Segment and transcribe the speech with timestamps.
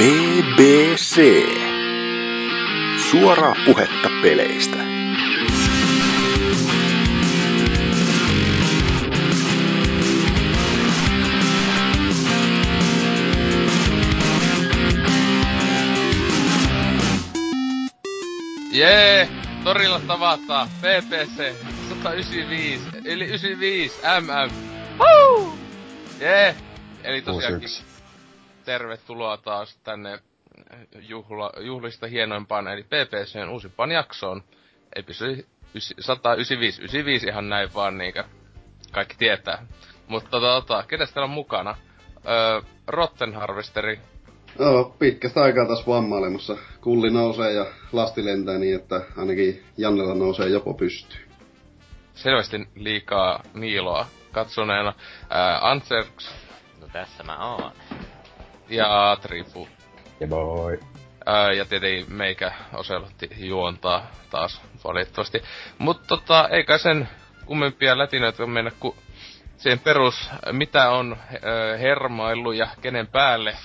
[0.00, 1.20] BBC.
[3.10, 4.76] Suoraa puhetta peleistä.
[18.72, 19.28] Jee!
[19.64, 21.54] Torilla tavataan PPC
[21.88, 24.50] 195, eli 95 MM.
[24.98, 25.58] Woo!
[26.20, 26.56] Jee!
[27.04, 27.89] Eli tosiaankin 61.
[28.70, 30.18] tervetuloa taas tänne
[31.08, 34.42] juhla, juhlista hienoimpaan, eli PPCn uusimpaan jaksoon.
[34.96, 35.44] Episodi
[36.00, 38.24] 195, 95 ihan näin vaan niinkö
[38.92, 39.66] kaikki tietää.
[40.08, 41.76] Mutta tota, ketäs täällä on mukana?
[42.28, 44.00] Öö, Rotten Harvesteri,
[44.58, 46.56] Joo, pitkästä aikaa taas vammailemassa.
[46.80, 51.22] Kulli nousee ja lasti lentää niin, että ainakin Jannella nousee jopo pystyyn.
[52.14, 54.92] selvästi liikaa Niiloa katsoneena,
[55.30, 56.50] ää, Antserks
[56.80, 57.72] No tässä mä oon.
[58.70, 59.68] Ja Trifu.
[60.20, 60.80] Ja boy.
[61.26, 65.42] Ää, ja tietenkin meikä Oselotti juontaa taas valitettavasti.
[65.78, 67.08] Mutta tota, eikä sen
[67.46, 68.96] kummempia lätinöitä mennä ku
[69.56, 71.16] siihen perus, mitä on
[71.80, 73.56] hermailu ja kenen päälle.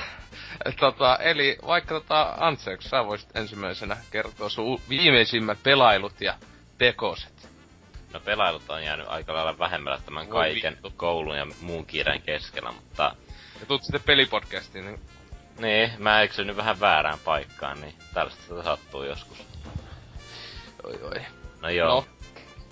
[0.80, 6.34] tota, eli vaikka tota, Antserks, sä voisit ensimmäisenä kertoa sun viimeisimmät pelailut ja
[6.78, 7.50] tekoset.
[8.12, 13.14] No pelailut on jäänyt aika lailla vähemmällä tämän kaiken koulun ja muun kiireen keskellä, mutta
[13.60, 15.00] Ja tuut sitten pelipodcastiin, niin
[15.58, 19.38] niin, mä eksynyt vähän väärään paikkaan, niin tällaista sitä sattuu joskus.
[20.84, 21.20] oi oi.
[21.62, 21.94] No joo, No.
[21.94, 22.04] no.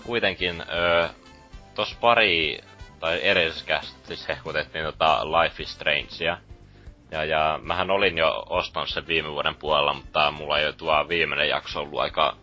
[0.05, 1.09] kuitenkin öö,
[1.75, 2.61] tos pari,
[2.99, 6.37] tai edellisessä käsittelyssä hehkutettiin tota Life is Strangea.
[7.11, 11.05] Ja, ja mähän olin jo ostanut sen viime vuoden puolella, mutta mulla ei ole tuo
[11.09, 12.35] viimeinen jakso ollut aika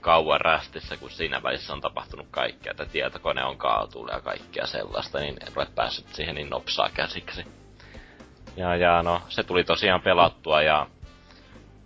[0.00, 5.18] kauan rästissä, kun siinä välissä on tapahtunut kaikkea, että tietokone on kaatunut ja kaikkea sellaista,
[5.18, 7.44] niin en ole päässyt siihen niin nopsaa käsiksi.
[8.58, 10.86] Ja, ja no, se tuli tosiaan pelattua ja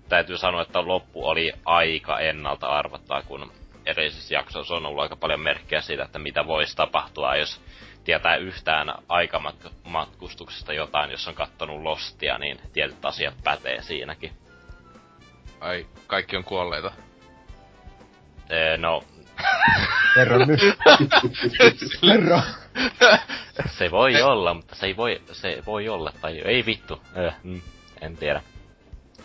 [0.09, 3.53] täytyy sanoa, että loppu oli aika ennalta arvattaa, kun
[3.87, 7.61] edellisessä jaksossa on ollut aika paljon merkkejä siitä, että mitä voisi tapahtua, jos
[8.05, 14.33] tietää yhtään aikamatkustuksesta jotain, jos on kattonut Lostia, niin tietyt asiat pätee siinäkin.
[15.61, 16.93] Ai, kaikki on kuolleita.
[18.51, 19.03] Ee, no,
[20.15, 20.61] Kerro nyt.
[22.01, 22.41] Kerro.
[23.79, 27.61] Se voi olla, mutta se ei voi, se voi olla, tai ei vittu, öö, mm,
[28.01, 28.43] en tiedä.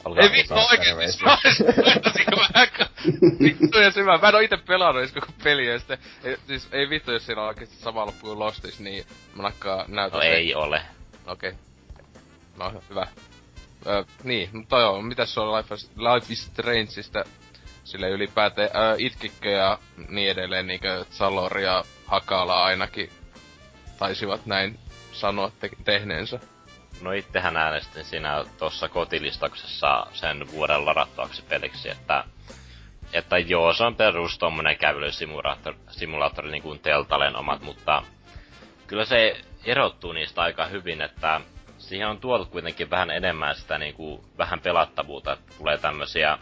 [0.05, 1.25] Olkaa Ei vittu oikeesti.
[1.25, 2.67] Voitasinko mä
[3.39, 4.17] Vittu ja syvä.
[4.17, 7.25] Mä en oo ite pelannut edes koko peliä, ja sitten, ei, siis ei vittu jos
[7.25, 9.05] siinä on oikeesti sama loppu kuin Lostis, niin
[9.35, 10.81] mä nakkaa näytän No ei ole.
[11.27, 11.53] Okei.
[12.57, 13.07] No hyvä.
[13.87, 17.23] Ö, niin, mutta joo, mitäs se on Life is, Life is Strangeista
[17.83, 23.09] sille ylipäätään ö, itkikkö ja niin edelleen, niinkö Zalor ja Hakala ainakin
[23.99, 24.79] taisivat näin
[25.11, 26.39] sanoa te- tehneensä.
[27.01, 32.23] No ittehän äänestin siinä tuossa kotilistauksessa sen vuoden ladattavaksi peliksi, että,
[33.13, 38.03] että joo, se on perus tommonen kävelysimulaattori simulaattori, niin kuin Teltalen omat, mutta
[38.87, 41.41] kyllä se erottuu niistä aika hyvin, että
[41.77, 46.37] siihen on tuotu kuitenkin vähän enemmän sitä niin kuin, vähän pelattavuutta, että tulee tämmösiä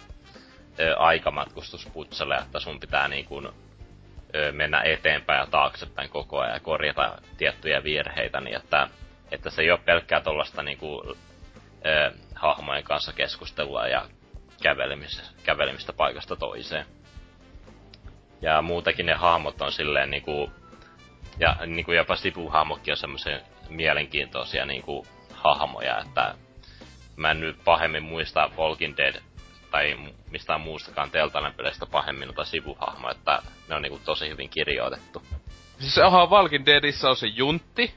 [0.80, 3.50] ö, aikamatkustusputseleja, että sun pitää niin kuin,
[4.52, 8.88] mennä eteenpäin ja taaksepäin koko ajan ja korjata tiettyjä virheitä, niin että
[9.32, 11.16] että se ei ole pelkkää tollasta niinku,
[11.86, 14.10] ö, hahmojen kanssa keskustelua ja
[14.64, 16.86] kävelemistä, kävelemistä paikasta toiseen.
[18.42, 20.52] Ja muutenkin ne hahmot on silleen niinku,
[21.40, 26.36] ja niinku jopa sivuhahmokki on semmoisia mielenkiintoisia niinku hahmoja, että
[27.16, 29.16] mä en nyt pahemmin muista Walking Dead
[29.76, 29.98] tai
[30.30, 35.24] mistään muustakaan Teltanen peleistä pahemmin noita sivuhahmoja, että ne on niinku tosi hyvin kirjoitettu.
[35.80, 37.94] Siis onhan Walking Deadissä on se Juntti.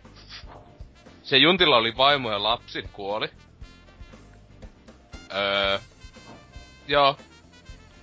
[1.23, 3.29] Se Juntilla oli vaimo ja lapsi, kuoli.
[5.35, 5.79] Öö,
[6.89, 7.17] joo.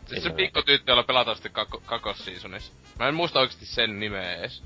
[0.05, 0.35] Siis se Kyllä.
[0.35, 2.73] pikkutyytti, jolla pelataan sitten kako- kakosseasonissa.
[2.99, 4.63] Mä en muista oikeesti sen nimeä edes.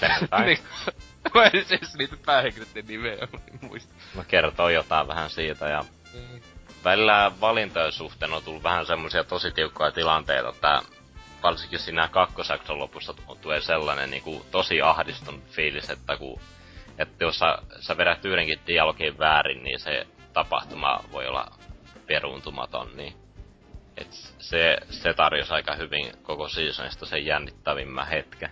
[0.44, 0.58] Niin,
[1.34, 3.28] Mä en siis niitä päähenkilöiden nimeä
[3.60, 3.94] muista.
[4.14, 5.84] No kertoo jotain vähän siitä ja
[6.86, 10.82] välillä valintojen suhteen on tullut vähän semmoisia tosi tiukkoja tilanteita, että
[11.42, 16.40] varsinkin siinä kakkosakson lopussa tu- tulee sellainen niinku tosi ahdistunut fiilis, että kun
[16.98, 21.46] että jos sä, sä vedät yhdenkin dialogin väärin, niin se tapahtuma voi olla
[22.06, 23.14] peruuntumaton, niin
[23.96, 28.50] et se, se tarjosi aika hyvin koko seasonista sen jännittävimmän hetken.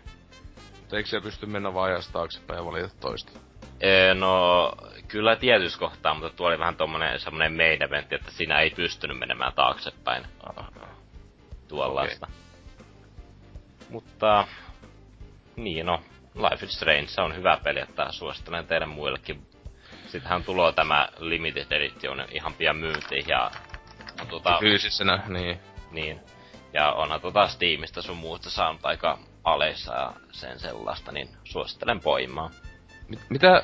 [0.80, 3.32] Mutta eikö se pysty mennä vaan ajasta taaksepäin ja valita toista?
[3.80, 4.72] Ee, no,
[5.08, 9.18] kyllä tietyssä kohtaa, mutta tuo oli vähän tommonen semmonen main eventti, että siinä ei pystynyt
[9.18, 10.24] menemään taaksepäin
[11.68, 12.26] tuollaista.
[13.90, 14.46] Mutta,
[15.56, 16.02] niin no,
[16.34, 19.46] Life is Strange, on hyvä peli, että suosittelen teidän muillekin
[20.14, 23.50] sittenhän tulee tämä Limited Edition ihan pian myyntiin ja
[24.20, 25.60] on tota, Fyysisenä, niin.
[25.90, 26.20] niin.
[26.72, 32.50] Ja onhan tota Steamista sun muusta saanut aika aleissa ja sen sellaista, niin suosittelen poimaa.
[33.08, 33.62] Mit, mitä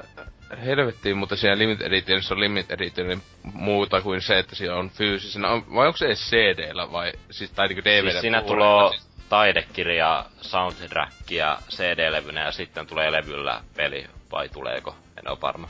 [0.65, 5.49] helvettiin, mutta siellä Limit Editionissa on Limit Editionin muuta kuin se, että siellä on fyysisenä.
[5.49, 8.11] On, vai onko se edes CD-llä vai, siis, tai niinku DVD?
[8.11, 8.91] Siis siinä tulee
[9.29, 14.97] taidekirja, soundtrackia, CD-levynä ja sitten tulee levyllä peli, vai tuleeko?
[15.19, 15.69] En ole varma.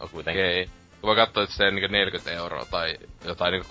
[0.00, 0.44] On kuitenkin.
[0.44, 0.83] Okei.
[1.04, 3.68] Kun mä katsoin, että se on niinku 40 euroa tai jotain niinku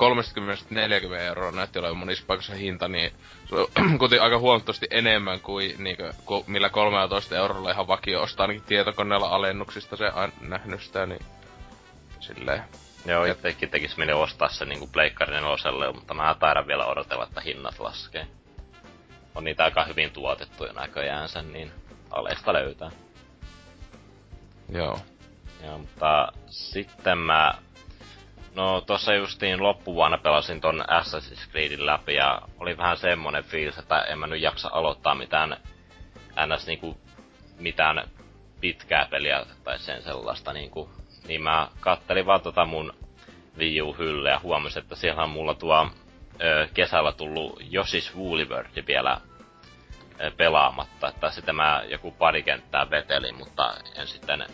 [1.12, 3.12] 30-40 euroa näytti olevan monissa paikoissa hinta, niin
[3.50, 3.68] se on
[4.00, 9.28] kuitenkin aika huomattavasti enemmän kuin niinku, ku, millä 13 eurolla ihan vakio ostaa ainakin tietokoneella
[9.28, 11.26] alennuksista se aina nähnyt sitä, niin
[12.20, 12.64] silleen.
[13.06, 17.42] Joo, itsekin tekis mieli ostaa se niinku Pleikkari 4, mutta mä taidan vielä odotella, että
[17.42, 18.28] hinnat laskee.
[19.36, 21.72] On niitä aika hyvin tuotettuja näköjäänsä, niin
[22.12, 22.92] aleista löytää.
[24.70, 25.00] Joo.
[25.64, 27.54] Joo, mutta sitten mä...
[28.56, 34.02] No tossa justiin loppuvuonna pelasin ton Assassin's Creedin läpi ja oli vähän semmonen fiilis, että
[34.02, 35.58] en mä nyt jaksa aloittaa mitään
[36.48, 36.98] ns niinku
[37.60, 38.10] mitään
[38.60, 40.90] pitkää peliä tai sen sellaista niinku.
[41.28, 42.94] Niin mä kattelin vaan tota mun
[43.58, 45.90] Wii U hyllyä ja huomasin, että siellä on mulla tuo
[46.42, 47.62] ö, kesällä tullut
[48.18, 49.18] Woolly World vielä
[50.22, 54.46] ö, pelaamatta, että sitä mä joku pari kenttää vetelin, mutta en sitten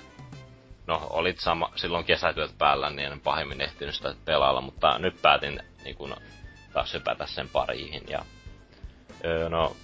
[0.90, 5.60] no, olit sama, silloin kesätyöt päällä, niin en pahemmin ehtinyt sitä pelailla, mutta nyt päätin
[5.84, 6.16] niin kun,
[6.74, 8.04] taas hypätä sen pariihin.
[8.08, 8.26] Ja,
[9.26, 9.76] öö, no,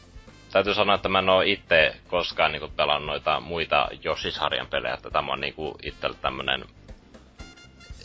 [0.52, 5.10] täytyy sanoa, että mä en oo itse koskaan niin pelannut noita muita Yoshi-sarjan pelejä, että
[5.10, 6.66] tämä on niin itselle tämmönen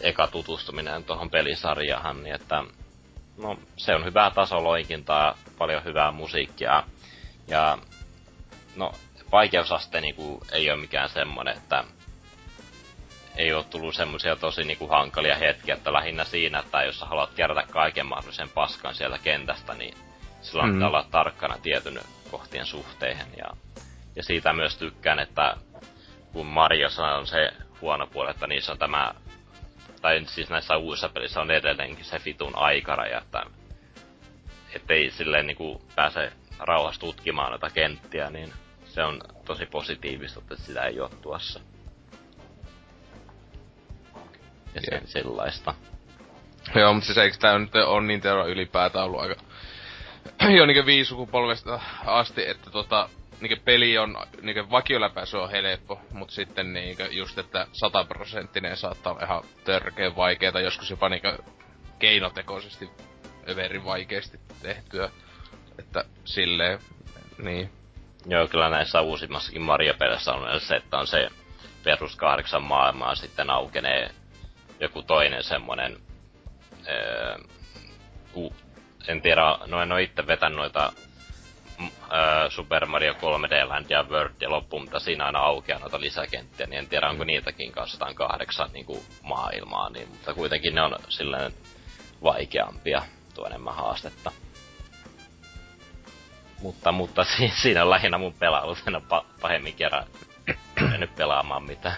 [0.00, 2.64] eka tutustuminen tuohon pelisarjahan, niin että
[3.42, 6.82] no, se on hyvää tasoloikintaa, paljon hyvää musiikkia,
[7.48, 7.78] ja
[8.76, 8.92] no,
[9.32, 11.84] vaikeusaste niinku ei ole mikään semmonen, että
[13.40, 17.34] ei ole tullut semmoisia tosi niinku hankalia hetkiä, että lähinnä siinä, että jos sä haluat
[17.34, 19.94] kerätä kaiken mahdollisen paskan sieltä kentästä, niin
[20.40, 20.74] silloin mm.
[20.74, 22.00] pitää olla tarkkana tietyn
[22.30, 23.18] kohtien suhteen.
[23.36, 23.56] Ja,
[24.16, 25.56] ja siitä myös tykkään, että
[26.32, 26.88] kun Mario
[27.18, 29.14] on se huono puoli, että niissä on tämä,
[30.02, 33.42] tai siis näissä uusissa pelissä on edelleenkin se fitun aikaraja, että
[34.74, 38.52] ettei silleen niinku pääse rauhassa tutkimaan noita kenttiä, niin
[38.84, 41.60] se on tosi positiivista, että sitä ei ole tuossa
[44.74, 45.74] ja sen sellaista.
[46.74, 49.34] Joo, mutta siis eikö tää nyt on niin teoro ylipäätään ollut aika
[50.56, 53.08] jo niinkö viisi sukupolvesta asti, että tota,
[53.40, 59.24] niinkö peli on, niinkö vakioläpäisy on helppo, mutta sitten niinkö just, että sataprosenttinen saattaa olla
[59.24, 61.38] ihan törkeen vaikeeta, joskus jopa niinkö
[61.98, 62.90] keinotekoisesti
[63.48, 65.10] överin vaikeasti tehtyä.
[65.78, 66.78] Että silleen,
[67.38, 67.70] niin.
[68.26, 71.28] Joo, kyllä näissä uusimmassakin Mario-pelissä on se, että on se
[71.84, 74.10] perus kahdeksan maailmaa sitten aukenee
[74.80, 75.96] joku toinen semmonen,
[76.88, 77.36] öö,
[79.08, 80.92] en tiedä, no en oo itse vetänyt noita
[82.12, 86.66] öö, Super Mario 3D Land ja World ja loppu, mutta siinä aina aukeaa noita lisäkenttiä,
[86.66, 90.96] niin en tiedä onko niitäkin kanssa kahdeksan niin kuin maailmaa, niin, mutta kuitenkin ne on
[91.08, 91.52] silleen
[92.22, 93.02] vaikeampia,
[93.34, 94.32] tuo enemmän haastetta.
[96.62, 100.06] Mutta, mutta si- siinä on lähinnä mun pelailut, en ole pa- pahemmin kerran
[100.98, 101.96] nyt pelaamaan mitään.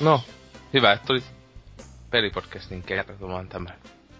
[0.00, 0.22] No,
[0.74, 1.37] hyvä, että tulit
[2.10, 3.74] pelipodcastin kertomaan tämän.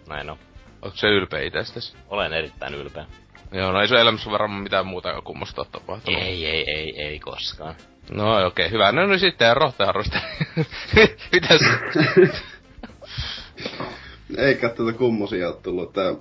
[0.09, 0.39] Näin on.
[0.83, 1.97] Oletko se ylpeä itsestäsi?
[2.09, 3.07] Olen erittäin ylpeä.
[3.53, 6.23] Joo, no ei sun elämässä varmaan mitään muuta kummosta ole tapahtunut.
[6.23, 7.75] Ei, ei, ei, ei koskaan.
[8.11, 8.93] No okei, okay, hyvä.
[8.93, 10.21] No, no sitten rohtaharrosta.
[11.33, 11.61] Mitäs?
[14.37, 15.93] Eikä tätä kummosia ole tullut.
[15.93, 16.15] Tää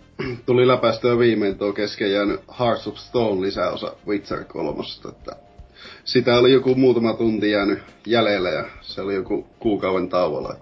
[0.45, 4.83] tuli läpäistyä viimein tuo kesken jäänyt Hearts of Stone lisäosa Witcher 3.
[5.09, 5.35] Että
[6.03, 10.55] sitä oli joku muutama tunti jäänyt jäljellä ja se oli joku kuukauden tauolla.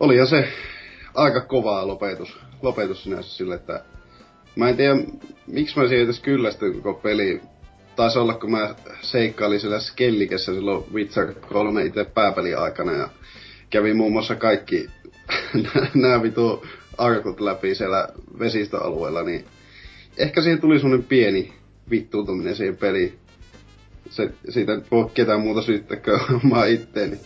[0.00, 0.48] Olihan se
[1.14, 3.84] aika kovaa lopetus, lopetus sinänsä sille, että
[4.56, 4.94] mä en tiedä,
[5.46, 7.40] miksi mä siihen edes kyllästyin koko peli.
[7.96, 13.08] Taisi olla, kun mä seikkailin siellä Skellikessä silloin Witcher 3 itse pääpeli aikana ja
[13.70, 14.90] kävin muun muassa kaikki
[15.94, 16.66] nämä vitu
[16.98, 18.08] arkut läpi siellä
[18.38, 19.44] vesistöalueella, niin
[20.18, 21.54] ehkä siihen tuli semmonen pieni
[21.90, 23.18] vittuutuminen siihen peliin
[24.10, 27.20] se, siitä ei voi ketään muuta syyttää kuin omaa itteeni.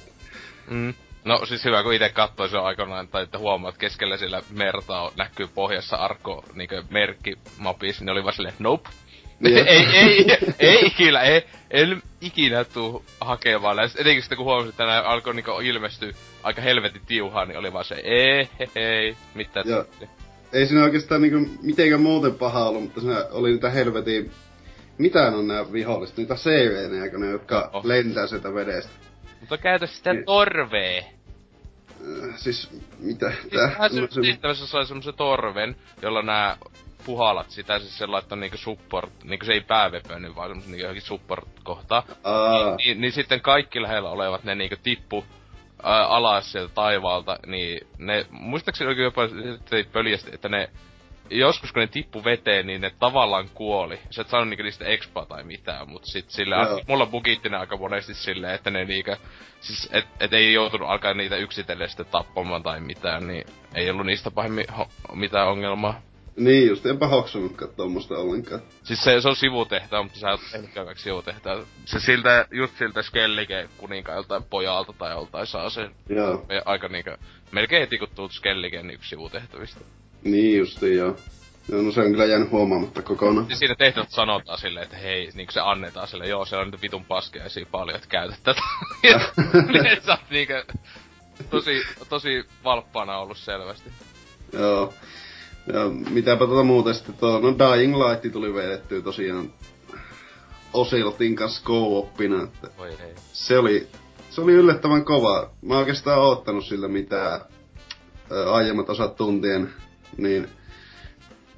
[0.71, 0.95] Mm.
[1.25, 5.13] No siis hyvä, kun itse katsoi se aikanaan, tai että huomaat, että keskellä sillä merta
[5.17, 8.89] näkyy pohjassa arko niinkö merkki mapis, niin oli vaan silleen, nope.
[9.45, 14.01] ei, ei, ei, ei ikinä, ei, en ikinä tuu hakemaan näistä.
[14.01, 17.85] Etenkin sitten kun huomasin, että nämä alkoi niinku ilmestyä aika helvetin tiuhaa, niin oli vaan
[17.85, 19.65] se, ei, hei, hei, mitä
[20.53, 24.31] Ei siinä oikeastaan niinku mitenkään muuten paha ollut, mutta siinä oli niitä helvetin
[24.99, 26.17] mitään on nämä viholliset?
[26.17, 26.35] Niitä
[27.19, 27.85] ne, jotka oh.
[27.85, 29.08] lentää sieltä vedestä?
[29.41, 30.25] Mutta käytä sitä Niin.
[30.25, 30.99] torvee.
[32.01, 33.31] Äh, Siis, mitä?
[33.31, 36.57] Siis Tää, se- tehtävässä sai semmosen torven, jolla nää
[37.05, 41.03] puhalat sitä, siis se laittaa niinku support, niinku se ei päävepönyt, vaan semmosen niinku johonkin
[41.03, 42.03] support-kohtaan.
[42.25, 45.25] Aa, Niin, niin sitten kaikki lähellä olevat ne niinku tippu
[45.83, 49.23] ää, alas sieltä taivaalta, niin ne, muistaakseni oikein jopa
[49.93, 50.71] pöljästi, että ne
[51.31, 53.99] joskus kun ne tippu veteen, niin ne tavallaan kuoli.
[54.11, 56.81] Sä et saanut niinku niistä expaa tai mitään, mut sit sillä, Joo.
[56.89, 59.17] mulla bugitti ne aika monesti silleen, että ne niinkö,
[59.61, 63.45] siis et, et ei joutunut alkaa niitä yksitellen sitten tappamaan tai mitään, niin
[63.75, 66.01] ei ollut niistä pahemmin ho- mitään ongelmaa.
[66.37, 68.61] niin just, enpä hoksunutkaan tuommoista ollenkaan.
[68.83, 71.63] Siis se, se on sivutehtävä, mutta sä oot tehnytkään kaikki sivutehtävä.
[71.85, 77.17] Se siltä, just siltä Skellige kuninkailta pojalta tai joltain saa sen Joo, me- aika niinkö,
[77.53, 78.33] melkein heti kun tuut
[78.63, 79.81] niin yksi sivutehtävistä.
[80.25, 81.17] Niin justi, joo.
[81.69, 83.47] Joo, no se on kyllä jäänyt huomaamatta kokonaan.
[83.51, 86.83] Ja siinä tehtävät sanotaan silleen, että hei, niinku se annetaan silleen, joo, siellä on niitä
[86.83, 88.61] vitun paskeisia paljon, että käytä tätä.
[89.73, 90.65] niin sä oot niinkö
[91.51, 93.91] tosi, tosi valppaana ollut selvästi.
[94.53, 94.95] Joo.
[95.73, 99.53] Ja mitäpä tota muuta sitten tuo, no Dying Light tuli vedettyä tosiaan
[100.73, 103.15] Oseltin kanssa co-oppina, että Voi ei.
[103.33, 103.89] se oli,
[104.31, 105.51] se oli yllättävän kova.
[105.63, 107.41] Mä oikeastaan oottanut sillä mitään
[108.31, 109.73] ää, aiemmat osat tuntien,
[110.17, 110.49] niin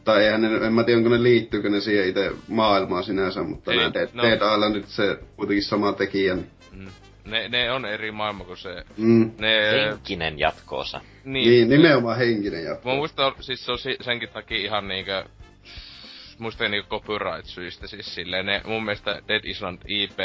[0.05, 3.73] tai eihän ne, en mä tiedä, onko ne liittyykö ne siihen itse maailmaan sinänsä, mutta
[3.73, 4.23] Ei, nämä Dead, no.
[4.23, 6.35] Dead Islandit, se kuitenkin sama tekijä.
[6.35, 6.87] Niin, Mm.
[7.25, 8.85] Ne, ne on eri maailma kuin se.
[8.97, 11.01] mm, Ne, Henkinen jatkoosa.
[11.25, 12.89] niin, nimenomaan henkinen jatko.
[12.91, 15.25] Mä muistan, siis se on senkin takia ihan niinkö...
[16.39, 20.19] Muistan niinku copyright-syistä siis silleen, ne, mun mielestä Dead Island IP,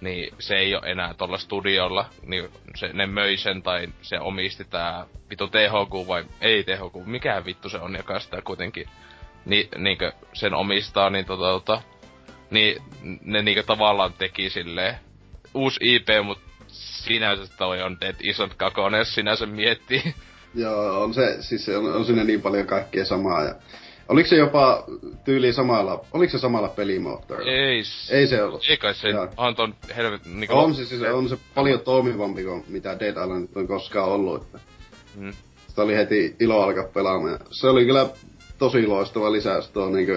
[0.00, 4.64] niin se ei ole enää tuolla studiolla, niin se, ne möi sen tai se omisti
[4.64, 8.86] tää vittu THQ vai ei THQ, mikä vittu se on, joka sitä kuitenkin
[9.44, 11.82] ni, niinkö sen omistaa, niin tota, tota
[12.50, 12.82] niin
[13.24, 14.94] ne niinkö tavallaan teki silleen
[15.54, 20.14] uusi IP, mut sinänsä toi on Dead Island 2, jos sinänsä miettii.
[20.54, 23.44] Joo, on se, siis on, on siinä niin paljon kaikkea samaa.
[23.44, 23.54] Ja...
[24.10, 24.84] Oliko se jopa
[25.24, 27.52] tyyli samalla, oliko se samalla pelimoottorilla?
[27.52, 28.62] Ei, Ei se ollut.
[28.68, 29.28] Ei kai se Joo.
[29.36, 30.26] on ton helvet...
[30.26, 34.42] Niinku On se, siis, on se paljon toimivampi kuin mitä Dead Island on koskaan ollut.
[34.42, 34.58] Että
[35.16, 35.32] Mm.
[35.68, 37.38] sitä oli heti ilo alkaa pelaamaan.
[37.50, 38.08] Se oli kyllä
[38.58, 40.12] tosi loistava lisäys tuo niinku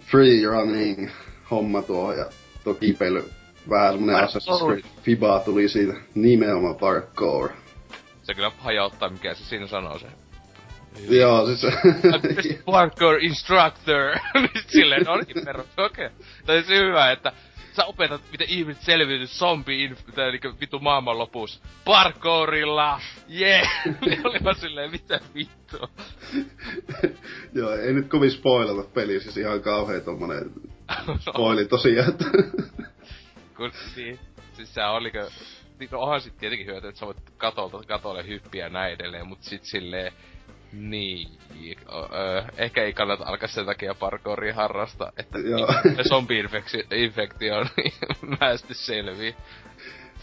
[0.00, 1.10] free running
[1.50, 2.26] homma tuohon ja
[2.64, 3.24] tuo kipeily.
[3.70, 4.24] Vähän semmonen.
[4.24, 7.48] Assassin's Creed Fiba tuli siitä nimenomaan parkour.
[8.22, 10.06] Se kyllä hajauttaa, mikä se siinä sanoo se.
[11.08, 11.66] Joo, siis
[12.64, 14.16] parkour instructor.
[14.34, 16.06] Niin Silleen onkin perus, okei.
[16.06, 16.18] Okay.
[16.46, 17.32] Tai se hyvä, että
[17.76, 20.00] sä opetat, miten ihmiset selviytyy zombi inf...
[20.14, 21.60] tai niinku vitu maailman lopussa.
[21.84, 23.00] Parkourilla!
[23.40, 23.68] Yeah!
[24.06, 25.88] Niin oli vaan silleen, mitä vittua.
[27.54, 30.50] Joo, ei nyt kovin spoilata peli, siis ihan kauhea tommonen
[31.20, 32.24] spoili tosiaan, että
[33.56, 34.18] Kun, niin,
[34.52, 35.18] siis se oliko...
[35.78, 39.28] Niin, no onhan sit tietenkin hyötyä, että sä voit katolta katolle hyppiä ja näin edelleen,
[39.28, 40.12] mut sit silleen...
[40.72, 41.28] Niin,
[42.12, 45.38] öö, ehkä ei kannata alkaa sen takia parkouria harrasta, että
[46.08, 47.92] zombi-infektio niin
[48.40, 49.34] mäesti selvii.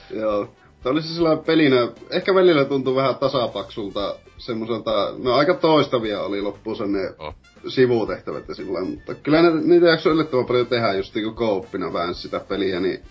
[0.10, 0.54] Joo.
[0.84, 6.42] Tämä oli se sellainen pelinä, ehkä välillä tuntui vähän tasapaksulta, semmoiselta, no aika toistavia oli
[6.42, 7.36] loppuun ne Oh.
[7.68, 12.16] sivutehtävät ja sillä mutta kyllä ne, niitä jaksoi yllättävän paljon tehdä just niinku kooppina vähän
[12.16, 13.04] sitä peliä, niin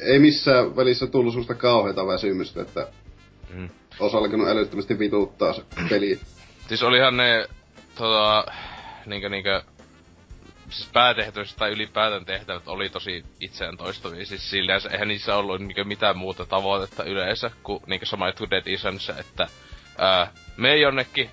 [0.00, 2.88] ei missään välissä tullut semmoista kauheata väsymystä, että
[3.54, 3.68] Mm.
[4.00, 6.20] olisi alkanut älyttömästi vituttaa se peli.
[6.68, 7.46] Siis olihan ne,
[7.94, 8.52] tota,
[9.06, 9.62] niinkö niinkö,
[10.70, 14.26] siis päätehtävistä tai ylipäätään tehtävät oli tosi itseään toistuvia.
[14.26, 18.66] Siis silleen, eihän niissä ollut niinkö mitään muuta tavoitetta yleensä, kuin niinkö sama juttu Dead
[18.66, 19.48] Islandissa, että
[19.98, 21.30] ää, mene jonnekin,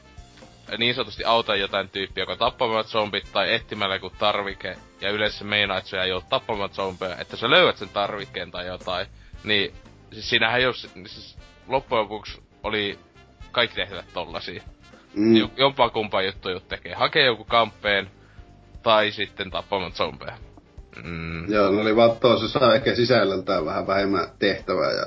[0.78, 5.44] niin sanotusti auta jotain tyyppiä, joka on tappamaan zombit tai etsimällä joku tarvike, ja yleensä
[5.46, 9.08] meinaa, että sä joudut tappamaan zombeja, että sä löydät sen tarvikkeen tai jotain,
[9.44, 9.74] niin
[10.14, 13.00] siis siinähän ei oo, siis loppujen lopuksi oli
[13.52, 14.64] kaikki tehtävät tollasia.
[15.16, 15.50] Mm.
[15.58, 16.94] Jompaa kumpaa juttu tekee.
[16.94, 18.12] Hakee joku kamppeen,
[18.84, 20.38] tai sitten tappamaan zombeja.
[21.04, 21.54] Mm.
[21.54, 25.06] Joo, ne oli vaan toisessa ehkä sisällöltään vähän vähemmän tehtävää ja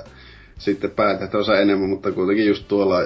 [0.57, 2.97] sitten päätehtävänsä enemmän, mutta kuitenkin just tuolla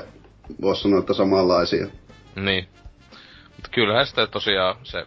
[0.62, 1.88] voisi sanoa, että samanlaisia.
[2.36, 2.68] Niin.
[3.56, 5.06] Mutta kyllähän sitä tosiaan se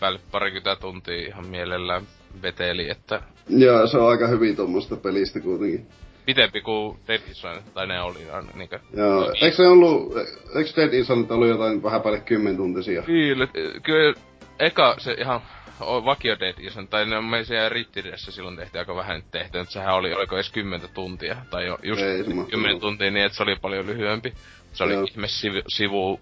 [0.00, 2.02] päälle parikymmentä tuntia ihan mielellään
[2.42, 5.86] veteli, että Joo, se on aika hyvin tuommoista pelistä kuitenkin.
[6.26, 8.78] Pitempi kuin Dead Island, tai ne oli aina niinkö...
[8.96, 10.16] Joo, eikö se ollut,
[10.56, 13.02] eikö Dead Island ollut jotain vähän päälle kymmentuntisia?
[13.02, 13.48] Kyllä,
[13.82, 14.14] kyllä,
[14.58, 15.40] eka se ihan
[15.80, 19.72] o- vakio Dead Island, tai ne on meisiä Rittidessä silloin tehtiin aika vähän tehty, että
[19.72, 22.80] sehän oli, oliko edes 10 tuntia, tai jo, just Ei se mahtanut 10 olla.
[22.80, 24.34] tuntia niin, että se oli paljon lyhyempi.
[24.72, 25.04] Se oli Joo.
[25.10, 26.20] ihme sivu, sivu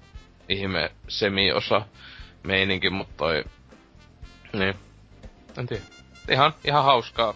[0.49, 1.82] ihme semiosa
[2.42, 3.44] meininki, mutta toi...
[4.52, 4.75] Niin.
[5.59, 5.82] En tiedä.
[6.30, 7.35] Ihan, ihan hauskaa.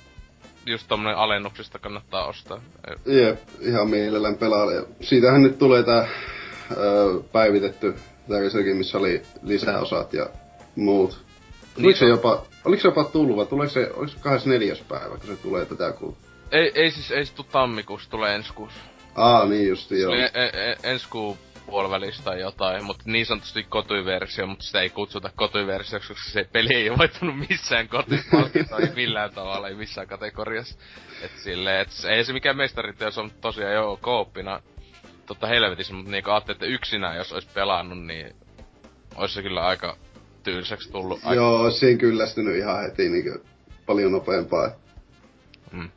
[0.67, 2.61] Just tommonen alennuksista kannattaa ostaa.
[3.07, 4.73] Jep, ihan mielellään pelaa.
[4.73, 6.09] Ja siitähän nyt tulee tää
[6.77, 7.95] öö, päivitetty
[8.29, 10.27] Berserkin, missä oli lisäosat ja
[10.77, 11.11] muut.
[11.77, 12.11] Oliko Niin se on.
[12.11, 14.77] jopa, oliko se jopa tullut vai tuleeko se, oliko se 24.
[14.89, 16.19] päivä, kun se tulee tätä kuuta?
[16.53, 18.79] Ei, ei siis, ei se tuu tammikuussa, tulee ensi kuussa.
[19.15, 20.13] Aa, niin justi, Se joo.
[20.13, 24.91] oli e- e- ensi kuun puolivälistä tai jotain, mutta niin sanotusti kotiversio, mutta sitä ei
[24.91, 30.07] kutsuta kotiversioksi, koska se peli ei ole voittanut missään kotipalkintoa, ei millään tavalla, ei missään
[30.07, 30.79] kategoriassa.
[31.23, 34.63] Et silleen, et ei se mikään mestariteos on tosiaan jo kooppina
[35.27, 38.37] totta helvetissä, mutta niinku ajattelin, että yksinään jos olisi pelannut, niin
[39.15, 39.97] olisi se kyllä aika
[40.43, 41.21] tylsäksi tullut.
[41.23, 43.47] Aika, Joo, ois siinä kyllästynyt ihan heti niinku
[43.87, 44.71] paljon nopeampaa.
[45.73, 45.91] Mm.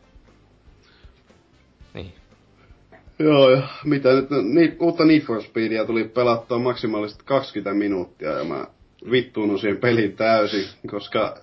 [3.20, 8.44] Joo, ja mitä nyt, ni, uutta Need for Speedia tuli pelattua maksimaalisesti 20 minuuttia ja
[8.44, 8.68] mä
[9.12, 11.38] vittuunut siihen peliin täysin, koska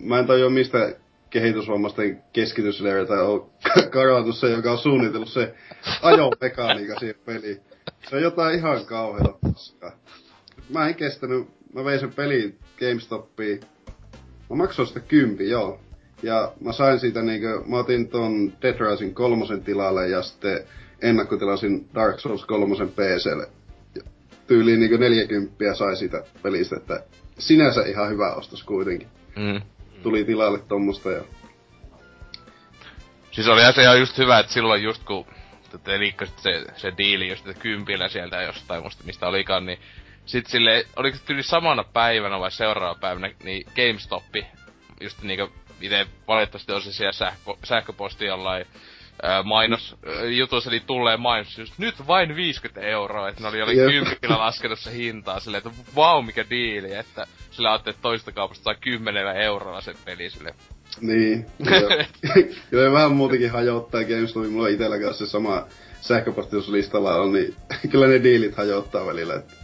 [0.00, 0.94] mä en tajua mistä
[1.30, 3.50] kehitysvammaisten keskitysleiriltä on
[3.92, 5.54] karannut se, joka on suunnitellut se
[6.02, 7.60] ajomekaniikka siihen peliin.
[8.10, 9.92] Se on jotain ihan kauheata paskaa.
[10.68, 13.60] Mä en kestänyt, mä vein sen pelin GameStopiin.
[14.50, 15.80] Mä maksoin sitä kympi, joo.
[16.22, 20.60] Ja mä sain siitä niinkö, mä otin ton Dead Rising kolmosen tilalle ja sitten
[21.02, 23.48] ennakkotilasin Dark Souls kolmosen PClle.
[23.94, 24.02] Ja
[24.46, 27.04] Tyyliin niinkö 40 sai siitä pelistä, että
[27.38, 29.08] sinänsä ihan hyvä ostos kuitenkin.
[29.36, 29.62] Mm.
[30.02, 31.24] Tuli tilalle tommosta ja
[33.30, 35.26] Siis oli se ihan just hyvä, että silloin just kun
[35.84, 39.78] te liikkasit se, se diili just kympillä sieltä jostain musta mistä olikaan, niin
[40.26, 44.46] sit sille oliko se tyyli samana päivänä vai seuraava päivänä, niin GameStoppi,
[45.00, 48.66] just niinku ite valitettavasti on se siellä sähkö, sähköposti jollain
[49.22, 53.62] ää, mainos ää, jutussa, eli tulee mainos just nyt vain 50 euroa, että ne oli
[53.62, 58.32] oli kympillä laskenut se hintaa silleen, että vau mikä diili, että sillä ajattelee, että toista
[58.32, 60.54] kaupasta saa 10 euroa se peli sille.
[61.00, 61.46] Niin.
[62.72, 64.50] Joo, ja vähän muutenkin hajottaa GameStopin.
[64.52, 65.66] Mulla on itellä kanssa se sama
[66.00, 67.54] sähköposti, jos listalla on, niin
[67.90, 69.34] kyllä ne diilit hajottaa välillä.
[69.34, 69.54] Et,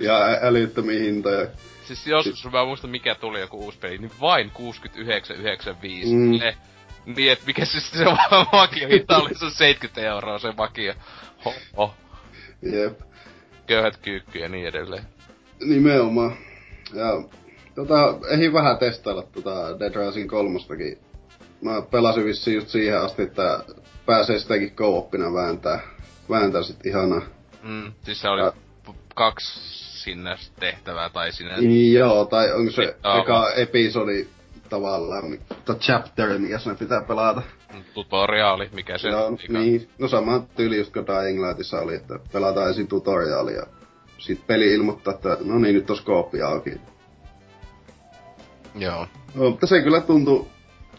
[0.00, 1.46] ja ä- älyttömiä hintoja.
[1.84, 4.62] Siis joskus, mä en muista mikä tuli joku uusi peli, niin vain 69,95.
[6.12, 6.30] Mm.
[6.30, 6.40] Mm.
[7.16, 8.04] Niin, et mikä siis se
[8.52, 10.94] vakio hinta oli, se on 70 euroa se vakio.
[11.44, 11.94] Ho, ho.
[12.62, 13.00] Jep.
[13.66, 15.04] Köyhät kyykky ja niin edelleen.
[15.64, 16.36] Nimenomaan.
[16.94, 17.22] Ja
[17.74, 20.98] tota, ehin vähän testailla tota Dead Rising kolmostakin.
[21.62, 23.64] Mä pelasin vissiin just siihen asti, että
[24.06, 25.80] pääsee sitäkin co-oppina vääntää.
[26.30, 27.22] Vääntää sit ihanaa.
[27.62, 27.92] Mm.
[28.04, 28.52] Siis se oli Ja-
[29.14, 29.60] kaksi
[30.02, 31.54] sinne tehtävää tai sinne.
[31.92, 34.28] Joo, tai onko se Joo, eka episodi
[34.70, 37.42] tavallaan, tai chapter, mikä sinne pitää pelata.
[37.94, 39.64] tutoriaali, mikä se Joo, olikaan.
[39.64, 39.88] niin.
[39.98, 43.66] No sama tyyli just kuin Dying Lightissa oli, että pelataan ensin tutoriaali ja
[44.18, 46.72] sit peli ilmoittaa, että no niin, nyt on skooppi auki.
[48.74, 49.06] Joo.
[49.34, 50.48] No, mutta se kyllä tuntuu,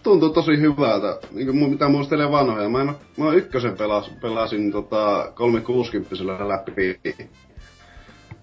[0.04, 2.70] tuntuu tosi hyvältä, niin kuin mitä muistelee vanhoja.
[2.70, 6.16] Mä, en, mä ykkösen pelas, pelasin tota 360
[6.48, 7.00] läpi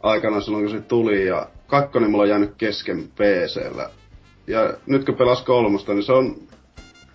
[0.02, 3.90] aikana silloin kun se tuli ja kakkonen mulla on jäänyt kesken PCllä.
[4.48, 6.36] Ja nyt kun pelas kolmosta, niin se on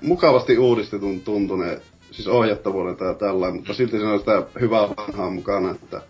[0.01, 5.71] mukavasti uudistetun tuntuneen, siis ohjattavuudelta ja tällä, mutta silti se on sitä hyvää vanhaa mukana,
[5.71, 6.01] että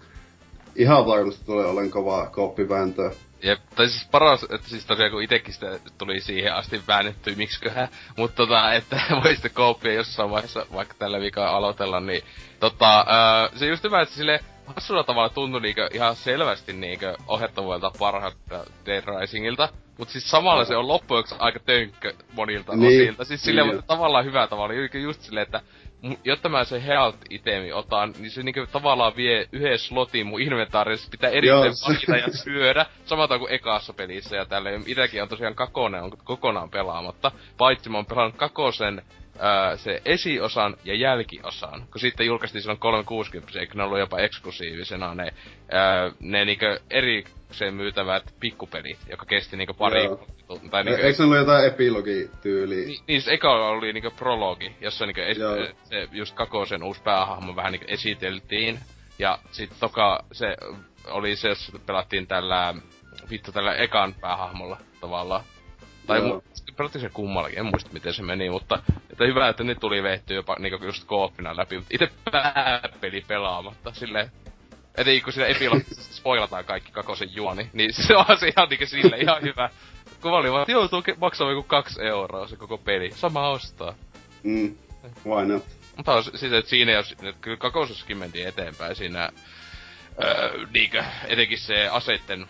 [0.75, 3.11] ihan varmasti tulee olemaan kovaa kooppivääntöä.
[3.43, 7.87] Jep, tai siis paras, että siis tosiaan kun itekin sitä tuli siihen asti väännetty, miksiköhän,
[8.17, 12.23] mutta tota, että voi sitten kooppia jossain vaiheessa vaikka tällä viikolla aloitella, niin
[12.59, 17.91] tota, ää, se just hyvä, että sille hassulla tavalla tuntui niinkö ihan selvästi niinkö ohjattavuudelta
[17.99, 23.25] parhailta Dead Risingilta, Mut siis samalla se on loppujen aika tönkkö monilta Niin, osilta.
[23.25, 23.75] Siis silleen, niin.
[23.75, 24.73] mutta tavallaan hyvä tavalla.
[24.73, 25.61] Just, just silleen, että
[26.23, 31.07] jotta mä se health itemi otan, niin se niinku tavallaan vie yhden slotin mun inventaarissa,
[31.11, 31.37] pitää se-
[31.87, 32.85] valita ja syödä.
[33.05, 34.83] Samalla kuin ekassa pelissä ja tälleen.
[34.87, 37.31] Itäkin on tosiaan kakonen, on kokonaan pelaamatta.
[37.57, 39.01] Paitsi mä oon pelannut kakosen
[39.39, 41.87] ää, se esiosan ja jälkiosan.
[41.91, 45.33] Kun sitten julkaistiin silloin 360, eikö ne ollut jopa eksklusiivisena ne,
[45.71, 50.27] ää, ne niinkö erikseen myytävät pikkupelit, joka kesti niinkö pari Joo.
[50.71, 52.87] Tai E- niinkö, Eikö ne ollut jotain epilogityyliä?
[52.87, 55.55] Ni, niin, se eka oli niinku prologi, jossa niinku es, Joo.
[55.83, 58.79] se just Kakosen uusi päähahmo vähän niinku esiteltiin.
[59.19, 60.57] Ja sit toka se
[61.07, 62.73] oli se, jossa pelattiin tällä,
[63.29, 65.43] vittu tällä ekan päähahmolla tavallaan.
[66.07, 66.41] Tai mu,
[66.77, 70.35] pelattiin se kummallakin, en muista miten se meni, mutta että hyvä, että ne tuli vehtyä
[70.35, 74.31] jopa niinku just kooppina läpi, mutta itse pääpeli pelaamatta, silleen,
[74.97, 79.17] Etenkin kun siinä epilogissa spoilataan kaikki kakosen juoni, niin se on se ihan niinku sille
[79.17, 79.69] ihan hyvä.
[80.21, 83.11] Kun mä olin vaan, ke- maksaa joku kaksi euroa se koko peli.
[83.11, 83.95] Sama ostaa.
[84.43, 84.75] Mm.
[85.25, 85.63] Why not?
[85.97, 89.29] Mutta on siis, että siinä jos, että kyllä kakosessakin mentiin eteenpäin siinä,
[90.23, 92.47] öö, niinkö, etenkin se aseitten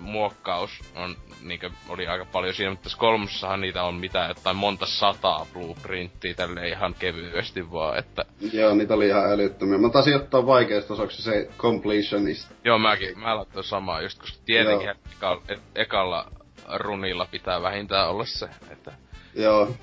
[0.00, 4.86] muokkaus on, niinkö, oli aika paljon siinä, mutta tässä kolmossahan niitä on mitä, jotain monta
[4.86, 8.24] sataa blueprinttiä tälle ihan kevyesti vaan, että...
[8.52, 9.78] Joo, niitä oli ihan älyttömiä.
[9.78, 12.52] Mä taisin ottaa vaikeasta osaksi se completionist.
[12.64, 16.32] Joo, mäkin, mä laittoin samaa just, koska tietenkin ekalla, et, ekalla
[16.74, 18.92] runilla pitää vähintään olla se, että...
[19.34, 19.76] Joo.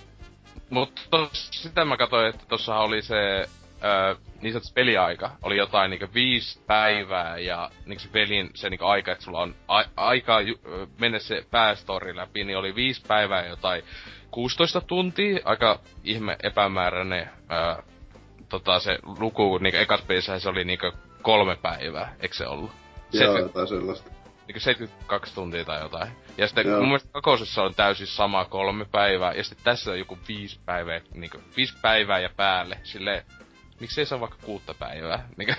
[0.70, 3.50] Mutta sitä mä katsoin, että tossahan oli se
[3.84, 8.86] öö, niin sanotusti peliaika oli jotain niinku viisi päivää ja niinku se pelin se niinku
[8.86, 10.60] aika, että sulla on a- aikaa ju-
[11.00, 13.84] mennä se päästori läpi, niin oli viisi päivää jotain
[14.32, 17.84] 16 tuntia, aika ihme epämääräinen öö,
[18.50, 22.72] tota se luku, niinku ekas pelissä se oli niinku kolme päivää, eikö se ollut?
[23.14, 24.12] Joo, jotain sellaista.
[24.48, 26.12] Niinku 72 tuntia tai jotain.
[26.38, 26.80] Ja sitten Joo.
[26.80, 31.02] mun mielestä kakosessa on täysin sama kolme päivää, ja sitten tässä on joku viisi päivää,
[31.14, 33.24] niinku viisi päivää ja päälle, silleen
[33.80, 35.28] miksei se on vaikka kuutta päivää?
[35.38, 35.56] Mikä?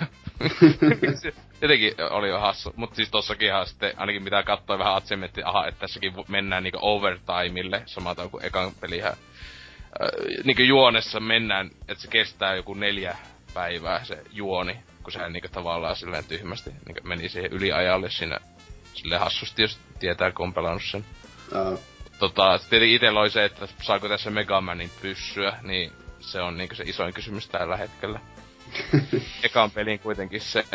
[1.61, 2.73] Jotenkin oli jo hassu.
[2.75, 6.79] Mutta siis tossakin ihan sitten, ainakin mitä katsoi vähän atsemetti, aha, että tässäkin mennään niinku
[6.81, 9.13] overtimeille, samalla kuin ekan pelihän.
[9.13, 13.17] Äh, niinku juonessa mennään, että se kestää joku neljä
[13.53, 18.39] päivää se juoni, kun se niinku tavallaan silleen tyhmästi niinku meni siihen yliajalle siinä
[18.93, 21.05] sille hassusti, jos tietää, kun on pelannut sen.
[21.55, 21.77] Aa,
[22.21, 26.83] Tota, tietenkin itellä oli se, että saako tässä Megamanin pyssyä, niin se on niinku se
[26.83, 28.19] isoin kysymys tällä hetkellä.
[29.43, 30.65] Ekan pelin kuitenkin se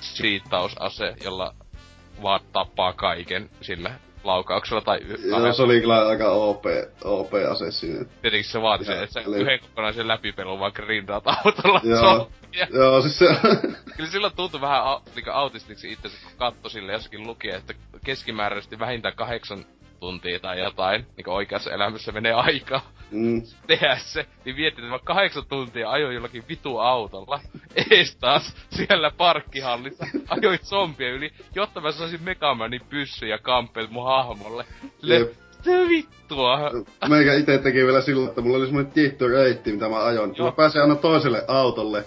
[0.00, 1.54] siittausase, jolla
[2.22, 3.90] vaan tappaa kaiken sillä
[4.24, 6.64] laukauksella tai y- Joo, se oli kyllä aika OP,
[7.04, 8.04] OP-ase siinä.
[8.22, 12.00] Tietenkin se vaati sen, että se eli- yhden kokonaisen läpipelun vaan grindaat autolla Joo.
[12.00, 12.66] zombia.
[12.70, 13.26] Joo, siis se...
[13.96, 18.78] Kyllä silloin tuntui vähän au, niinku autistiksi itse, kun katsoi sille jossakin luki, että keskimääräisesti
[18.78, 19.64] vähintään kahdeksan
[20.00, 24.98] tuntia tai jotain, niinku oikeassa elämässä menee aikaa mm, tehdä se, niin miettii, että mä
[25.04, 27.40] kahdeksan tuntia ajoin jollakin vitu autolla,
[27.90, 34.04] ees taas siellä parkkihallissa, ajoin zombien yli, jotta mä saisin Megamanin pyssy ja kampel mun
[34.04, 34.64] hahmolle.
[35.02, 35.30] Le-.
[35.66, 36.70] Mitä vittua?
[37.08, 40.34] Meikä ite teki vielä sillä, että mulla oli semmonen tietty reitti, mitä mä ajoin.
[40.36, 40.48] Joo.
[40.48, 42.04] Mä pääsin aina toiselle autolle,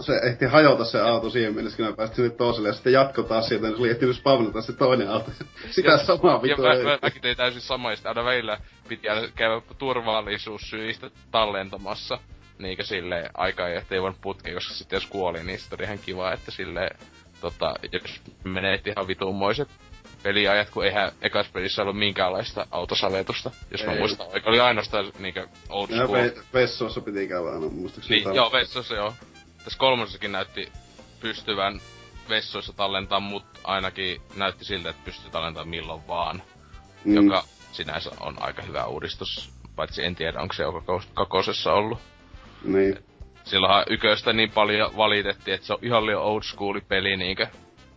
[0.00, 3.22] se ehti hajota se auto siihen mennessä, kun mä pääsin sinne toiselle, ja sitten jatko
[3.22, 5.30] taas sieltä, niin se oli ehtinyt spawnata se toinen auto.
[5.70, 9.08] Sitä Ja- samaa Ja vitu mä, mä, mäkin tein täysin sama, ja aina välillä piti
[9.08, 12.18] aina käydä turvallisuussyistä tallentamassa.
[12.58, 16.32] Niinkö silleen aikaa, ettei voinut putkea, koska sitten jos kuoli, niin sitten oli ihan kiva,
[16.32, 16.98] että silleen,
[17.40, 19.68] tota, jos menee ihan vitumoiset
[20.22, 23.98] peliajat, kun eihän ekas pelissä ollut minkäänlaista autosavetusta, jos mä Ei.
[23.98, 24.48] muistan oikein.
[24.48, 26.18] Oli ainoastaan niinkö old Ja school.
[26.18, 28.24] ve- vessoissa piti käydä aina, muistaakseni.
[28.24, 29.14] Niin, joo, vessoissa joo.
[29.64, 30.72] Tässä kolmosessakin näytti
[31.20, 31.80] pystyvän
[32.28, 36.42] vessoissa tallentaa, mut ainakin näytti siltä, että pystyy tallentamaan milloin vaan.
[37.04, 39.52] mm, Joka sinänsä on aika hyvä uudistus.
[39.76, 40.64] Paitsi en tiedä, onko se
[41.14, 41.98] kakosessa ollut.
[42.64, 42.98] Niin.
[43.44, 47.46] Silloinhan yköstä niin paljon valitettiin, että se on ihan liian old school peli niinkö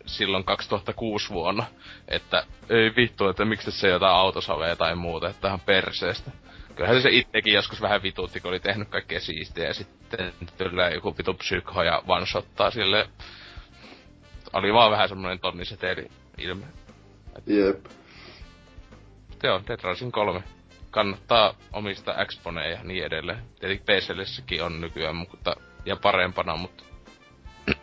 [0.06, 1.66] silloin 2006 vuonna.
[2.08, 6.32] Että ei vittu, että miksi tässä ei jotain autosaveja tai muuta, että on perseestä.
[6.76, 11.18] Kyllähän se itsekin joskus vähän vituutti, kun oli tehnyt kaikkea siistiä ja sitten tulee joku
[11.18, 13.10] vitu psykho ja one-shottaa sille.
[14.54, 16.08] Oli vaan vähän semmonen tonniseteli
[16.38, 16.66] ilme.
[17.48, 17.86] Jep.
[19.30, 20.44] Mutta joo, Dead Rising 3.
[20.92, 23.42] Kannattaa omista Xboneja ja niin edelleen.
[23.60, 26.84] Tietenkin PClläkin on nykyään, mutta, ja parempana, mutta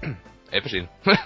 [0.53, 0.89] eipä siinä.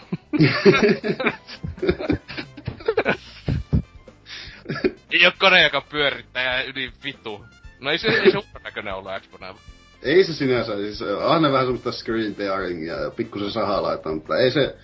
[5.11, 7.44] ei oo kone, joka pyörittää ja yli vitu.
[7.80, 9.60] No ei se, ei se näköinen ollut Xboneella.
[10.02, 14.76] Ei se sinänsä, siis aina vähän semmoista screen tearingia ja pikkusen sahalaita, mutta ei se...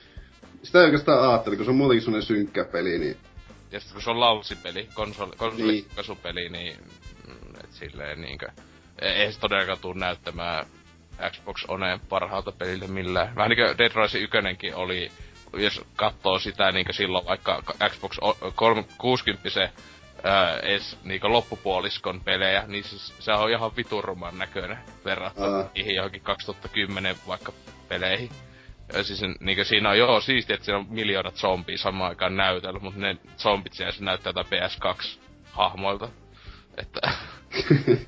[0.63, 3.17] Sitä ei oikeastaan ajattele, kun se on muutenkin semmonen synkkä peli, niin...
[3.71, 5.87] Ja sitten kun se on laussipeli, konsoli, konsoli Niin.
[5.97, 6.77] kasupeli, niin
[7.29, 8.47] mm, et silleen niinkö...
[8.99, 10.67] Ei se todellakaan tuu näyttämään
[11.31, 13.35] Xbox Oneen parhaalta peliltä millään.
[13.37, 15.11] Vähän niinkö Dead Rising 1 oli,
[15.57, 19.71] jos katsoo sitä niinkö silloin vaikka Xbox O- 360 se
[20.25, 25.71] ää, edes niinkö loppupuoliskon pelejä, niin siis se on ihan viturruman näköinen verrattuna Aa.
[25.75, 27.53] niihin johonkin 2010 vaikka
[27.89, 28.31] peleihin.
[28.93, 32.81] Ja siis niinkö siinä on joo siistiä, että siinä on miljoonat zombia samaan aikaan näytöllä,
[32.81, 36.09] mutta ne zombit siellä se näyttää jotain PS2-hahmoilta.
[36.77, 37.01] Että...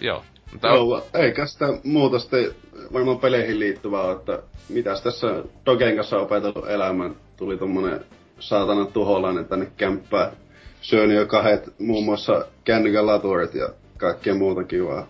[0.00, 0.24] joo.
[0.52, 2.54] Mutta Joo, eikä sitä muuta sitten
[2.92, 5.26] varmaan peleihin liittyvää että mitäs tässä
[5.66, 7.16] Dogen kanssa opetellut elämän.
[7.36, 8.04] Tuli tommonen
[8.42, 10.32] saatana tuholainen tänne kämppään.
[10.80, 15.06] Syönyt jo kahdet muun muassa kännykän laturit ja kaikkea muuta kivaa.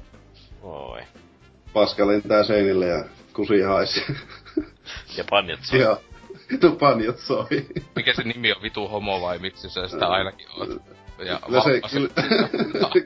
[0.63, 1.01] Oi.
[1.73, 4.05] Paskalin tää seinille ja kusi haisi.
[5.17, 5.81] Ja panjat soi.
[5.81, 5.97] ja
[6.63, 7.47] no panjot soi.
[7.97, 10.69] mikä se nimi on vitu homo vai miksi sä sitä ainakin oot?
[11.27, 11.81] Ja Kyllä se-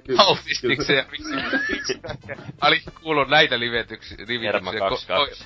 [0.04, 1.34] kyllä- autistiksi ja miksi,
[1.72, 2.00] miksi
[2.62, 4.78] Oli kuullut näitä livetyksiä, livetyksiä.
[4.80, 5.44] 22.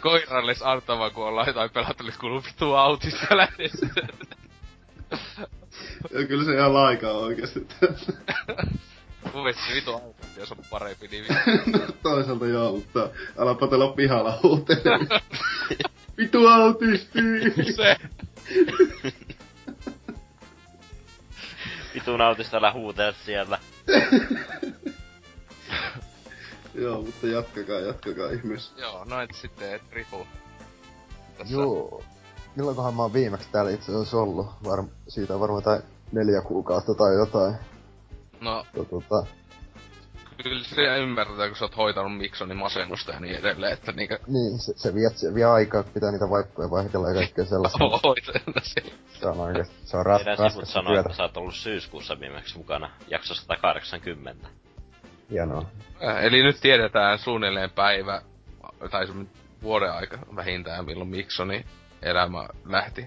[0.00, 3.86] koirallis antava, kun ollaan jotain pelattu, niin kuuluu vitu autista lähdessä.
[6.10, 7.66] Ja kyllä se ihan laika on oikeesti.
[9.32, 11.26] Mun mielestä se vitu auto, jos on parempi nimi.
[11.72, 15.20] no, toisaalta joo, mutta älä patella pihalla huutelemaan.
[16.18, 17.18] Vitu autisti!
[17.76, 17.96] se.
[21.94, 23.58] Vitun autista älä huutelet siellä.
[26.74, 28.72] joo, mutta jatkakaa, jatkakaa ihmeessä.
[28.76, 30.26] Joo, no et sitten et ripu.
[31.38, 31.54] Tässä.
[31.54, 32.02] Joo.
[32.56, 34.46] Milloinkohan mä oon viimeksi täällä itse asiassa ollut?
[34.46, 35.80] Varm- siitä on varmaan tai
[36.12, 37.54] neljä kuukautta tai jotain.
[38.40, 39.26] No, tota,
[40.42, 44.18] kyllä se ymmärretään, kun sä oot hoitanut Miksonin masennusta ja niin edelleen, että niinkö...
[44.26, 47.78] niin, se, se, vie, se vie aikaa, kun pitää niitä vaippoja vaihdella ja kaikkea sellaista.
[48.04, 48.92] Hoitajana siellä.
[49.20, 51.16] Se on oikeesti, se on sivut raskasta sanoo, että työtä.
[51.16, 52.90] sä oot ollut syyskuussa viimeksi mukana.
[53.08, 54.48] Jakso 180.
[55.30, 55.66] Hienoa.
[56.04, 58.22] Äh, Eli nyt tiedetään suunnilleen päivä,
[58.90, 59.06] tai
[59.62, 61.64] vuoden aika vähintään, milloin Miksoni
[62.02, 63.06] elämä lähti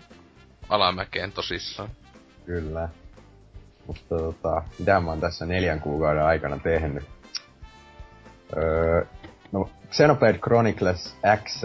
[0.69, 1.89] alamäkeen tosissaan.
[2.45, 2.89] Kyllä.
[3.87, 7.03] Mutta tota, mitä mä oon tässä neljän kuukauden aikana tehnyt?
[8.57, 9.05] Öö,
[9.51, 11.61] no, Xenoblade Chronicles X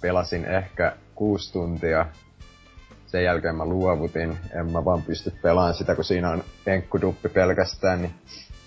[0.00, 2.06] pelasin ehkä kuusi tuntia.
[3.06, 4.38] Sen jälkeen mä luovutin.
[4.60, 8.02] En mä vaan pysty pelaamaan sitä, kun siinä on enkkuduppi pelkästään.
[8.02, 8.14] Niin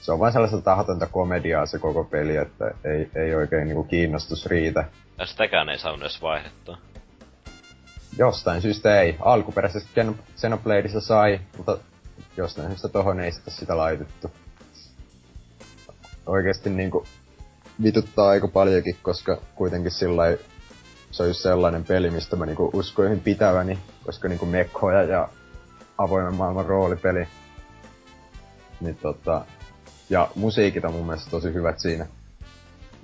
[0.02, 4.46] se on vain sellaista tahatonta komediaa se koko peli, että ei, ei oikein niinku kiinnostus
[4.46, 4.86] riitä.
[5.18, 6.78] Ja sitäkään ei saanut edes vaihdettua.
[8.18, 9.16] Jostain syystä ei.
[9.20, 11.78] Alkuperäisessä Xen- Xenobladeissa sai, mutta
[12.38, 14.32] jostain syystä tohon ei sitä, sitä laitettu.
[16.26, 17.06] Oikeesti niinku
[17.84, 20.24] vituttaa aika paljonkin, koska kuitenkin sillä
[21.12, 25.30] se on just sellainen peli, mistä mä niinku uskoisin pitäväni, koska niinku mekkoja ja
[25.98, 27.28] avoimen maailman roolipeli.
[28.82, 29.46] Niin tota,
[30.10, 32.06] ja musiikit on mun mielestä tosi hyvät siinä.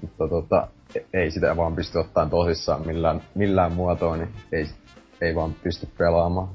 [0.01, 4.69] Mutta tota, e- ei sitä vaan pysty ottaan tosissaan millään, millään muotoa, niin ei,
[5.21, 6.49] ei vaan pysty pelaamaan.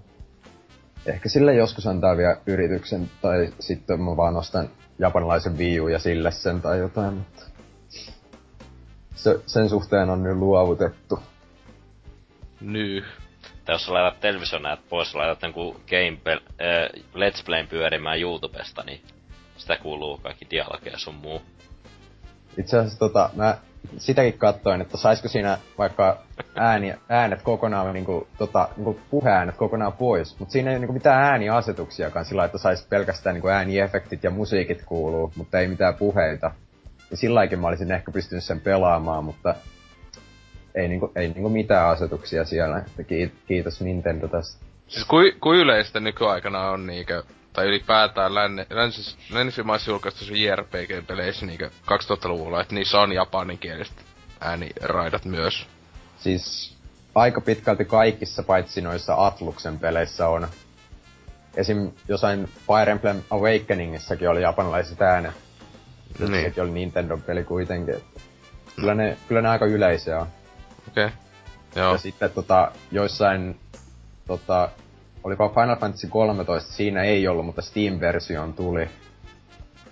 [1.06, 5.98] Ehkä sille joskus antaa vielä yrityksen, tai sitten mä vaan ostan japanilaisen Wii U ja
[5.98, 7.42] sille sen tai jotain, mutta
[9.14, 11.18] se, sen suhteen on nyt luovutettu.
[12.60, 13.04] Nyy.
[13.64, 16.40] Tai jos sä laitat television näet pois, sä laitat jonkun game äh,
[17.14, 19.00] Let's Playn pyörimään YouTubesta, niin
[19.60, 21.42] sitä kuuluu kaikki dialogeja sun muu.
[22.58, 23.58] Itse asiassa tota, mä
[23.96, 26.22] sitäkin katsoin, että saisiko siinä vaikka
[26.54, 32.24] ääni, äänet kokonaan, niinku, tota, niinku puheäänet kokonaan pois, mutta siinä ei niinku mitään ääniasetuksiakaan
[32.24, 36.50] sillä että sais pelkästään niinku ääniefektit ja musiikit kuuluu, mutta ei mitään puheita.
[37.10, 39.54] Ja sillä mä olisin ehkä pystynyt sen pelaamaan, mutta
[40.74, 42.78] ei niinku, ei niinku mitään asetuksia siellä.
[42.78, 43.02] Että
[43.46, 44.64] kiitos Nintendo tästä.
[44.86, 51.70] Siis kui, kui yleistä nykyaikana on niinkö, tai ylipäätään länne, länsis, länsimaissa julkaistuissa JRPG-peleissä niinkö
[51.86, 54.04] 2000-luvulla, että niissä on japaninkieliset
[54.40, 55.66] ääniraidat myös.
[56.18, 56.74] Siis
[57.14, 60.48] aika pitkälti kaikissa, paitsi noissa Atluksen peleissä on.
[61.56, 61.92] Esim.
[62.08, 65.34] jossain Fire Emblem Awakeningissakin oli japanilaiset äänet.
[66.18, 66.32] Niin.
[66.32, 66.44] Niin.
[66.44, 67.94] Sekin oli Nintendon peli kuitenkin.
[67.94, 68.20] Että
[68.76, 70.26] kyllä, ne, kyllä ne aika yleisiä on.
[70.88, 71.04] Okei.
[71.04, 71.16] Okay.
[71.76, 71.92] Joo.
[71.92, 73.60] Ja sitten tota, joissain,
[74.26, 74.68] tota,
[75.24, 78.88] oliko Final Fantasy 13, siinä ei ollut, mutta Steam-versioon tuli.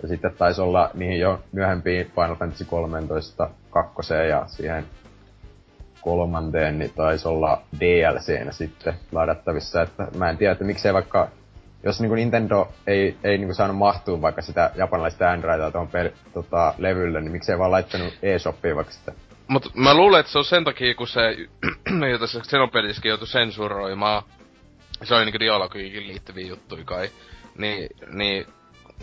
[0.01, 4.85] Ja sitten taisi olla niihin jo myöhempiin Final Fantasy 13 kakkoseen ja siihen
[6.01, 9.81] kolmanteen, niin taisi olla DLCnä sitten ladattavissa.
[9.81, 11.27] Että mä en tiedä, että miksei vaikka,
[11.83, 16.73] jos niinku Nintendo ei, ei niinku saanut mahtua vaikka sitä japanilaista Androidia tuohon pel- tota,
[16.77, 19.11] levylle, niin miksei vaan laittanut eShopiin vaikka sitä.
[19.47, 21.21] Mut mä luulen, että se on sen takia, kun se,
[22.11, 24.23] jota se Xenopeliskin joutui sensuroimaan,
[25.03, 27.09] se oli niinku dialogiikin liittyviä juttuja kai,
[27.57, 28.47] niin, niin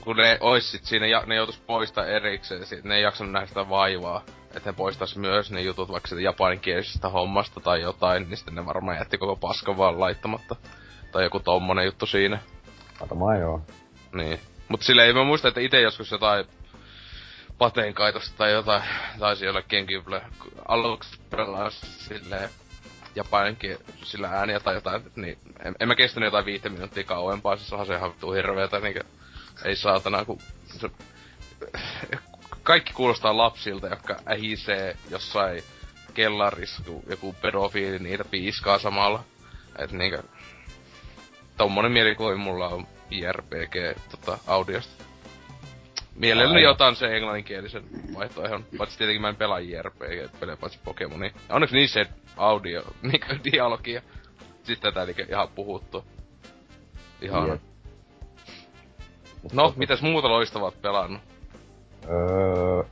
[0.01, 3.47] kun ne ois sit siinä, ja, ne joutuis poistaa erikseen, sit ne ei jaksanut nähdä
[3.47, 8.37] sitä vaivaa, että ne poistais myös ne jutut vaikka sitä japaninkielisestä hommasta tai jotain, niin
[8.37, 10.57] sitten ne varmaan jätti koko paskan vaan laittamatta.
[11.13, 12.39] Tai joku tommonen juttu siinä.
[13.01, 13.63] Varmaan joo.
[14.13, 14.41] Niin.
[14.69, 16.47] Mut silleen mä muistan, että itse joskus jotain
[17.59, 18.83] pateenkaitosta tai jotain
[19.19, 20.23] taisi jollekin kyllä
[20.69, 22.51] aluksi pelaa silleen
[23.17, 27.73] japaninkin sillä ääniä tai jotain, niin en, en mä kestänyt jotain viittä minuuttia kauempaa, siis
[27.73, 29.01] onhan se ihan vittu hirveetä, niin
[29.65, 30.91] ei saatana, kun se,
[32.63, 35.63] kaikki kuulostaa lapsilta, jotka ähisee jossain
[36.15, 39.25] kellarissa, kun joku pedofiili niitä piiskaa samalla.
[39.79, 40.23] Et niinkö,
[41.57, 45.06] tommonen mielikuva mulla on JRPG tota, audiosta.
[46.17, 46.73] Mielelläni Aivan.
[46.73, 51.31] otan sen englanninkielisen vaihtoehdon, paitsi tietenkin mä en pelaa JRPG-pelejä, paitsi Pokemonia.
[51.49, 54.03] Onneksi niissä se audio, niinku dialogia.
[54.63, 56.05] Sitten tätä niinku ihan puhuttu.
[57.23, 57.49] Ihan.
[57.49, 57.61] Jep.
[59.53, 61.21] No, mitäs muuta loistavaa oot pelannut?
[62.09, 62.83] Öö,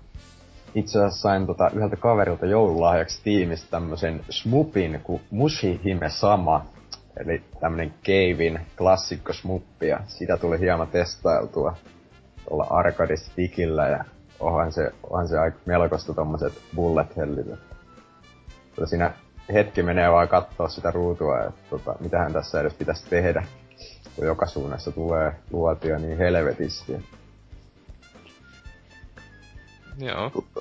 [0.75, 6.65] itse asiassa sain tota yhdeltä kaverilta joululahjaksi tiimistä tämmösen Smupin kuin Mushi Hime Sama.
[7.17, 11.77] Eli tämmönen Keivin klassikko smuppi ja sitä tuli hieman testailtua
[12.49, 14.05] tuolla arcade stickillä ja
[14.41, 17.47] onhan se, onhan se aika melkoista tommoset bullet hellit.
[18.75, 19.15] Tota siinä
[19.53, 23.47] hetki menee vaan katsoa sitä ruutua, että tota, mitähän tässä edes pitäisi tehdä,
[24.17, 26.93] kun joka suunnassa tulee luotia niin helvetisti.
[29.99, 30.31] Joo.
[30.35, 30.61] Mutta,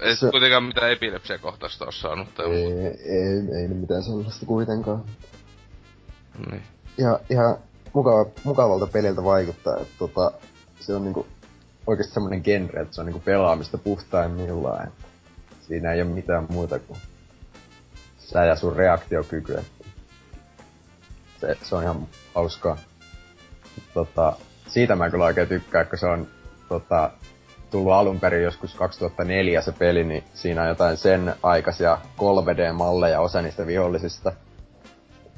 [0.00, 5.04] Ei se, kuitenkaan mitään epilepsiakohtaista oo saanut tai ei, ei, ei nyt mitään sellaista kuitenkaan.
[6.50, 6.62] Niin.
[6.98, 7.56] Ja ihan
[7.96, 10.32] mukava, mukavalta peliltä vaikuttaa, että tota,
[10.80, 11.26] se on niinku
[11.86, 14.86] oikeesti semmonen genre, että se on niinku pelaamista puhtaimmillaan.
[14.86, 15.04] Että
[15.60, 16.98] siinä ei ole mitään muuta kuin
[18.18, 19.54] sä ja sun reaktiokyky.
[19.54, 19.86] Että
[21.40, 22.76] se, se on ihan hauskaa.
[23.94, 24.32] Tota,
[24.68, 26.26] siitä mä kyllä oikein tykkään, kun se on
[26.68, 27.10] tota,
[27.70, 33.42] tullut alun perin joskus 2004 se peli, niin siinä on jotain sen aikaisia 3D-malleja osa
[33.42, 34.32] niistä vihollisista.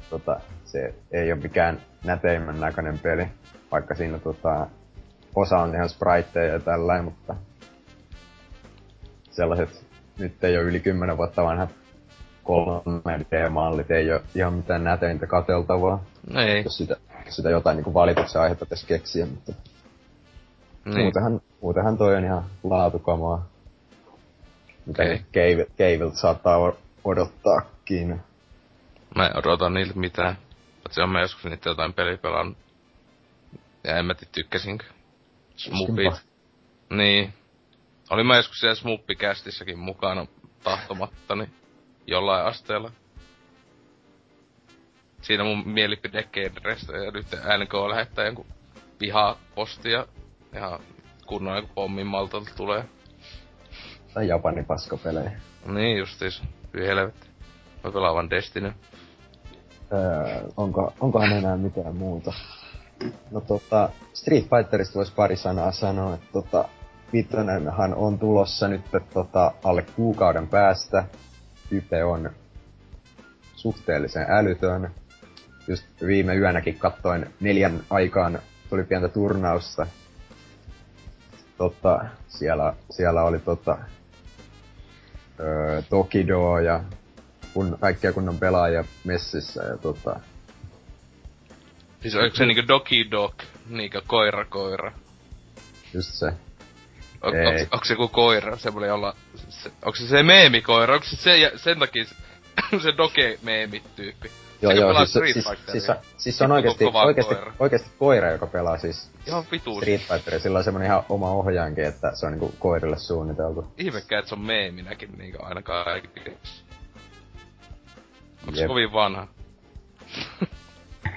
[0.09, 3.27] Tota, se ei ole mikään näteimmän näköinen peli,
[3.71, 4.67] vaikka siinä tota,
[5.35, 7.35] osa on ihan spriteja ja tällainen, mutta
[9.31, 9.85] sellaiset
[10.17, 11.69] nyt ei ole yli 10 vuotta vanhat
[12.45, 16.03] 3D-mallit, ei ole ihan mitään näteintä kateltavaa,
[16.35, 16.63] Ei.
[16.63, 16.95] jos sitä,
[17.29, 19.53] sitä jotain niin valituksen aihetta tässä keksiä, mutta
[20.85, 21.03] Niin.
[21.03, 23.45] muutenhan, muutenhan toi on ihan laatukamaa.
[24.85, 25.17] Mitä okay.
[25.33, 28.21] Cave, Cavelta saattaa odottaakin.
[29.15, 30.37] Mä en odota niiltä mitään.
[30.83, 32.57] Paitsi on mä joskus niitä jotain peliä pelannut.
[33.83, 34.85] Ja en mä tiedä, tykkäsinkö.
[35.55, 36.25] Smupit.
[36.89, 37.33] Niin.
[38.09, 40.25] Olin mä joskus siellä Smuppikästissäkin mukana
[40.63, 41.49] tahtomattani
[42.07, 42.91] jollain asteella.
[45.21, 47.25] Siinä mun mielipide genrestä ja nyt
[47.63, 48.45] NK lähettää jonkun
[48.99, 50.05] vihapostia
[50.55, 50.79] ihan
[51.25, 52.85] kunnon joku pommin maltalta tulee.
[54.13, 55.31] Tai Japanin paskapelejä.
[55.65, 56.43] Niin justiis.
[56.73, 57.27] Hyi helvetti.
[57.83, 58.73] Mä pelaan vaan Destiny.
[59.93, 62.33] Öö, onko, onkohan enää mitään muuta?
[63.31, 66.69] No tota, Street Fighterista voisi pari sanaa sanoa, että tota,
[67.13, 68.81] Vittonenhan on tulossa nyt
[69.13, 71.03] tota, alle kuukauden päästä.
[71.71, 72.29] Hype on
[73.55, 74.91] suhteellisen älytön.
[75.67, 79.87] Just viime yönäkin kattoin neljän aikaan tuli pientä turnausta.
[81.57, 83.77] Tota, siellä, siellä oli tota,
[85.39, 86.83] öö, Tokido ja
[87.53, 90.19] kun, kaikkia kunnon pelaajia messissä ja tota,
[92.01, 93.33] Siis onko se niinku Doki Dog,
[93.69, 94.91] niinkö koira koira?
[95.93, 96.33] just se.
[97.21, 97.45] On, Ei.
[97.45, 99.15] onks, onks se joku koira, semmonen jolla...
[99.49, 100.93] Se, onks se se meemikoira?
[100.93, 102.15] Onks se, se sen takia se,
[102.83, 104.31] se doge meemit tyyppi?
[104.61, 107.53] Joo, Sekä joo, siis, siis, siis, siis se on oikeesti, oikeesti, koira.
[107.59, 109.81] oikeesti koira, joka pelaa siis Ihan vituus.
[109.81, 110.39] Street Fighteria.
[110.39, 113.67] Sillä on semmonen ihan oma ohjaankin, että se on niinku koirille suunniteltu.
[113.77, 116.65] Ihmekään, että se on meeminäkin niinkö aina kaikissa.
[118.49, 118.67] Onks se Jep.
[118.67, 119.27] kovin vanha?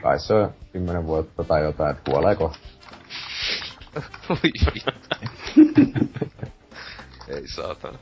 [0.03, 2.59] Kai se on kymmenen vuotta tai jotain, että kuolee kohta.
[4.29, 4.91] Voi vittu.
[7.29, 7.99] Ei saatana.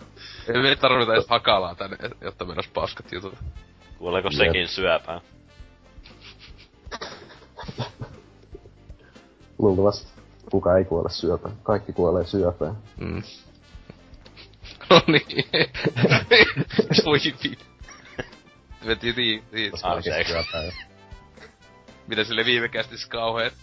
[0.54, 3.34] Ei me tarvita edes hakalaa tänne, jotta mennäs paskat jutut.
[3.98, 4.46] Kuuleeko Jep.
[4.46, 5.20] sekin syöpää?
[9.58, 10.08] Luultavasti
[10.50, 11.54] kuka ei kuole syöpään.
[11.62, 12.76] Kaikki kuolee syöpään.
[13.00, 13.22] Mm.
[14.90, 15.44] No niin.
[17.04, 17.69] Voi vittu.
[18.86, 19.44] Veti.
[19.82, 20.32] Anteeksi.
[20.32, 20.72] syöpään.
[22.06, 23.54] Mitä sille viime kästissä kauheet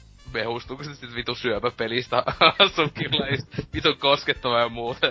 [0.83, 2.23] se sitten vitu syöpäpelistä
[2.59, 3.25] asukilla
[3.73, 5.07] vitu koskettava ja muuta.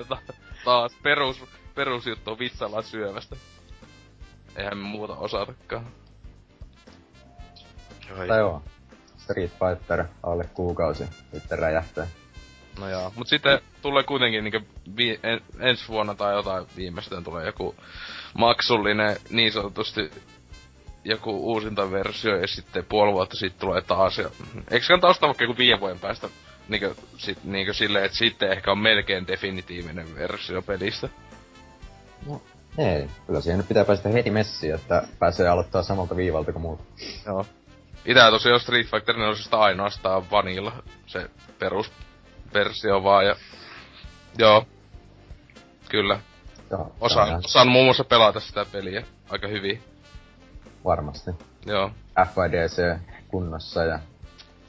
[0.65, 3.37] Taas perus, perusjuttu on vitsaillaan syövästä.
[4.57, 5.87] Eihän me muuta osatakaan.
[8.29, 8.63] Tai joo.
[9.19, 12.07] Street Fighter alle kuukausi sitten räjähtää.
[12.79, 14.61] No joo, mut sitten tulee kuitenkin niinku
[14.97, 17.75] vi- en, ensi vuonna tai jotain viimeistään tulee joku
[18.39, 20.11] maksullinen niin sanotusti
[21.05, 24.31] joku uusinta versio ja sitten puoli vuotta sitten tulee taas ja
[24.71, 26.29] eikö kannata ostaa vaikka joku viiden vuoden päästä
[26.69, 31.09] niinkö, sit, niinkö silleen, että sitten ehkä on melkein definitiivinen versio pelistä.
[32.79, 36.81] Ei, kyllä siihen nyt pitää päästä heti messiin, että pääsee aloittaa samalta viivalta kuin muut.
[37.27, 37.47] Joo.
[38.05, 40.73] Itää tosiaan Street Fighter 4 ainoastaan vanilla
[41.07, 41.31] se
[42.57, 43.37] perusversio vaan ja
[44.39, 44.67] joo.
[45.89, 46.21] Kyllä.
[46.71, 49.83] Joo, Osaan, osaan muun muassa pelata sitä peliä aika hyvin.
[50.85, 51.31] Varmasti.
[51.67, 51.91] Joo.
[52.35, 53.99] FIDC kunnossa ja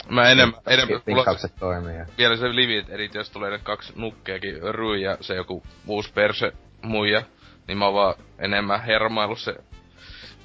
[0.10, 1.96] Mä enemmän, enemmän vinkkaukset toimii.
[1.96, 2.06] Ja...
[2.18, 6.52] vielä se Livit Edit, jos tulee ne kaksi nukkeakin, Rui ja se joku uusi perse
[6.82, 7.22] muija,
[7.68, 9.56] niin mä oon vaan enemmän hermaillut se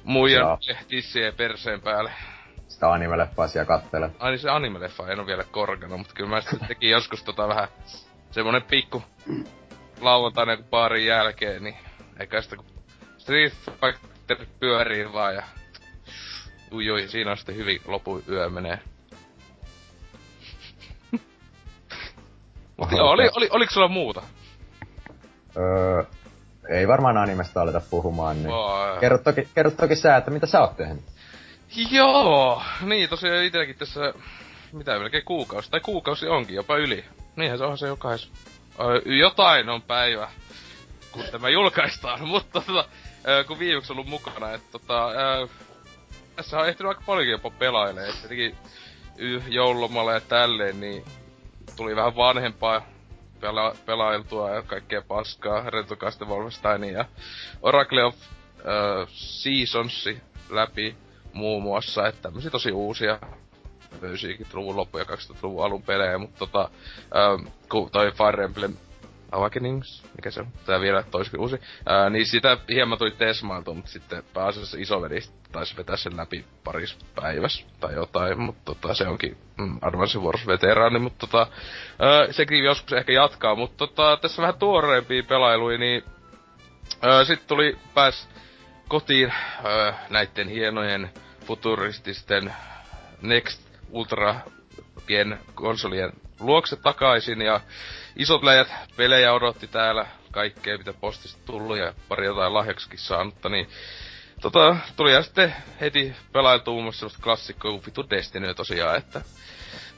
[0.03, 0.57] muijan Joo.
[0.87, 2.11] tissien perseen päälle.
[2.73, 4.11] Sitä anime-leffaa siellä kattelet.
[4.19, 7.47] Ai niin se anime-leffa en oo vielä korkannut, mutta kyllä mä sitten tekin joskus tota
[7.47, 7.67] vähän
[8.31, 9.03] semmonen pikku
[10.01, 11.75] lauantaina kun baarin jälkeen, niin
[12.19, 12.65] eikä sitä kun
[13.17, 15.43] Street Fighter pyörii vaan ja
[16.71, 18.79] ui, ui siinä on sitten hyvin lopu yö menee.
[22.77, 24.23] Mutta joo, oli, oli, oliko sulla muuta?
[25.57, 26.03] Öö,
[26.69, 28.99] ei varmaan animesta aleta puhumaan, niin Vai.
[28.99, 31.12] kerro toki, kerro toki sä, että mitä sä oot tehnyt.
[31.75, 34.13] Joo, niin tosiaan itelläkin tässä,
[34.71, 37.05] mitä melkein kuukausi, tai kuukausi onkin, jopa yli.
[37.35, 38.31] Niinhän se on se jokais.
[39.05, 40.29] Jotain on päivä,
[41.11, 42.85] kun tämä julkaistaan, mutta tota,
[43.47, 45.09] kun viimeksi ollut mukana, että tota,
[46.35, 48.55] tässä on ehtinyt aika paljonkin jopa pelailee, että tietenkin
[49.47, 51.05] joululomalla ja tälleen, niin
[51.75, 52.81] tuli vähän vanhempaa
[53.41, 57.05] pela- pelailtua ja kaikkea paskaa, Retocast Wolfensteinia ja
[57.61, 58.15] Oracle of
[58.59, 60.95] ö, Seasonsi läpi
[61.33, 63.19] muun muassa, että tämmösiä tosi uusia
[64.01, 66.69] 90-luvun loppu- ja 2000-luvun alun pelejä, mutta tota,
[67.15, 68.73] ähm, kun toi Fire Emblem
[69.33, 73.91] Awakenings, mikä se on, tää vielä toisikin uusi, ää, niin sitä hieman tuli tesmailtua, mutta
[73.91, 75.19] sitten pääasiassa isoveli
[75.51, 80.47] taisi vetää sen läpi paris päivässä tai jotain, mutta tota, se onkin mm, Advance Wars
[80.47, 81.47] veteraani, mutta tota,
[81.99, 86.03] ää, sekin joskus ehkä jatkaa, mutta tota, tässä vähän tuoreempia pelailuja, niin
[87.01, 88.29] ää, sitten tuli pääs
[88.93, 89.33] kotiin
[89.65, 91.09] öö, näiden hienojen
[91.45, 92.53] futurististen
[93.21, 94.35] Next Ultra
[95.07, 97.41] Gen konsolien luokse takaisin.
[97.41, 97.61] Ja
[98.15, 103.67] isot läjät pelejä odotti täällä kaikkea mitä postista tullut ja pari jotain lahjaksikin saanutta, niin
[104.41, 109.21] tota, tuli ja sitten heti pelailtu muun muassa semmoista klassikkoa kuin Vitu Destiny tosiaan, että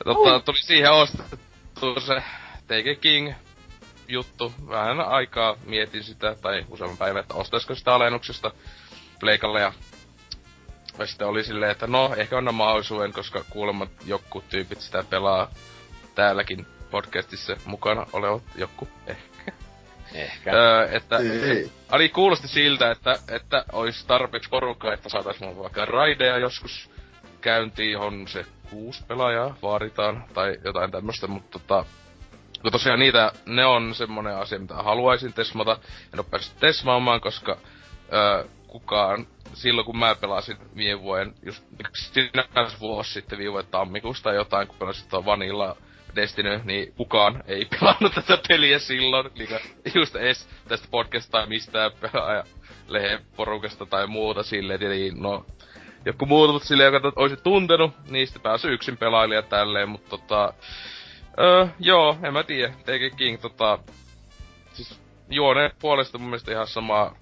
[0.03, 2.23] tota, tuli siihen ostettu se
[2.67, 3.33] Take King
[4.07, 4.53] juttu.
[4.69, 8.51] Vähän aikaa mietin sitä, tai useamman päivän, että ostaisiko sitä alennuksesta
[9.19, 9.73] pleikalle ja
[10.99, 15.51] ja sitten oli silleen, että no, ehkä anna mahdollisuuden, koska kuulemma joku tyypit sitä pelaa
[16.15, 19.35] täälläkin podcastissa mukana olevat joku ehkä.
[20.13, 20.53] Ehkä.
[20.53, 21.19] Öö, että.
[21.89, 26.89] Ali kuulosti siltä, että, että olisi tarpeeksi porukkaa, että saataisiin mulla vaikka raideja joskus
[27.41, 31.85] käyntiin, johon se kuusi pelaajaa vaaditaan, tai jotain tämmöstä, mutta tota,
[32.61, 35.79] kun tosiaan niitä, ne on semmonen asia, mitä haluaisin tesmata.
[36.13, 37.57] En oo päässyt tesmaamaan, koska
[38.13, 38.45] öö,
[38.79, 41.63] kukaan, silloin kun mä pelasin viime vuoden, just
[42.13, 45.77] sinänsä vuosi sitten viime vuoden tammikuusta tai jotain, kun pelasin tuo Vanilla
[46.15, 49.49] Destiny, niin kukaan ei pelannut tätä peliä silloin, niin
[49.95, 55.45] just edes tästä podcasta tai mistään pelaaja porukasta tai muuta silleen, tietenkin, no,
[56.05, 60.53] joku muutut silleen, joka olisi tuntenut, niistä pääsy yksin pelailija tälleen, mutta tota,
[61.39, 63.79] öö, joo, en mä tiedä, TG King, tota,
[64.73, 67.15] siis juone puolesta mun mielestä ihan sama,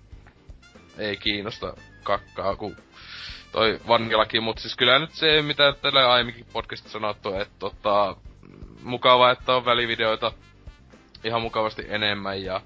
[0.98, 1.74] ei kiinnosta
[2.04, 2.78] kakkaa kuin
[3.52, 8.16] toi Vangellakin, mutta siis kyllä nyt se, mitä tällä aiemminkin podcastissa sanottu, että tota,
[8.84, 10.32] mukavaa, että on välivideoita
[11.24, 12.62] ihan mukavasti enemmän ja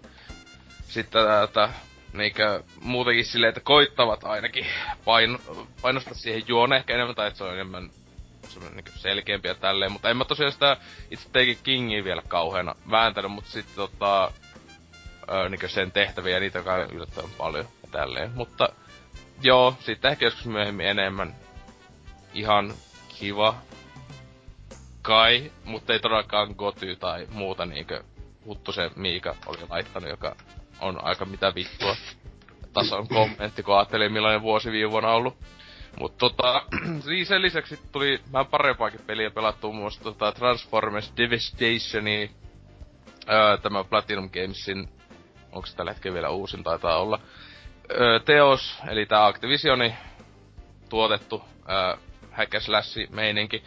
[0.87, 1.69] sitten tätä
[2.13, 4.65] niinkö muutenkin silleen, että koittavat ainakin
[5.05, 5.39] pain,
[5.81, 7.89] painostaa siihen juone ehkä enemmän, tai että se on enemmän
[8.47, 8.83] semmoinen
[9.43, 10.77] ja tälleen, mutta en mä tosiaan sitä
[11.11, 14.31] itse Take Kingia vielä kauheena vääntänyt, mutta sitten tota,
[15.31, 17.65] öö, niinku sen tehtäviä, niitä on yllättävän paljon.
[17.65, 18.69] ja tälleen, mutta
[19.41, 21.35] joo, sitten ehkä joskus myöhemmin enemmän
[22.33, 22.73] ihan
[23.19, 23.55] kiva
[25.01, 28.03] kai, mutta ei todellakaan Goty tai muuta niinkö
[28.45, 30.35] Huttusen Miika oli laittanut, joka
[30.81, 31.95] on aika mitä vittua
[32.73, 35.37] tason kommentti, kun ajattelin millainen vuosi viime vuonna ollut.
[35.99, 36.61] Mut tota,
[37.05, 42.31] siis sen lisäksi tuli vähän parempaakin peliä pelattua muun muassa tota Transformers Devastationi,
[43.29, 44.89] öö, tämä Platinum Gamesin,
[45.51, 47.19] onko tällä hetkellä vielä uusin, taitaa olla,
[48.25, 49.95] teos, eli tää Activisioni
[50.89, 51.43] tuotettu
[52.59, 53.63] slash meininki,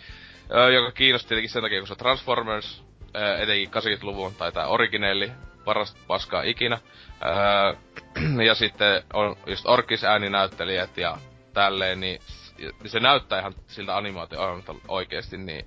[0.74, 2.84] joka kiinnosti tietenkin sen takia, kun se Transformers,
[3.16, 5.32] öö, etenkin 80-luvun tai tää originelli,
[5.64, 6.78] parasta paskaa ikinä.
[7.24, 7.74] Öö,
[8.48, 11.18] ja sitten on just Orkis ääninäyttelijät ja
[11.52, 12.20] tälleen, niin
[12.86, 15.64] se näyttää ihan siltä animaatioajalta oikeesti, niin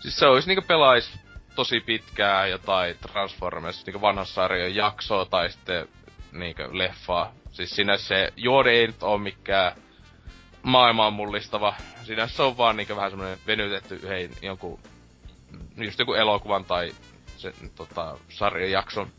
[0.00, 1.18] siis se olisi niinku pelais
[1.54, 5.88] tosi pitkää jotain Transformers, niinku vanhan sarjan jaksoa tai sitten
[6.32, 7.32] niinku leffaa.
[7.50, 9.72] Siis siinä se juode ei nyt oo mikään
[10.62, 11.74] maailmaan mullistava.
[12.04, 14.80] Siinä se on vaan niinku vähän semmonen venytetty yhden jonkun,
[15.76, 16.92] just joku elokuvan tai
[17.36, 19.10] se, tota, sarjan jakson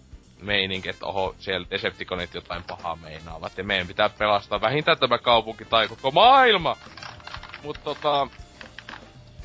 [0.42, 5.66] meininki, että oho, siellä Decepticonit jotain pahaa meinaavat, ja meidän pitää pelastaa vähintään tämä kaupunki
[5.66, 6.78] tai koko maailma!
[7.64, 8.28] Mut tota,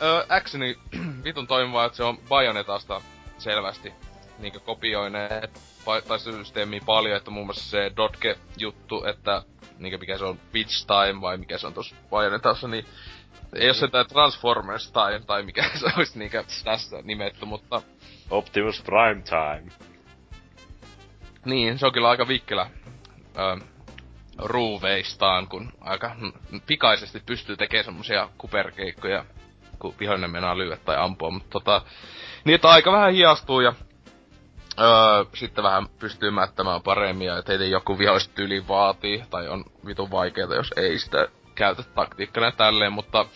[0.02, 0.78] öö, actioni
[1.24, 3.00] vitun toimivaa, että se on Bayonetasta
[3.38, 3.92] selvästi
[4.38, 5.60] niinkö kopioineet
[6.08, 9.42] taistelusysteemiä paljon, että muun muassa se Dotke-juttu, että
[9.78, 12.86] niinkö mikä se on Witch Time vai mikä se on tossa Bayonetassa, niin
[13.54, 17.82] ei oo se tää Transformers Time tai mikä se olisi niinkö tässä nimetty, mutta
[18.30, 19.72] Optimus Prime Time.
[21.44, 22.70] Niin, se on kyllä aika vikkelä
[23.38, 23.64] ö,
[24.38, 26.16] ruuveistaan, kun aika
[26.66, 29.24] pikaisesti pystyy tekemään semmosia kuperkeikkoja,
[29.78, 31.82] kun vihollinen mennään lyödä tai ampua, mutta tota,
[32.44, 33.72] niin että aika vähän hiastuu ja
[34.80, 40.10] öö, sitten vähän pystyy mättämään paremmin ja teitä joku vihollista tyyli vaatii, tai on vitun
[40.10, 43.26] vaikeeta, jos ei sitä käytä taktiikkana tälleen, mutta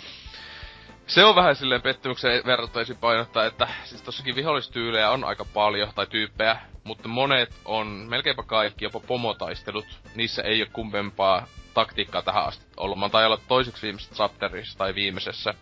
[1.07, 6.07] se on vähän silleen pettymyksen verrattaisin painottaa, että siis tossakin vihollistyylejä on aika paljon, tai
[6.07, 9.85] tyyppejä, mutta monet on, melkeinpä kaikki, jopa pomotaistelut,
[10.15, 12.99] niissä ei ole kumpempaa taktiikkaa tähän asti ollut.
[12.99, 15.55] Mä oon olla toiseksi viimeisessä chapterissa tai viimeisessä.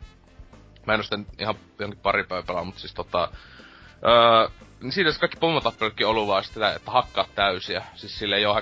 [0.86, 3.28] Mä en oo sitten ihan jonkin pari päivää mutta siis tota...
[4.06, 4.48] Öö,
[4.80, 7.82] niin siinä kaikki pomotappelutkin ollut vaan sitä, että hakkaa täysiä.
[7.94, 8.54] Siis sille ei ole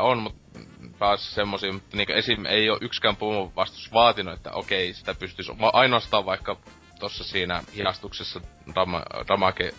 [0.00, 0.60] on, mutta
[0.98, 2.46] taas semmosia, mutta niinku esim.
[2.46, 6.56] ei ole yksikään pumu vastus vaatinut, että okei, sitä pystyisi ainoastaan vaikka
[6.98, 8.40] tossa siinä hiastuksessa
[8.74, 9.74] dama, damage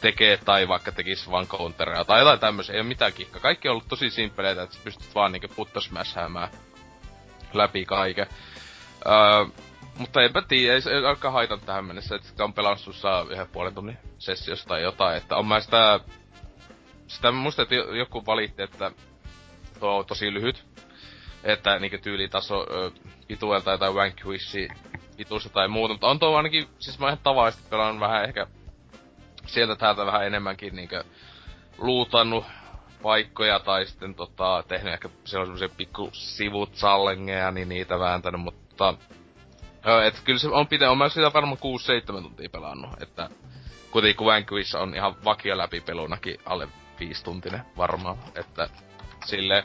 [0.00, 3.40] tekee tai vaikka tekis vaan counteria tai jotain tämmöisiä, ei ole mitään kikka.
[3.40, 5.48] Kaikki on ollut tosi simppeleitä, että sä pystyt vaan niinku
[7.52, 8.26] läpi kaiken.
[9.06, 9.46] Öö,
[9.98, 13.74] mutta enpä tiedä, ei se alkaa haitan tähän mennessä, että on pelannut saa yhden puolen
[13.74, 16.00] tunnin sessiosta tai jotain, että on mä sitä...
[17.06, 18.90] Sitä muista, että joku valitti, että
[19.80, 20.64] tuo on tosi lyhyt.
[21.44, 22.66] Että niinku tyylitaso
[23.28, 24.68] pituelta tai Vanquishi
[25.16, 28.46] pituista tai muuta, mutta on tuo ainakin, siis mä ihan tavallisesti pelannut vähän ehkä
[29.46, 30.96] sieltä täältä vähän enemmänkin niinku
[31.78, 32.44] luutannut
[33.02, 38.94] paikkoja tai sitten tota, tehnyt ehkä sellaisia pikku sivut sallengeja, niin niitä vääntänyt, mutta
[39.84, 41.58] Joo, et kyllä se on pitää, on mä sitä varmaan
[42.18, 43.28] 6-7 tuntia pelannut, että
[43.90, 46.68] kuitenkin kun Vanquish on ihan vakio läpi pelunakin alle
[47.00, 48.68] 5 tuntinen varmaan, että
[49.24, 49.62] sille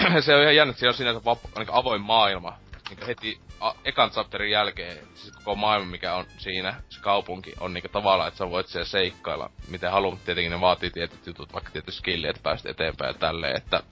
[0.20, 1.20] se on ihan jännä, että siellä on sinänsä
[1.56, 2.58] niin avoin maailma.
[2.88, 7.74] Niin heti a, ekan chapterin jälkeen, siis koko maailma, mikä on siinä, se kaupunki, on
[7.74, 10.24] niin tavallaan, että sä voit siellä seikkailla, miten haluat.
[10.24, 13.82] Tietenkin ne vaatii tietyt jutut, vaikka tietysti skilli, että päästä eteenpäin ja tälleen, että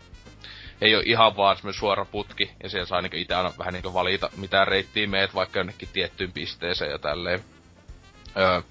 [0.85, 3.95] ei ole ihan vaan semmoinen suora putki, ja siellä saa niinku itse aina vähän niinku
[3.95, 7.45] valita, mitä reittiä meet vaikka jonnekin tiettyyn pisteeseen ja tälleen.
[8.37, 8.63] Öö,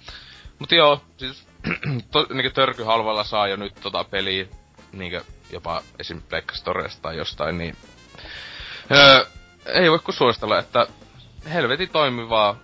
[0.59, 1.47] mut joo, siis
[2.11, 4.45] to, niinku törkyhalvalla saa jo nyt tota peliä
[4.91, 6.21] niinku jopa esim.
[6.21, 7.75] Pleikka Storesta tai jostain, niin
[8.91, 9.25] öö,
[9.65, 10.87] ei voi kuin suositella, että
[11.53, 12.55] helvetin toimivaa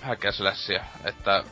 [0.00, 1.44] häkäslässiä, että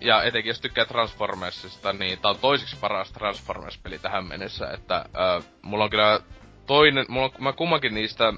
[0.00, 5.40] ja etenkin jos tykkää Transformersista, niin tää on toiseksi paras Transformers-peli tähän mennessä, että öö,
[5.62, 6.20] mulla on kyllä
[6.66, 8.32] toinen, mulla mä kummankin niistä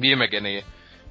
[0.00, 0.64] viime geni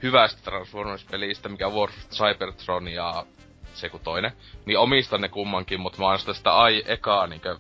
[0.04, 3.26] hyvästä Transformers-pelistä, mikä War Cybertron ja
[3.74, 4.32] se kun toinen,
[4.66, 7.58] niin omistan ne kummankin, mutta mä oon sitä, sitä ai ekaa niinkö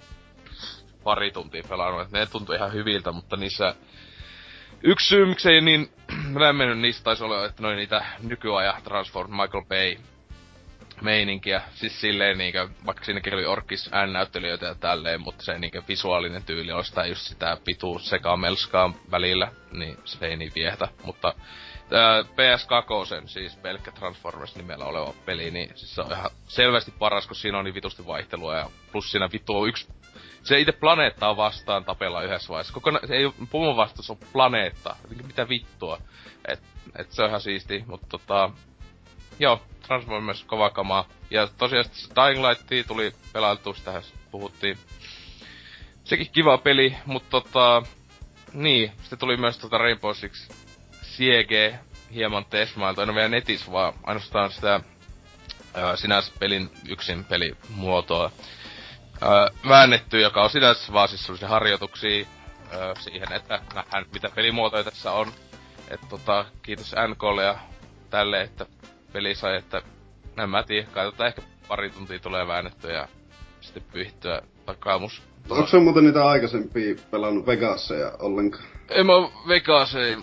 [1.04, 3.76] pari tuntia pelannut, että ne tuntuu ihan hyviltä, mutta niissä
[4.84, 5.90] yksi syy, miksei niin
[6.40, 9.96] lämmennyt niistä taisi olla, että noin niitä nykyajan Transform Michael Bay
[11.02, 11.62] meininkiä.
[11.74, 16.72] Siis silleen niinkö, vaikka siinäkin oli Orkis N-näyttelijöitä ja tälleen, mutta se niinkö visuaalinen tyyli
[16.72, 20.88] on sitä just sitä pituu sekamelskaa välillä, niin se ei niin viehtä.
[21.04, 21.34] Mutta
[21.92, 27.28] ää, PS2, siis pelkkä Transformers nimellä oleva peli, niin siis se on ihan selvästi paras,
[27.28, 29.88] kun siinä on niin vitusti vaihtelua ja plus siinä vittu on yksi
[30.46, 32.74] se itse planeettaa vastaan tapella yhdessä vaiheessa.
[32.74, 34.96] Kokona, se ei pumon vastus on planeetta.
[35.28, 35.98] Mitä vittua.
[36.48, 36.64] Et,
[36.96, 38.50] et se on ihan siisti, mutta tota...
[39.40, 41.06] Joo, Transformers kova kamaa.
[41.32, 44.78] Ja tosiaan Dying Light tuli pelailtu, tähän puhuttiin.
[46.04, 47.82] Sekin kiva peli, mutta tota...
[48.54, 50.50] Niin, sitten tuli myös tota Rainbow Six
[51.02, 51.80] Siege
[52.14, 53.04] hieman testmailta.
[53.04, 54.80] En ole vielä netissä, vaan ainoastaan sitä
[55.74, 58.32] ää, sinänsä pelin yksin pelimuotoa
[59.22, 62.26] ää, väännetty, joka on sinänsä vaan siis sellaisia harjoituksia
[62.72, 65.32] ää, siihen, että nähdään mitä pelimuotoja tässä on.
[65.90, 67.58] Et tota, kiitos NKlle ja
[68.10, 68.66] tälle, että
[69.16, 69.82] peli sai, että
[70.44, 73.08] en mä tiedä, katsotaan ehkä pari tuntia tulee väännettyä ja
[73.62, 75.24] sitten pyyhittyä takaamus.
[75.50, 78.64] Onko se muuten niitä aikaisempia pelannut Vegaseja ollenkaan?
[78.90, 79.14] En mä
[79.48, 80.18] Vegaseja,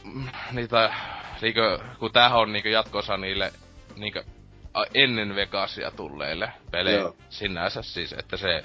[0.53, 0.95] niitä,
[1.43, 3.53] niinkö, kun tämähän on niinkö jatkossa niille,
[3.97, 4.25] niinkö,
[4.95, 8.65] ennen Vegasia tulleille pelejä sinänsä siis, että se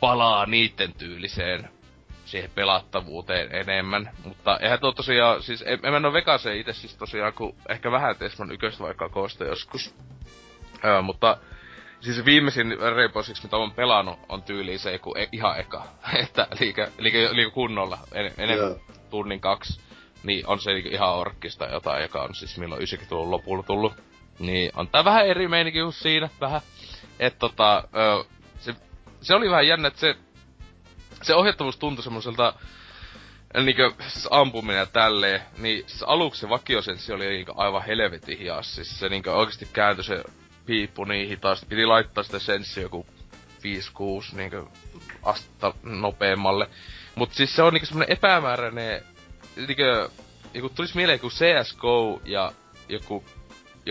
[0.00, 1.68] palaa niitten tyyliseen
[2.30, 4.10] siihen pelattavuuteen enemmän.
[4.24, 7.90] Mutta eihän tuo tosiaan, siis en, en mä ole Vegaseen itse siis tosiaan, kun ehkä
[7.90, 9.94] vähän Tesman yköistä vaikka koosta joskus.
[10.84, 11.36] Öö, mutta
[12.00, 15.84] siis viimeisin Rainbow Six, mitä on pelannut, on tyyli se joku e- ihan eka.
[16.24, 18.80] että liikä, liikä, liikä kunnolla, en, enemmän yeah.
[19.10, 19.80] tunnin kaksi.
[20.22, 23.92] Niin on se ihan orkkista jotain, joka on siis milloin 90-luvun lopulla tullut.
[24.38, 26.60] Niin on tää vähän eri meininki kuin siinä, vähän.
[27.18, 28.24] Et tota, öö,
[28.58, 28.74] se,
[29.20, 30.16] se oli vähän jännä, että se
[31.22, 32.54] se ohjattavuus tuntui semmoiselta
[33.64, 38.74] niinkö siis ampuminen ja tälleen, niin siis aluksi se vakiosenssi oli niinkö aivan helvetin hias.
[38.74, 40.24] Siis se niinkö oikeesti kääntyi se
[40.66, 41.66] piippu niin hitaasti.
[41.66, 43.06] Piti laittaa sitä senssi joku
[44.32, 44.68] 5-6 niinku
[45.22, 46.68] astetta nopeammalle.
[47.14, 49.02] Mut siis se on niinku semmonen epämääräinen,
[49.56, 49.82] niinku,
[50.54, 52.52] joku tulisi mieleen joku CSGO ja
[52.88, 53.24] joku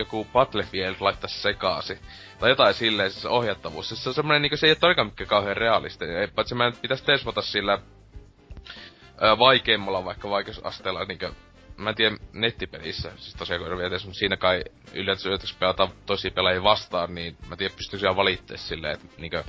[0.00, 1.98] joku Battlefield laittaisi sekaasi.
[2.38, 3.88] Tai jotain silleen, siis ohjattavuus.
[3.88, 6.30] Siis se on semmonen niinku, se ei ole todellakaan mikään kauhean realistinen.
[6.30, 7.78] Paitsi mä pitäisi tesvata sillä
[9.20, 11.26] ää, vaikeimmalla vaikka vaikeusasteella niinku
[11.80, 16.30] mä en tiedä nettipelissä, siis tosiaan kun vielä mutta siinä kai yllätys yllätys pelata tosi
[16.30, 19.44] pelaajia vastaan, niin mä tiedän pystyisin ihan valittaa silleen, että niinkö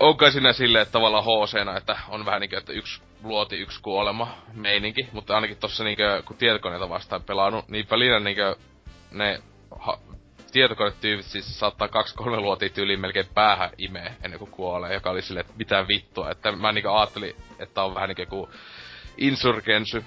[0.00, 3.82] on kai siinä silleen, että tavallaan hc että on vähän niinkö, että yksi luoti, yksi
[3.82, 8.56] kuolema meininki, mutta ainakin tossa niinkö, kun tietokoneita vastaan pelannut, niin välillä niinkö
[9.12, 9.42] ne
[9.78, 9.98] ha,
[10.52, 15.22] tietokonetyypit siis saattaa kaksi kolme luotia tyyliin melkein päähän imee ennen kuin kuolee, joka oli
[15.22, 18.50] silleen, että mitä vittua, että mä niinkö ajattelin, että on vähän niinkö kuin
[19.18, 20.04] Insurgensy,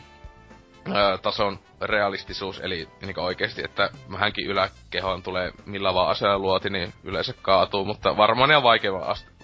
[1.22, 7.34] tason realistisuus, eli niin oikeesti, että hänkin yläkehoon tulee millä vaan aseella luoti, niin yleensä
[7.42, 9.36] kaatuu, mutta varmaan ihan vaikeava ast-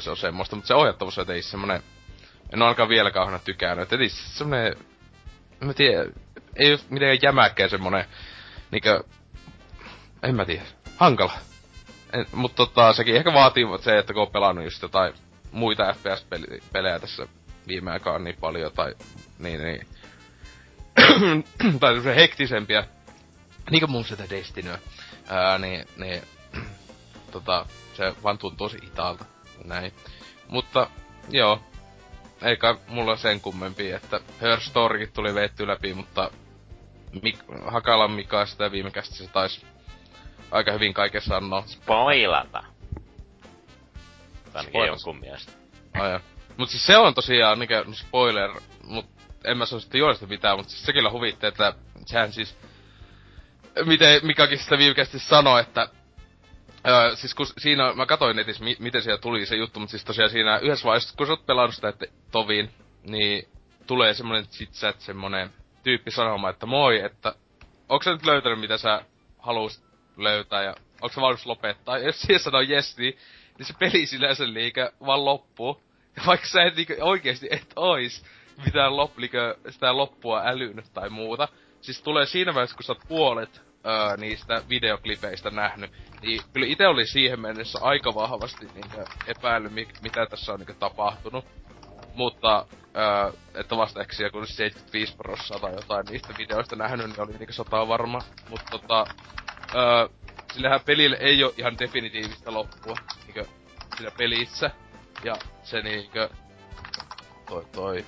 [0.00, 1.82] se on semmoista, mutta se ohjattavuus ei semmonen,
[2.52, 4.76] en ole ainakaan vielä kauheena tykännyt, ei semmonen,
[5.62, 6.04] en mä tiedä,
[6.56, 8.04] ei ole mitenkään jämäkkää semmonen,
[8.70, 9.04] niinkö,
[10.22, 10.62] en mä tiedä,
[10.96, 11.32] hankala.
[12.12, 15.14] En, mutta tota, sekin ehkä vaatii se, että kun on pelannut just jotain
[15.52, 17.28] muita FPS-pelejä tässä
[17.68, 18.94] viime aikaan niin paljon, tai
[19.38, 19.86] niin, niin
[21.80, 22.86] tai semmosia hektisempiä,
[23.70, 24.78] niinku mun sitä Destinyä,
[25.28, 26.22] ää, niin, niin
[27.32, 29.24] tota, se vaan tuntuu tosi hitaalta,
[29.64, 29.92] näin.
[30.48, 30.90] Mutta,
[31.28, 31.62] joo,
[32.42, 36.30] eikä mulla sen kummempi, että Her Storykin tuli veetty läpi, mutta
[37.22, 39.66] Mik- Hakalan Mika sitä viime se taisi
[40.50, 41.62] aika hyvin kaiken sanoa.
[41.66, 42.64] Spoilata.
[44.54, 45.52] Ainakin jonkun mielestä.
[45.94, 46.20] Ai
[46.56, 48.50] Mut siis se on tosiaan niinkö spoiler,
[48.84, 49.06] mut
[49.44, 51.72] en mä sano sitten juonesta mitään, mutta siis se kyllä huvitti, että
[52.06, 52.56] sehän siis,
[53.84, 55.88] miten Mikakin sitä viimekästi sanoi, että
[56.88, 60.04] Öö, siis kun siinä, mä katsoin netissä, mi- miten siellä tuli se juttu, mutta siis
[60.04, 62.70] tosiaan siinä yhdessä vaiheessa, kun sä oot pelannut sitä että toviin,
[63.02, 63.48] niin
[63.86, 65.50] tulee semmonen chit-chat, semmonen
[65.86, 67.34] tyyppi sanomaan, että moi, että
[67.88, 69.02] onko sä nyt löytänyt mitä sä
[69.38, 69.84] haluaisit
[70.16, 71.98] löytää ja onko sä valmis lopettaa?
[71.98, 73.18] Ja jos siihen sanoo yes, niin,
[73.58, 75.82] niin se peli sinänsä liikä vaan loppuu.
[76.16, 78.24] Ja vaikka sä et niinku oikeesti et ois,
[78.64, 79.12] mitään lop,
[79.70, 81.48] sitä loppua älynyt tai muuta.
[81.80, 85.90] Siis tulee siinä vaiheessa, kun sä oot puolet öö, niistä videoklipeistä nähnyt,
[86.22, 89.72] niin kyllä itse oli siihen mennessä aika vahvasti niin epäillyt,
[90.02, 91.44] mitä tässä on niin tapahtunut.
[92.16, 97.32] Mutta, öö, että vasta ehkä kun 75 prosenttia tai jotain niistä videoista nähnyt, niin oli
[97.38, 98.18] niin sata varma.
[98.48, 99.06] Mutta tota,
[99.74, 100.08] öö,
[100.52, 102.96] sillähän pelille ei ole ihan definitiivistä loppua,
[103.26, 103.46] niin
[103.96, 104.70] sillä pelissä.
[105.24, 106.28] Ja se niinkö,
[107.48, 108.04] toi, toi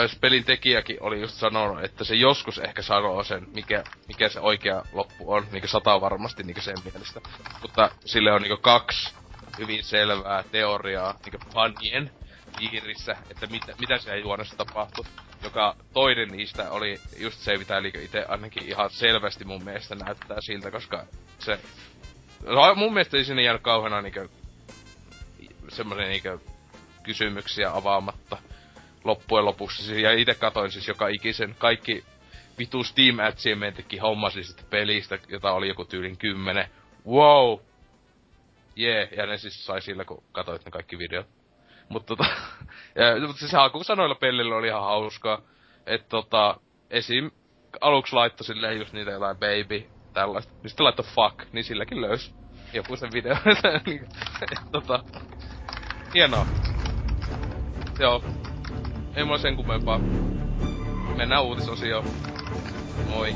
[0.00, 4.40] jos pelin tekijäkin oli just sanonut, että se joskus ehkä sanoo sen, mikä, mikä se
[4.40, 7.20] oikea loppu on, niin sata varmasti niin sen mielestä.
[7.62, 9.14] Mutta sille on niin kaksi
[9.58, 12.10] hyvin selvää teoriaa niin fanien
[12.58, 15.04] piirissä, että mitä, mitä siellä juonessa tapahtui.
[15.44, 20.40] Joka toinen niistä oli just se, mitä eli itse ainakin ihan selvästi mun mielestä näyttää
[20.40, 21.06] siltä, koska
[21.38, 21.60] se...
[22.46, 24.28] No, mun mielestä ei sinne jäänyt kauheena niinkö
[25.68, 26.38] semmoisen niinkö
[27.02, 28.38] kysymyksiä avaamatta
[29.04, 30.02] loppujen lopuksi.
[30.02, 32.04] Ja itse katoin siis joka ikisen kaikki
[32.58, 36.68] vitu Steam Achievementkin hommasin sitten pelistä, jota oli joku tyylin kymmenen.
[37.06, 37.58] Wow!
[38.76, 39.12] Jee, yeah.
[39.12, 41.26] ja ne siis sai sillä, kun katsoit ne kaikki videot.
[41.92, 42.30] Mutta tota,
[43.00, 45.40] ja, mutta siis sanoilla pelillä oli ihan hauskaa.
[45.86, 47.30] Että tota, esim.
[47.80, 50.52] aluksi laittoi silleen just niitä jotain baby, tällaista.
[50.62, 52.34] Niin sitten laittoi fuck, niin silläkin löysi
[52.72, 53.34] joku sen video.
[53.86, 54.06] Niin,
[54.72, 55.04] tota,
[56.14, 56.46] hienoa.
[57.98, 58.24] Joo,
[59.16, 60.00] ei mulla sen kummempaa.
[61.16, 62.04] Mennään uutisosioon.
[63.08, 63.34] Moi.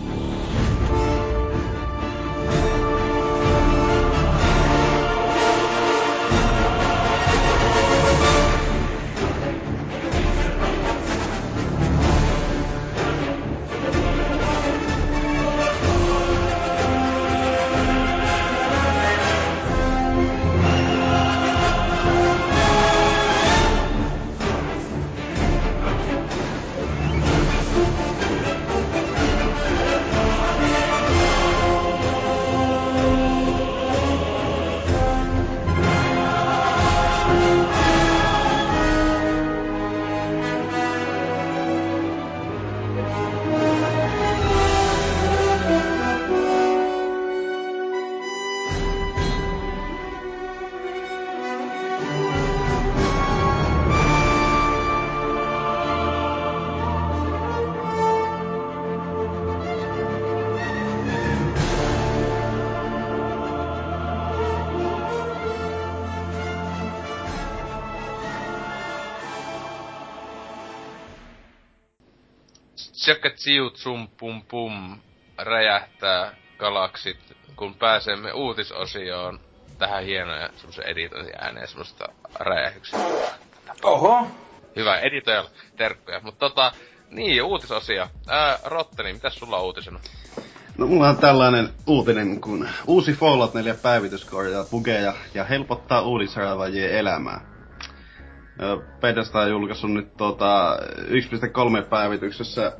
[73.06, 73.30] Tsekka
[73.72, 74.98] tsum pum pum
[75.38, 77.18] räjähtää galaksit,
[77.56, 79.40] kun pääsemme uutisosioon
[79.78, 82.04] tähän hienoja semmoisen editointiääneen semmoista
[82.40, 82.98] räjähyksiä.
[83.82, 84.26] Oho.
[84.76, 86.20] Hyvä, editoijalla terkkuja.
[86.20, 86.72] Mutta tota,
[87.10, 88.08] niin, uutisosia.
[88.28, 90.00] Ää, Rotteni, mitä sulla on uutisena?
[90.78, 96.90] No mulla on tällainen uutinen, kun uusi Fallout 4 päivitys korjaa bugeja ja helpottaa uudisraavaajien
[96.90, 97.40] elämää.
[99.00, 100.76] Bethesda on julkaissut nyt tota
[101.80, 102.72] 1.3 päivityksessä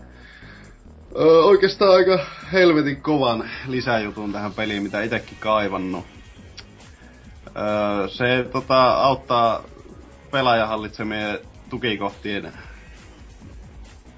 [1.19, 2.19] ö, oikeastaan aika
[2.53, 6.07] helvetin kovan lisäjutun tähän peliin, mitä itekin kaivannut.
[7.47, 9.65] Ö, se tota, auttaa
[10.31, 11.39] pelaajan hallitsemien
[11.71, 12.53] tukikohtien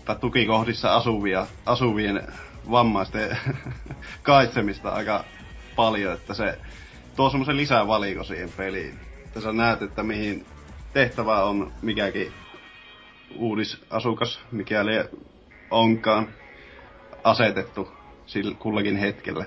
[0.05, 2.22] tai tukikohdissa asuvia, asuvien
[2.70, 3.38] vammaisten
[4.22, 5.24] kaitsemista aika
[5.76, 6.59] paljon, että se
[7.16, 9.01] tuo semmoisen lisävaliko siihen peliin.
[9.24, 10.46] Että sä näet, että mihin
[10.92, 12.32] tehtävä on mikäkin
[13.36, 14.92] uudisasukas, mikäli
[15.70, 16.28] onkaan
[17.24, 17.88] asetettu
[18.26, 19.44] sillä kullakin hetkellä.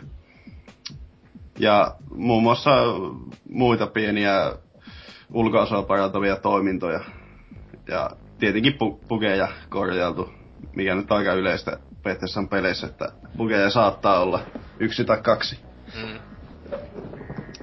[1.59, 2.71] Ja muun muassa
[3.49, 4.53] muita pieniä
[5.33, 6.99] ulkoasua parantavia toimintoja.
[7.87, 8.09] Ja
[8.39, 10.29] tietenkin pu- pukeja korjailtu,
[10.75, 14.39] mikä nyt on aika yleistä Bethesdan peleissä, että bugeja saattaa olla
[14.79, 15.59] yksi tai kaksi.
[16.01, 16.19] Mm.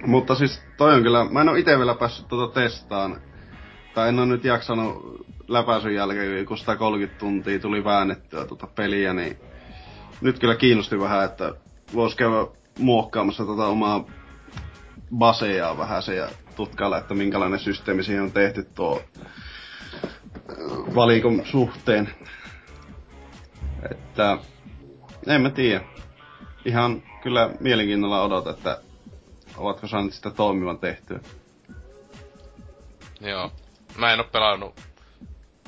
[0.07, 3.21] Mutta siis toi on kyllä, mä en oo ite vielä päässyt tuota testaan.
[3.95, 9.39] Tai en oo nyt jaksanut läpäisyn jälkeen, kun 130 tuntia tuli väännettyä tuota peliä, niin
[10.21, 11.53] nyt kyllä kiinnosti vähän, että
[11.95, 12.47] vois käydä
[12.79, 14.05] muokkaamassa tota omaa
[15.19, 19.03] baseja vähän se ja tutkailla, että minkälainen systeemi siihen on tehty tuo
[20.95, 22.11] valikon suhteen.
[23.91, 24.39] Että
[25.27, 25.85] en mä tiedä.
[26.65, 28.81] Ihan kyllä mielenkiinnolla odotan, että
[29.57, 31.21] ovatko saaneet sitä toimivan tehtyä.
[33.21, 33.53] Joo.
[33.99, 34.81] Mä en oo pelannut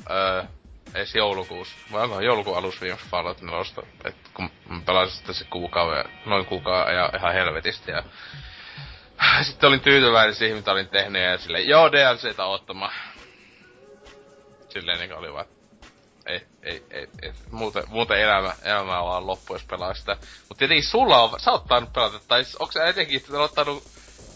[0.09, 0.43] öö,
[0.95, 1.75] edes joulukuussa.
[1.91, 3.59] Vai onkohan joulukuun alussa viimeksi Fallout 4,
[4.03, 4.49] et kun
[4.85, 8.03] pelasin sitä se kuukauden, noin kuukauden ja ihan helvetistä ja
[9.41, 12.93] sitten olin tyytyväinen siihen, mitä olin tehnyt ja silleen, joo DLCtä ottamaan.
[14.69, 15.45] Silleen niin oli vaan,
[16.25, 17.33] ei, ei, ei, ei.
[17.51, 20.17] Muuten, muuten elämä, elämä on vaan loppu, jos pelaa sitä.
[20.49, 23.83] Mut tietenkin sulla on, sä oot tainnut pelata, tai onko sä etenkin ottanut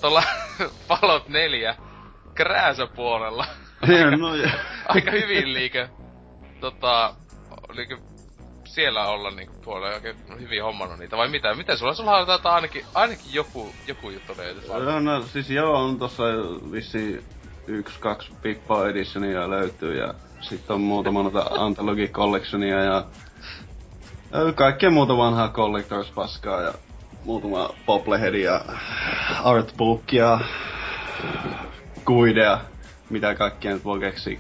[0.01, 0.23] tuolla
[0.87, 1.75] Fallout 4
[2.35, 3.45] krääsöpuolella?
[4.17, 4.49] no, ja.
[4.87, 5.89] aika hyvin liike.
[6.71, 7.15] Tota,
[7.69, 7.97] liike
[8.63, 11.53] siellä olla niinku puolella oikein hyvin hommannut niitä, vai mitä?
[11.53, 11.93] Miten sulla?
[11.93, 14.69] Sulla on tätä ainakin, ainakin joku, joku juttu löytyy.
[14.69, 16.23] No, no, siis joo, on tossa
[16.71, 17.25] vissi
[17.67, 23.05] yksi, kaksi Pippa Editionia löytyy ja sitten on muutama noita Anthology Collectionia ja
[24.55, 26.73] kaikkea muuta vanhaa Collectors paskaa ja
[27.25, 28.61] muutama Popleheadia,
[29.43, 30.39] Artbookia,
[32.05, 32.59] kuidea,
[33.09, 34.39] mitä kaikkea nyt voi keksiä.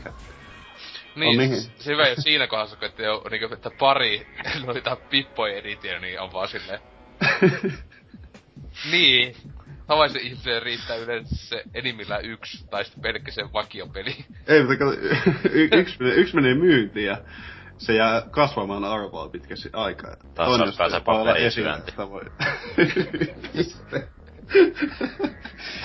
[1.15, 1.61] Niin, niin.
[1.61, 4.27] se hyvä, että siinä kohdassa, kun että, jo, niin, että pari
[4.65, 6.79] noita Pippoja edition, niin on vaan silleen...
[8.91, 9.35] niin,
[9.87, 14.15] Tavallisen ihmisen riittää yleensä se enimmillään yksi, tai sitten pelkkä se vakiopeli.
[14.47, 14.91] Ei, mutta kato,
[15.51, 17.17] y- yksi, yksi menee myyntiin ja
[17.77, 20.15] se jää kasvamaan arvoa pitkästi aikaa.
[20.35, 21.51] Taas pääsee paperiin
[22.09, 22.21] voi...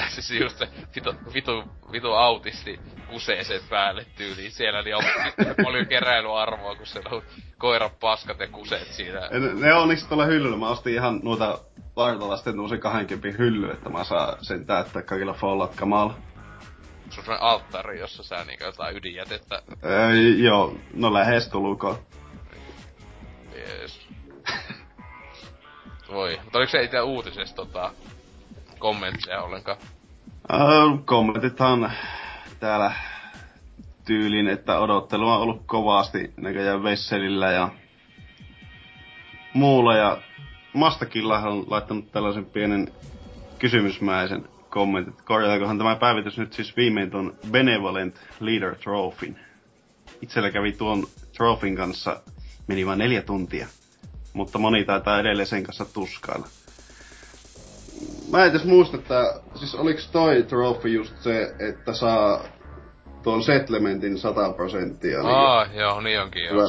[0.09, 2.81] siis just se vitu, vitu, vitu autisti
[3.11, 5.03] kuseeseen päälle tyyliin siellä, niin on
[5.65, 7.23] paljon keräilyarvoa, kun siellä on
[7.59, 9.21] koiran paskat ja kuseet siinä.
[9.21, 10.57] Ne, ne on niistä tuolla hyllyllä.
[10.57, 11.59] Mä ostin ihan noita
[11.97, 16.15] vartalasten tuollaisen 20 hylly, että mä saan sen täyttää kaikilla Fallout-kamalla.
[17.11, 19.63] Se on alttari, jossa sä niinku jotain ydinjätettä...
[20.13, 21.99] Ei, joo, no lähestulkoon.
[23.55, 24.01] Jees.
[26.11, 26.41] Voi.
[26.45, 27.93] Mutta oliko se itse uutisesta tota,
[28.81, 29.79] kommentteja ollenkaan?
[30.53, 31.93] Uh, kommentithan
[32.61, 32.93] täällä
[34.05, 37.69] tyylin, että odottelu on ollut kovasti näköjään Vesselillä ja
[39.55, 39.97] muulla.
[39.97, 40.19] Ja
[40.73, 42.93] Mastakilla on laittanut tällaisen pienen
[43.59, 49.41] kysymysmäisen kommentin, että korjataankohan tämä päivitys nyt siis viimein tuon Benevolent Leader Trophyn.
[50.23, 51.07] Itsellä kävi tuon
[51.37, 52.21] trofin kanssa,
[52.67, 53.67] meni vain neljä tuntia,
[54.33, 56.47] mutta moni taitaa edelleen sen kanssa tuskailla.
[58.31, 62.45] Mä en edes muista, että siis oliks toi trophy just se, että saa
[63.23, 65.19] tuon settlementin 100 prosenttia.
[65.19, 66.67] Niin Aa, joo, niin onkin joo.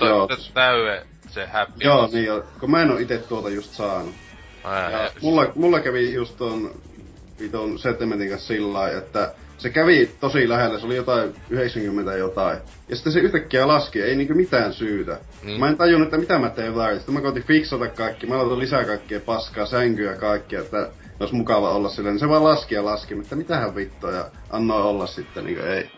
[0.00, 0.28] joo.
[0.54, 1.72] Täyve se happy.
[1.80, 2.42] Joo, niin joo.
[2.60, 4.14] Kun mä en oo ite tuota just saanut.
[4.64, 6.70] Ja mulla, mulla kävi just ton
[7.40, 12.58] viton settlementin kanssa sillä että se kävi tosi lähellä, se oli jotain 90 jotain.
[12.88, 15.18] Ja sitten se yhtäkkiä laski, ei niinku mitään syytä.
[15.42, 15.50] Mm.
[15.50, 16.98] Mä en tajunnut, että mitä mä teen väärin.
[16.98, 20.90] Sitten mä koitin fiksata kaikki, mä laitan lisää kaikkea paskaa, sänkyä kaikkea, että
[21.20, 22.12] olisi mukava olla silleen.
[22.14, 25.90] Niin se vaan laski ja laski, mutta mitähän vittua, ja annoi olla sitten, niinku ei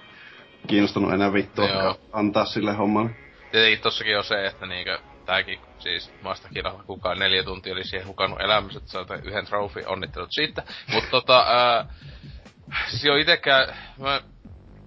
[0.66, 3.10] kiinnostunut enää vittua antaa sille hommalle.
[3.52, 8.40] Tietenkin tossakin on se, että niinkö tääkin siis Mastakiralla kukaan neljä tuntia oli siihen hukannut
[8.40, 10.62] elämässä, että yhden trofi, onnittelut siitä.
[10.92, 11.86] Mutta tota, ää,
[12.88, 14.20] siis jo itekään, mä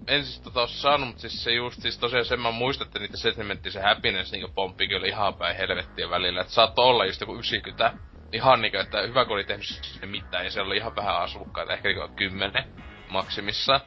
[0.07, 2.99] en siis tota oo saanut, mutta siis se just, siis tosiaan sen mä muistan, että
[2.99, 6.41] niitä sentimentti se happiness niinku pomppi kyllä ihan päin helvettiä välillä.
[6.41, 7.93] Että saattoi olla just joku 90,
[8.33, 11.73] ihan niinku, että hyvä kun oli tehnyt sinne mitään, ja siellä oli ihan vähän asukkaita,
[11.73, 12.65] ehkä niinku 10
[13.09, 13.79] maksimissa.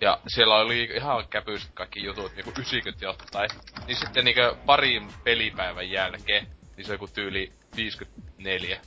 [0.00, 3.50] Ja siellä oli ihan käpyistä kaikki jutut, niinku 90 jotain.
[3.86, 6.46] Niin sitten niinku parin pelipäivän jälkeen,
[6.76, 8.80] niin se on joku tyyli 54.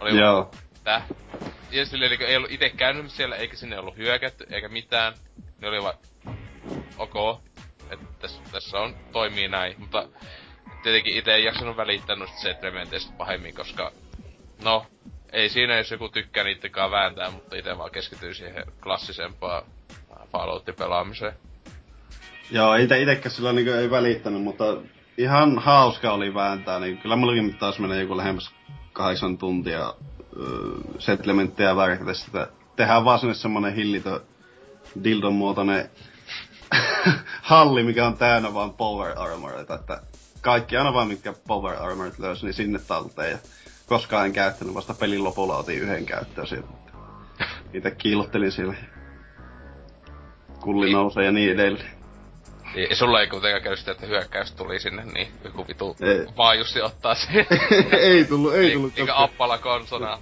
[0.00, 0.50] Oli Joo.
[0.84, 1.06] Tää.
[1.70, 5.14] Ja sille niinku ei ollut ite käynyt siellä, eikä sinne ollut hyökätty, eikä mitään.
[5.60, 5.94] Ne oli vaan,
[6.98, 7.40] ok,
[7.90, 9.74] että tässä, tässä on, toimii näin.
[9.78, 10.08] Mutta
[10.82, 13.92] tietenkin itse ei jaksanut välittää noista setrementeistä pahemmin, koska
[14.64, 14.86] no,
[15.32, 19.62] ei siinä jos joku tykkää niittenkaan vääntää, mutta itse vaan keskityy siihen klassisempaan
[20.32, 21.32] Falloutin pelaamiseen.
[22.50, 24.64] Joo, ite, itekäs sillä niinku ei välittänyt, mutta
[25.18, 28.50] ihan hauska oli vääntää, niin kyllä mullakin taas menee joku lähemmäs
[28.92, 29.94] kahdeksan tuntia
[30.36, 30.46] öö,
[30.98, 32.48] settlementteja värkätä sitä.
[32.76, 34.20] Tehdään vaan sinne semmonen hillitö
[35.04, 35.90] dildon muotoinen
[37.42, 40.02] halli, mikä on täynnä vaan power armoreita, että
[40.40, 43.30] kaikki aina vaan mitkä power armorit löysi, niin sinne talteen.
[43.30, 43.38] Ja
[43.86, 46.68] koskaan en käyttänyt, vasta pelin lopulla otin yhden käyttöön sieltä.
[47.72, 48.74] Itse kiilottelin siellä.
[50.60, 51.99] Kulli nousee ja niin edelleen.
[52.74, 56.82] Ei, sulla ei kuitenkaan käy sitä, että hyökkäys tuli sinne, niin joku vitu Ei.
[56.82, 57.46] ottaa sen.
[58.00, 58.98] ei tullut, ei tullut.
[58.98, 60.18] Eikä appala konsona.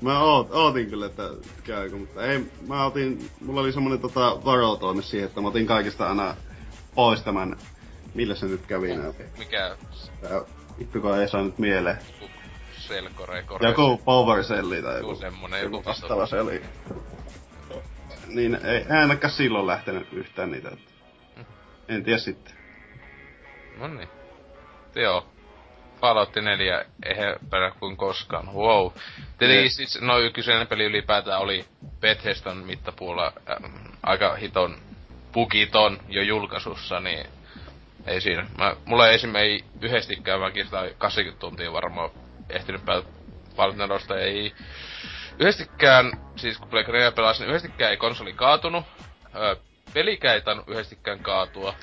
[0.00, 1.22] Mä oot, ootin kyllä, että
[1.64, 6.08] käykö, mutta ei, mä otin, mulla oli semmonen tota varotoimi siihen, että mä otin kaikista
[6.08, 6.34] aina
[6.94, 7.56] pois tämän,
[8.14, 9.12] millä se nyt kävi nää.
[9.38, 9.76] Mikä
[10.78, 11.98] vittu kun ei saa nyt mieleen.
[12.70, 13.68] selkore, kore.
[13.68, 16.62] Joku power celli tai Joku semmonen, joku vastaava se oli.
[18.26, 20.68] Niin ei, ei ainakaan silloin lähtenyt yhtään niitä.
[20.68, 20.89] Että.
[21.90, 22.54] En tiedä sitten.
[23.76, 24.08] No niin.
[24.94, 25.26] Joo.
[26.00, 28.54] Fallout 4 ehempänä kuin koskaan.
[28.54, 28.92] Wow.
[29.38, 29.76] Tietenkin Yes.
[29.76, 31.64] siis, no kyseinen peli ylipäätään oli
[32.00, 33.64] Bethesdan mittapuulla ähm,
[34.02, 34.78] aika hiton
[35.32, 37.26] bugiton jo julkaisussa, niin
[38.06, 38.46] ei siinä.
[38.58, 39.34] Mä, mulla ei esim.
[39.36, 42.10] ei yhdestikään sitä 80 tuntia varmaan
[42.48, 43.08] ehtinyt pelata
[43.56, 44.54] Fallout 4, ei
[45.38, 48.84] yhdestikään, siis kun Play 4 pelasin, yhdestikään ei konsoli kaatunut.
[49.34, 49.56] Öö,
[49.94, 51.74] pelikään ei tainnut yhdestikään kaatua.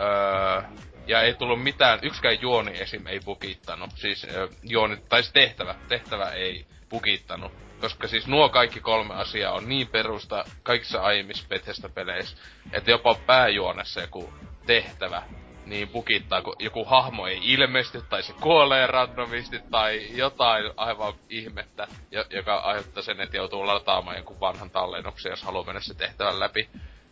[0.00, 0.62] Öö,
[1.06, 3.06] ja ei tullut mitään, yksikään juoni esim.
[3.06, 3.90] ei bugittanut.
[3.94, 7.52] Siis öö, juoni, tai siis tehtävä, tehtävä ei bugittanut.
[7.80, 12.36] Koska siis nuo kaikki kolme asiaa on niin perusta kaikissa aiemmissa Bethesda-peleissä,
[12.72, 14.32] että jopa pääjuonessa joku
[14.66, 15.22] tehtävä
[15.68, 21.86] niin bugittaa, kun joku hahmo ei ilmesty, tai se kuolee randomisti, tai jotain aivan ihmettä,
[22.10, 26.40] jo- joka aiheuttaa sen, että joutuu lataamaan jonkun vanhan tallennuksen, jos haluaa mennä se tehtävän
[26.40, 26.68] läpi.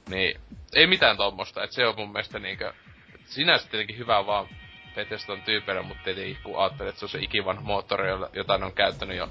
[0.09, 0.41] Niin,
[0.75, 2.73] ei mitään tommosta, että se on mun mielestä niinkö,
[3.25, 4.49] sinänsä tietenkin hyvä vaan
[4.95, 8.73] Bethesdan tyypeillä, mutta tietenkin kun ajattelet, että se on se ikivan moottori, jota ne on
[8.73, 9.29] käyttänyt jo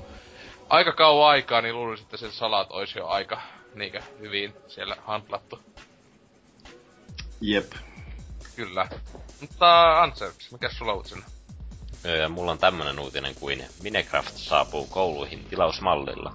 [0.69, 3.41] aika kauan aikaa, niin luulisin, että sen salat olisi jo aika
[3.76, 5.59] niinkö hyvin siellä handlattu.
[7.41, 7.71] Jep.
[8.55, 8.88] Kyllä.
[9.41, 11.26] Mutta Ansels, mikä sulla uutisena?
[12.21, 16.34] Ja mulla on tämmönen uutinen kuin Minecraft saapuu kouluihin tilausmallilla.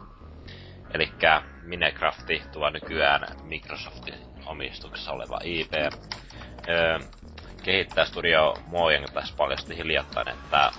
[0.94, 5.72] Elikkä Minecrafti tuo nykyään Microsoftin omistuksessa oleva IP.
[6.68, 6.98] Öö,
[7.62, 10.70] kehittäjästudio Mojang tässä paljasti hiljattain, että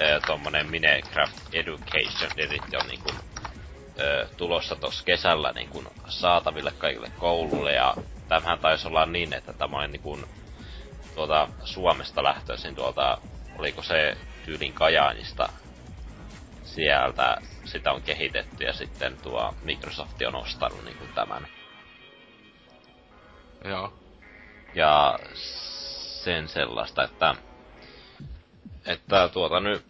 [0.00, 3.10] öö, tommonen Minecraft Education Edition on niinku,
[4.00, 7.94] öö, tulossa tossa kesällä niinku saataville kaikille kouluille ja
[8.28, 10.18] tämähän taisi olla niin, että tämä on niinku
[11.14, 13.18] tuolta Suomesta lähtöisin tuolta,
[13.58, 15.48] oliko se tyylin Kajaanista
[16.64, 21.46] sieltä sitä on kehitetty ja sitten tuo Microsoft on ostanut niin kuin tämän.
[23.64, 23.92] Joo.
[24.74, 25.18] Ja
[26.24, 27.34] sen sellaista, että,
[28.86, 29.84] että tuota nyt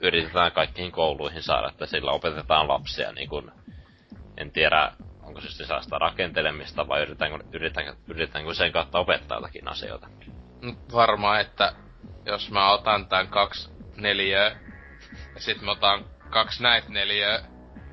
[0.00, 3.50] yritetään kaikkiin kouluihin saada, että sillä opetetaan lapsia niin kuin,
[4.36, 10.08] en tiedä, onko se sellaista rakentelemista vai yritetäänkö, yritetäänkö, yritetäänkö sen kautta opettaa jotakin asioita.
[10.92, 11.74] Varmaan, että
[12.24, 14.56] jos mä otan tän kaksi neliöä,
[15.34, 17.42] ja sit mä otan kaksi näitä neliöä,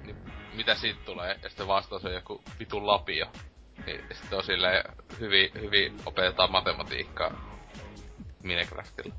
[0.03, 0.15] niin
[0.53, 1.39] mitä siitä tulee?
[1.43, 3.25] Ja sitten vastaus on joku vitun lapio.
[3.89, 4.83] Niin sitten on silleen
[5.19, 7.31] hyvin, hyvin opetetaan matematiikkaa
[8.43, 9.15] Minecraftilla.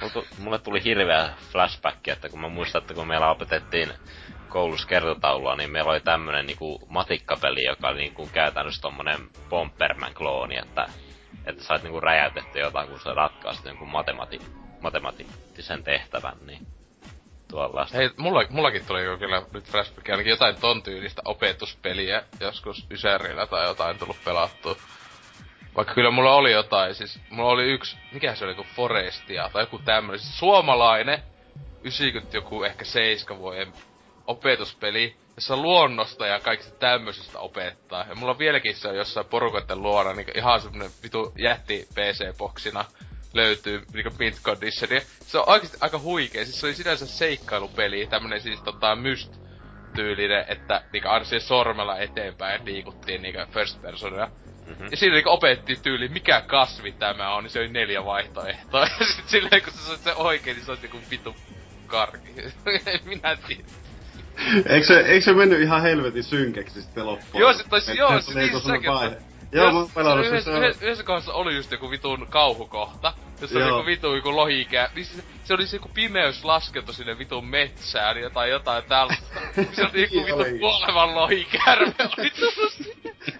[0.00, 3.92] Mulle tu- Mulle tuli hirveä flashback, että kun mä muistan, että kun meillä opetettiin
[4.48, 10.86] koulussa kertotaulua, niin meillä oli tämmönen niinku matikkapeli, joka oli niinku käytännössä tommonen Bomberman-klooni, että,
[11.46, 14.46] että sait niinku räjäytetty jotain, kun sä ratkaisit jonkun matemati-
[14.80, 16.66] matemaattisen tehtävän, niin
[17.52, 17.96] tuollaista.
[17.96, 23.46] Hei, mulla, mullakin tuli jo kyllä nyt flashback, ainakin jotain ton tyylistä opetuspeliä joskus Ysärillä
[23.46, 24.76] tai jotain tullut pelattua.
[25.76, 29.62] Vaikka kyllä mulla oli jotain, siis mulla oli yksi, mikä se oli, joku Forestia tai
[29.62, 31.22] joku tämmönen, siis suomalainen,
[31.84, 33.72] 90 joku ehkä 7 vuoden
[34.26, 38.04] opetuspeli, jossa luonnosta ja kaikista tämmöisistä opettaa.
[38.08, 42.84] Ja mulla vieläkin se on jossain porukoiden luona, niin ihan semmonen vitu jätti PC-boksina
[43.34, 45.02] löytyy niinku mint conditioni.
[45.26, 49.32] Se on oikeesti aika huikea, siis se oli sinänsä seikkailupeli, tämmönen siis tota myst
[49.96, 54.30] tyylinen, että niinku aina siihen sormella eteenpäin liikuttiin niinku first personia.
[54.66, 54.88] Mm-hmm.
[54.90, 58.86] Ja siinä niinku opetti tyyli, mikä kasvi tämä on, niin se oli neljä vaihtoehtoa.
[59.00, 61.36] Ja sit silleen, kun se se oikein, niin se olisi niinku vitu
[61.86, 62.34] karki.
[63.04, 63.66] Minä tiedän.
[64.66, 67.40] Eikö se, eikö se mennyt ihan helvetin synkeksi sitten loppuun?
[67.40, 70.58] Joo, se taisi, joo, se niin säkin Joo, mä oon pelannut yhdessä, se.
[70.58, 74.90] Yhdessä, yhdessä kohdassa oli just joku vitun kauhukohta, jossa oli joku vitu joku lohikä.
[74.94, 79.40] Niin se, se oli se joku pimeys laskeutu sinne vitun metsään ja tai jotain tällaista.
[79.72, 82.30] se oli joku vitun kuolevan lohikärme oli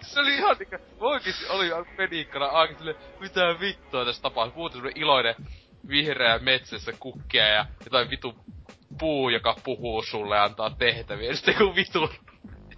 [0.00, 4.56] Se oli ihan niinkö, oikeesti oli ihan penikkana aika sille, mitä vittua tässä tapahtuu.
[4.56, 5.34] Muuten semmonen iloinen
[5.88, 8.34] vihreä metsässä kukkia ja jotain vitu
[8.98, 11.28] puu, joka puhuu sulle ja antaa tehtäviä.
[11.28, 12.10] Ja sitten joku vitu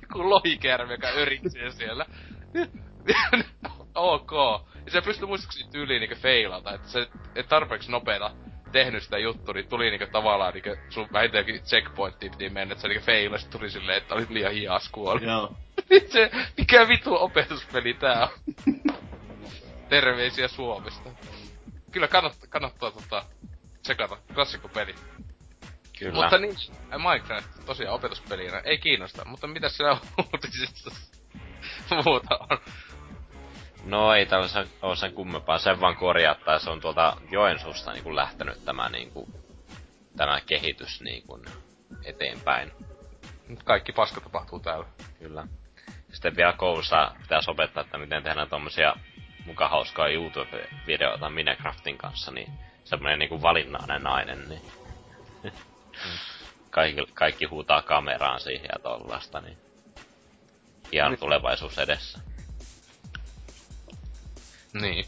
[0.03, 2.07] joku lohikärme, joka öritsee siellä.
[3.95, 4.33] ok.
[4.87, 8.31] Ja se pystyy muistaakseni tyyliin niinku feilata, että se et tarpeeksi nopeeta
[8.73, 12.89] tehnyt sitä juttua, niin tuli niinku tavallaan niinku sun vähintäänkin checkpointiin piti mennä, että se
[12.89, 15.25] niinku feilas tuli silleen, että oli liian hias kuoli.
[15.25, 15.57] Joo.
[16.13, 18.55] se, mikä vitu opetuspeli tää on?
[19.89, 21.11] Terveisiä Suomesta.
[21.91, 23.25] Kyllä kannattaa, kannattaa tota,
[23.83, 24.17] tsekata.
[24.35, 24.95] Klassikkopeli.
[25.99, 26.15] Kyllä.
[26.15, 26.57] Mutta niin,
[26.91, 29.99] Minecraft tosiaan opetuspelinä ei kiinnosta, mutta mitä siellä
[30.33, 30.91] uutisissa
[32.05, 32.59] muuta on?
[33.85, 38.65] No ei tällaisen ole sen kummempaa, sen vaan korjata, se on tuolta Joensuusta niin lähtenyt
[38.65, 39.35] tämä, niin kuin,
[40.17, 41.45] tämä kehitys niin kuin,
[42.05, 42.73] eteenpäin.
[43.49, 44.87] Nyt kaikki paska tapahtuu täällä.
[45.19, 45.47] Kyllä.
[46.13, 48.95] Sitten vielä koulussa pitäisi opettaa, että miten tehdään tommosia
[49.47, 52.53] muka hauskaa YouTube-videoita Minecraftin kanssa, niin
[52.85, 54.63] semmonen niinku valinnainen nainen, niin
[56.71, 59.59] kaikki, kaikki huutaa kameraan siihen ja tollasta, niin
[60.93, 62.34] hieno tulevaisuus edessä.
[64.75, 65.07] Niin.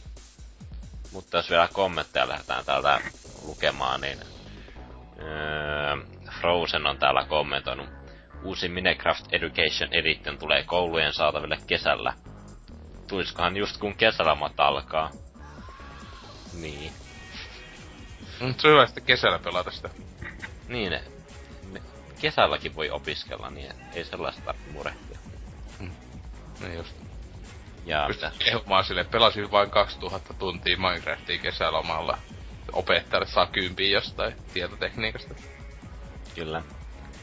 [1.12, 3.00] Mutta jos vielä kommentteja lähdetään täältä
[3.46, 4.18] lukemaan, niin
[5.18, 5.96] öö,
[6.40, 7.88] Frozen on täällä kommentoinut.
[8.42, 12.12] Uusi Minecraft Education Edition tulee koulujen saataville kesällä.
[13.08, 15.10] Tuiskohan just kun kesälomat alkaa.
[16.60, 16.92] Niin.
[18.40, 19.90] Mm, se on hyvä sitten kesällä pelata sitä.
[20.68, 21.02] Niin, ne,
[21.72, 21.82] ne,
[22.20, 25.18] kesälläkin voi opiskella, niin ei sellaista tarvitse murehtia.
[25.80, 25.90] Mm.
[26.60, 26.94] Niin just.
[27.86, 32.18] Ja Pystyt kehumaan sille, pelasin vain 2000 tuntia Minecraftia kesälomalla.
[32.72, 35.34] Opettajalle saa kympiä jostain tietotekniikasta.
[36.34, 36.62] Kyllä.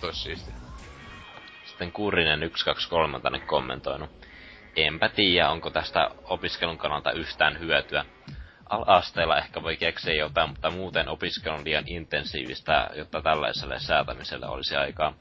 [0.01, 0.51] Tois siisti.
[1.65, 4.09] Sitten Kurinen 123 tänne kommentoinut.
[4.75, 8.05] Enpä tiedä, onko tästä opiskelun kannalta yhtään hyötyä.
[8.69, 14.75] Al-asteella ehkä voi keksiä jotain, mutta muuten opiskelu on liian intensiivistä, jotta tällaiselle säätämiselle olisi
[14.75, 15.13] aikaa.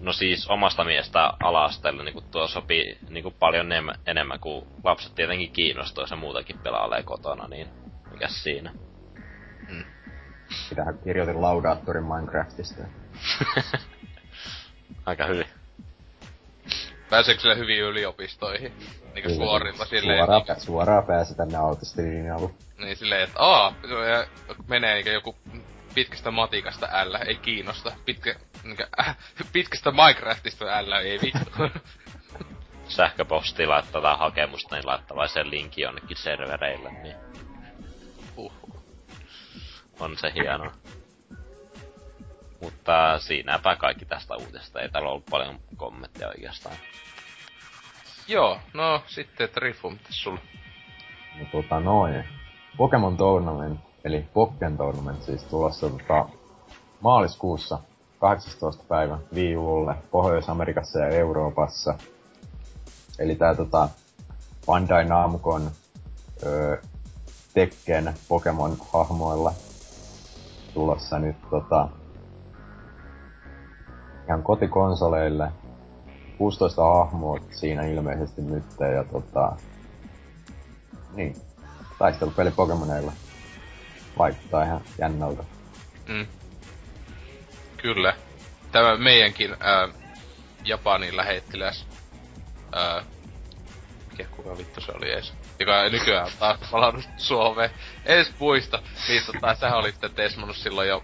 [0.00, 5.52] No siis omasta miestä ala-asteella niin tuo sopii niin paljon nem- enemmän, kuin lapset tietenkin
[5.52, 7.68] kiinnostuu ja muutakin pelailee kotona, niin
[8.10, 8.72] mikä siinä.
[9.68, 9.84] Mm.
[10.68, 12.82] Sitähän kirjoitin laudaattorin Minecraftista.
[15.06, 15.46] Aika hyvin.
[17.10, 18.72] Pääseekö sille hyvin yliopistoihin?
[19.14, 20.18] Niinku suorilta silleen.
[20.18, 22.50] Suoraan, pä- suoraan pääsi tänne autistilinjalle.
[22.78, 23.74] Niin silleen, että aa,
[24.10, 24.26] ja
[24.68, 25.36] menee eikä joku
[25.96, 27.92] pitkästä matikasta L, ei kiinnosta.
[28.04, 29.16] Pitkä, niinkö, äh,
[29.52, 31.50] pitkästä Minecraftista L, ei vittu.
[32.88, 37.16] Sähköposti laittaa tai hakemusta, niin laittaa sen linkin jonnekin servereille, niin
[38.36, 38.52] uh.
[40.00, 40.72] on se hienoa.
[42.62, 44.80] Mutta siinäpä kaikki tästä uudesta.
[44.80, 46.76] Ei täällä ollut paljon kommentteja oikeastaan.
[48.28, 50.40] Joo, no sitten Trifu, mitäs sulla?
[51.38, 52.24] No tota noin.
[52.76, 56.28] Pokemon Tournament, eli Pokken Tournament siis tulossa tota,
[57.00, 57.78] maaliskuussa
[58.18, 58.84] 18.
[58.88, 61.94] päivä viivulle Pohjois-Amerikassa ja Euroopassa.
[63.18, 63.88] Eli tää tota
[64.66, 65.70] Bandai Namcon
[66.46, 66.82] öö,
[67.54, 69.52] Tekken Pokemon-hahmoilla
[70.74, 71.88] tulossa nyt tota
[74.26, 75.52] ihan kotikonsoleille.
[76.38, 78.64] 16 hahmoa siinä ilmeisesti nyt
[78.96, 79.56] ja tota...
[81.14, 81.36] Niin.
[81.98, 83.12] Taistelupeli Pokemoneilla.
[84.18, 85.44] Vaikuttaa ihan jännältä.
[86.06, 86.26] Mm.
[87.76, 88.14] Kyllä.
[88.72, 89.88] Tämä meidänkin ää,
[90.64, 91.86] Japanin lähettiläs
[92.72, 93.02] ää,
[94.10, 95.34] mikä kuka vittu se oli ees?
[95.58, 97.70] Joka nykyään taas palannut Suomeen.
[98.04, 98.82] Ees puista.
[99.08, 101.02] Niin tota, sähän olit sitten tesmannut silloin jo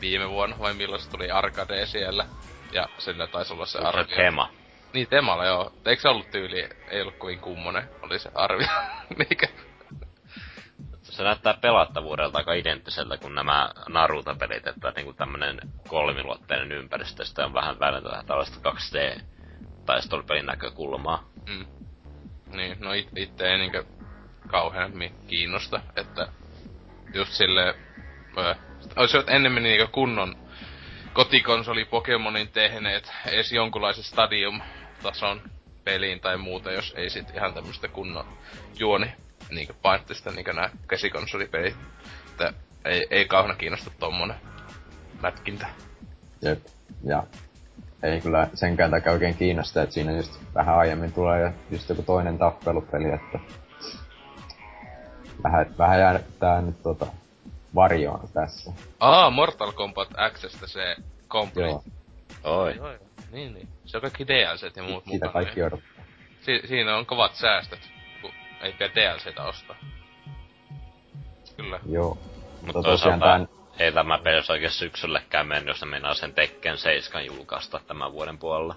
[0.00, 2.26] viime vuonna, vai milloin se tuli Arcade siellä.
[2.72, 4.16] Ja sillä taisi olla se arvio.
[4.16, 4.50] Tema.
[4.92, 5.72] Niin temalla joo.
[5.84, 8.68] Eikö se ollut tyyli, ei ollut kovin kummonen, oli se arvio.
[9.28, 9.48] Mikä?
[11.16, 17.54] Se näyttää pelattavuudelta aika identtiseltä kuin nämä Naruto-pelit, että niinku tämmönen kolmiluotteinen ympäristö, sitten on
[17.54, 19.20] vähän välillä tällaista 2D
[19.86, 21.24] taistelupelin näkökulmaa.
[21.48, 21.66] Mm.
[22.56, 23.84] Niin, no it, itse ei niinkö
[24.48, 24.92] kauhean
[25.26, 26.28] kiinnosta, että
[27.14, 27.74] just sille
[28.96, 30.36] olisi ennemmin niinkö kunnon
[31.12, 35.42] kotikonsoli Pokemonin tehneet edes jonkunlaisen stadium-tason
[35.84, 38.38] peliin tai muuta, jos ei sit ihan tämmöstä kunnon
[38.78, 41.76] juoni niinkö painotteista niinkö nää käsikonsolipelit.
[42.30, 42.52] Että
[42.84, 44.36] ei, ei kauhean kiinnosta tommonen
[45.22, 45.66] lätkintä.
[46.42, 46.58] Jep.
[47.04, 47.22] Ja
[48.02, 52.38] ei kyllä senkään takia oikein kiinnosta, että siinä just vähän aiemmin tulee just joku toinen
[52.38, 53.38] tappelupeli, että
[55.44, 57.06] vähän, vähän jäättää nyt tota
[57.74, 58.72] varjoon tässä.
[59.00, 60.96] Aa, Mortal Kombat Xstä se
[61.28, 61.68] complete.
[61.70, 61.82] Joo.
[62.44, 62.76] Oi.
[62.76, 62.88] Joo.
[63.32, 63.68] Niin, niin.
[63.84, 65.32] Se on kaikki DLCt ja muut Siitä mukana.
[65.32, 66.04] kaikki ja odottaa.
[66.40, 67.90] Si- siinä on kovat säästöt,
[68.64, 69.76] ei pidä DLCtä ostaa.
[71.56, 71.80] Kyllä.
[71.90, 72.18] Joo.
[72.62, 76.34] Mutta tosiaan toisaalta tän- ei tämä peli olisi oikein syksyllekään mennyt, jos ne meinaa sen
[76.34, 78.76] Tekken 7 julkaista tämän vuoden puolella.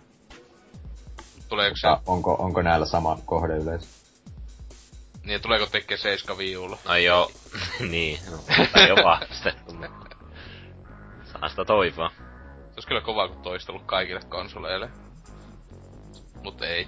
[1.49, 3.87] Tuleeko se, Ja onko, onko näillä sama kohdeyleisö?
[5.23, 6.77] niin tuleeko Tekken 7 viulla?
[6.87, 7.31] No joo,
[7.91, 8.19] niin.
[8.31, 8.37] No,
[8.75, 10.17] ei ole vahvistettu, mutta...
[11.33, 12.09] Saa sitä toivoa.
[12.09, 14.89] Se olisi kyllä kova, kun toista ollut kaikille konsoleille.
[16.43, 16.87] Mut ei.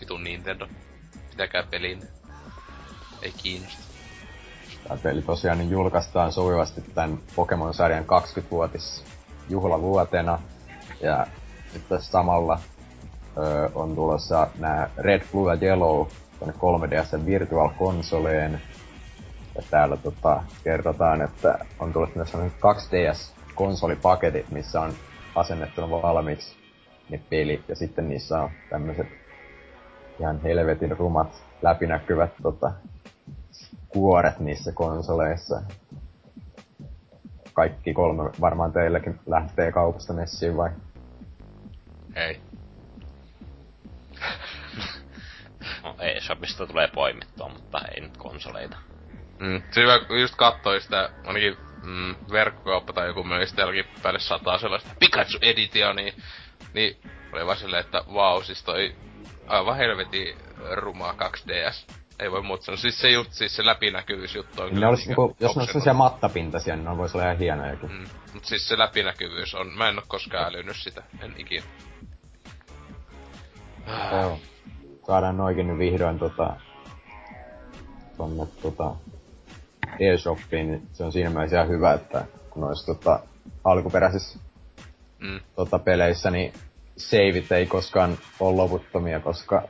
[0.00, 0.68] Vitun Nintendo.
[1.32, 2.02] Pitäkää pelin.
[3.22, 3.82] Ei kiinnosta.
[4.88, 9.04] Tämä peli tosiaan niin julkaistaan sopivasti tämän Pokemon-sarjan 20-vuotis
[9.48, 10.38] juhlavuotena.
[11.00, 11.26] Ja
[11.88, 12.60] tässä samalla
[13.36, 16.06] ö, on tulossa nämä Red, Blue ja Yellow
[16.38, 18.62] tonne 3DS Virtual Consoleen.
[19.54, 24.92] Ja täällä tota, kerrotaan, että on tullut myös sellaiset 2DS-konsolipaketit, missä on
[25.34, 26.56] asennettuna valmiiksi
[27.10, 27.68] ne pelit.
[27.68, 29.21] Ja sitten niissä on tämmöiset
[30.20, 32.72] ihan helvetin rumat läpinäkyvät tota,
[33.88, 35.62] kuoret niissä konsoleissa.
[37.52, 40.70] Kaikki kolme varmaan teilläkin lähtee kaupasta messiin vai?
[42.14, 42.40] Ei.
[45.82, 48.76] No eShopista tulee poimittua, mutta ei nyt konsoleita.
[49.38, 49.62] Mm.
[49.70, 54.20] Se hyvä, kun just kattoi sitä, ainakin mm, verkkokauppa tai joku möi sitä jollakin päälle
[54.20, 56.14] sataa sellaista Pikachu Editia, niin,
[56.74, 57.00] niin
[57.32, 58.94] oli vaan silleen, että vau, siis toi
[59.46, 60.36] aivan helvetin
[60.74, 61.94] rumaa 2DS.
[62.18, 62.76] Ei voi muuta sanoa.
[62.76, 65.60] Siis se just, siis se läpinäkyvyys juttu on Ne kyllä olisi, niinkö niinku, jos ne
[65.60, 67.92] olisi sellaisia mattapintaisia, niin ne voisi olla ihan hienojakin.
[67.92, 68.04] Mm.
[68.34, 71.64] Mut siis se läpinäkyvyys on, mä en oo koskaan älynyt sitä, en ikinä.
[74.12, 74.38] Joo.
[75.06, 76.56] Saadaan noikin nyt vihdoin tota,
[78.16, 78.94] tonne tota,
[79.98, 82.24] eShopiin, niin se on siinä mielessä ihan hyvä, että
[82.56, 83.20] noissa tota,
[83.64, 84.38] alkuperäisissä
[85.22, 85.40] Mm.
[85.56, 86.52] tota, peleissä, niin
[86.96, 89.62] saveit ei koskaan ole loputtomia, koska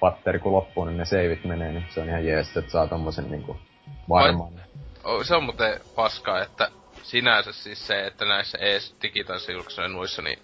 [0.00, 3.30] patteri kun loppuu, niin ne saveit menee, niin se on ihan jees, että saa tommosen
[3.30, 3.56] niinku
[4.08, 4.52] varmaan.
[5.04, 6.70] O, se on muuten paskaa, että
[7.02, 10.38] sinänsä siis se, että näissä ees digitaalisissa julkaisuissa muissa, niin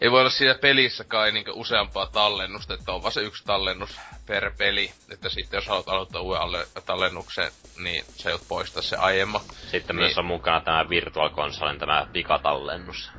[0.00, 4.00] ei voi olla siinä pelissä kai niinku useampaa tallennusta, että on vaan se yksi tallennus
[4.26, 4.90] per peli.
[5.12, 7.50] Että sitten jos haluat aloittaa uuden alle- tallennuksen,
[7.82, 9.40] niin sä joudut poistaa se aiemman.
[9.70, 10.04] Sitten Niin.
[10.04, 13.10] myös on mukana tämä Virtual Consolen tämä pikatallennus.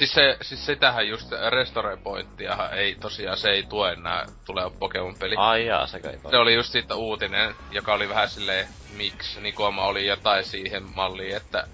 [0.00, 5.14] Siis, se, siis sitähän just Restore Pointtiahan ei tosiaan, se ei tue nää tulee Pokemon
[5.14, 5.34] peli.
[5.38, 9.86] Ai jaa, se kai Se oli just siitä uutinen, joka oli vähän silleen, miksi Nikoma
[9.86, 11.66] oli jotain siihen malliin, että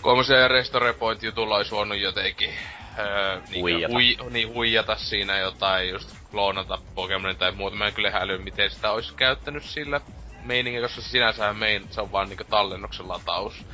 [0.00, 2.54] kolmosen Restore Point jutulla olisi voinut jotenkin
[2.98, 3.92] öö, niin, Huijata.
[3.92, 7.76] Hui, niin huijata siinä jotain, just kloonata Pokemonin tai muuta.
[7.76, 10.00] Mä en kyllä äly, miten sitä olisi käyttänyt sillä
[10.44, 13.66] meiningillä, koska sinänsä mein, se on vaan niinku tallennuksen lataus.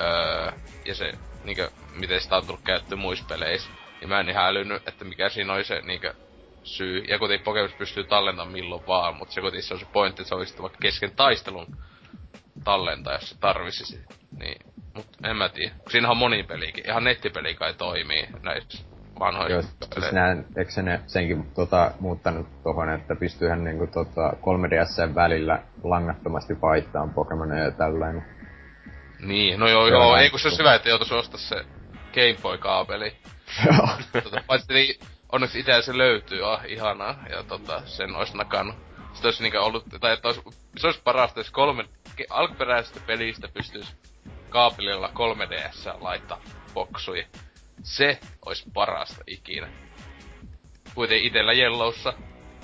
[0.00, 0.52] Öö,
[0.84, 1.12] ja se
[1.44, 1.62] niinku,
[1.94, 3.70] miten sitä on tullut käyttöön muissa peleissä.
[4.00, 6.08] Niin mä en ihan älynyt, että mikä siinä oli se niinku
[6.62, 6.98] syy.
[6.98, 10.28] Ja kuitenkin Pokemon pystyy tallentamaan milloin vaan, mutta se kuitenkin se on se pointti, että
[10.28, 11.76] se olisi vaikka kesken taistelun
[12.64, 14.04] tallentaa, jos se tarvisi
[14.38, 15.74] Niin, mut en mä tiedä.
[15.90, 16.86] Siinähän on moni pelikin.
[16.86, 18.84] Ihan nettipeli kai toimii näissä
[19.20, 19.62] vanhoissa Joo,
[20.00, 25.62] siis näen, eikö se ne senkin tota, muuttanut tohon, että pystyyhän niinku tota 3DS välillä
[25.84, 28.39] langattomasti vaihtamaan Pokemoneja ja tällainen.
[29.22, 31.64] Niin, no joo, Se joo, ei kun se olisi hyvä, että joutuisi ostaa se
[32.14, 33.16] Game Boy-kaapeli.
[33.66, 33.88] Joo.
[34.22, 35.00] tota, paitsi niin,
[35.32, 38.76] onneksi itse se löytyy, ah, ihanaa, ja tota, sen olisi nakannut.
[39.12, 40.42] Sitten olisi niinkö ollut, tai että olisi,
[40.76, 41.84] se olisi parasta, jos kolme,
[42.30, 43.92] alkuperäisestä pelistä pystyisi
[44.48, 46.42] kaapelilla 3DS laittaa
[46.74, 47.26] boksuja.
[47.82, 49.68] Se olisi parasta ikinä.
[50.94, 52.12] Kuitenkin itellä Yellowssa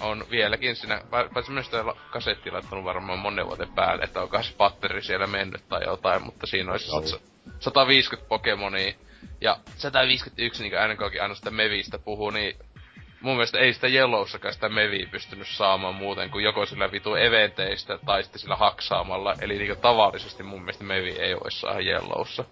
[0.00, 4.42] on vieläkin siinä, pa- paitsi myös sitä kasettia laittanut varmaan monen vuoden päälle, että onko
[4.42, 7.06] se patteri siellä mennyt tai jotain, mutta siinä olisi Oli.
[7.06, 7.22] sat-
[7.60, 8.92] 150 Pokemonia
[9.40, 12.56] ja 151, niin kuin NKkin aina sitä Mevistä puhuu, niin
[13.20, 17.98] mun mielestä ei sitä Yellowssakaan sitä meviä pystynyt saamaan muuten kuin joko sillä vitu eventeistä
[18.06, 19.34] tai sitten sillä haksaamalla.
[19.40, 22.44] Eli niinku tavallisesti mun mielestä mevi ei ois saa Yellowssa.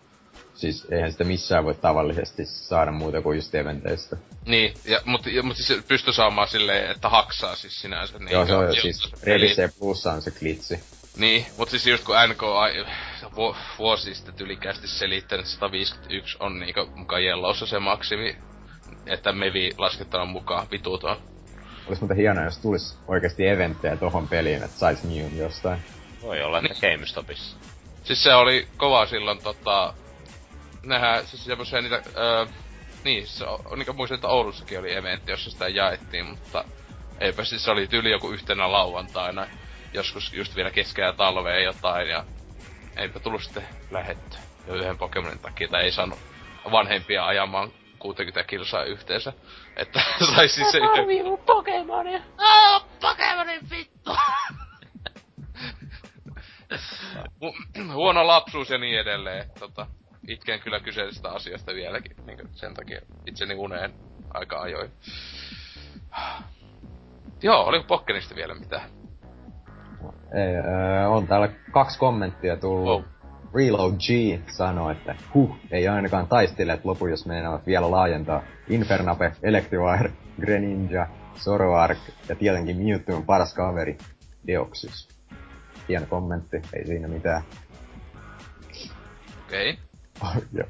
[0.55, 4.17] Siis eihän sitä missään voi tavallisesti saada muuta kuin just eventeistä.
[4.47, 8.19] Niin, ja, mutta mut siis pysty saamaan silleen, että haksaa siis sinänsä.
[8.19, 10.81] Niin Joo, se on jo siis Redise Plussa on se klitsi.
[11.17, 12.43] Niin, mutta siis just kun NK
[13.37, 18.37] vu, vuosi sitten tylikästi selittänyt, että 151 on niinku mukaan Yellowssa se maksimi,
[19.07, 21.17] että mevi lasketaan mukaan vituutaan.
[21.87, 25.79] Olis muuten hienoa, jos tulis oikeesti eventtejä tohon peliin, että sais Mew jostain.
[26.23, 26.93] Voi olla, että niin.
[26.97, 27.57] GameStopissa.
[28.05, 29.95] Siis se oli kova silloin tota...
[30.85, 32.03] Nehän, siis semmosia niitä...
[32.17, 32.47] Öö,
[33.05, 36.65] niin, se on, niinku muistan, että Oulussakin oli eventti, jossa sitä jaettiin, mutta...
[37.21, 39.47] Eipä siis se oli tyyli joku yhtenä lauantaina.
[39.93, 42.25] Joskus just vielä keskellä talvea jotain ja...
[42.97, 44.37] Eipä tullut sitten lähetty
[44.67, 46.19] jo yhden Pokemonin takia, tai ei saanut
[46.73, 49.33] vanhempia ajamaan 60 kilsaa yhteensä.
[49.77, 50.01] Että
[50.35, 51.25] saisi siis se yhden...
[51.25, 52.21] mun Pokemonia!
[52.39, 54.17] Oh, Pokemonin vittu!
[57.95, 59.51] huono lapsuus ja niin edelleen.
[59.59, 59.87] Tota,
[60.29, 62.17] itken kyllä kyseisestä asiasta vieläkin.
[62.27, 63.95] Niin sen takia itseni uneen
[64.35, 64.91] aika ajoin.
[67.43, 68.91] Joo, oliko Pokkenista vielä mitään?
[70.35, 72.89] Ei, öö, on täällä kaksi kommenttia tullut.
[72.89, 73.05] Oh.
[73.55, 80.13] Reload G sanoo, että huh, ei ainakaan taistelijat lopu, jos meinaavat vielä laajentaa Infernape, Electivire,
[80.41, 81.07] Greninja,
[81.37, 81.99] Zoroark
[82.29, 83.99] ja tietenkin Mewtwoon paras kaveri,
[84.47, 85.09] Deoxys.
[85.89, 87.43] Hieno kommentti, ei siinä mitään.
[89.47, 89.71] Okei.
[89.71, 89.94] Okay.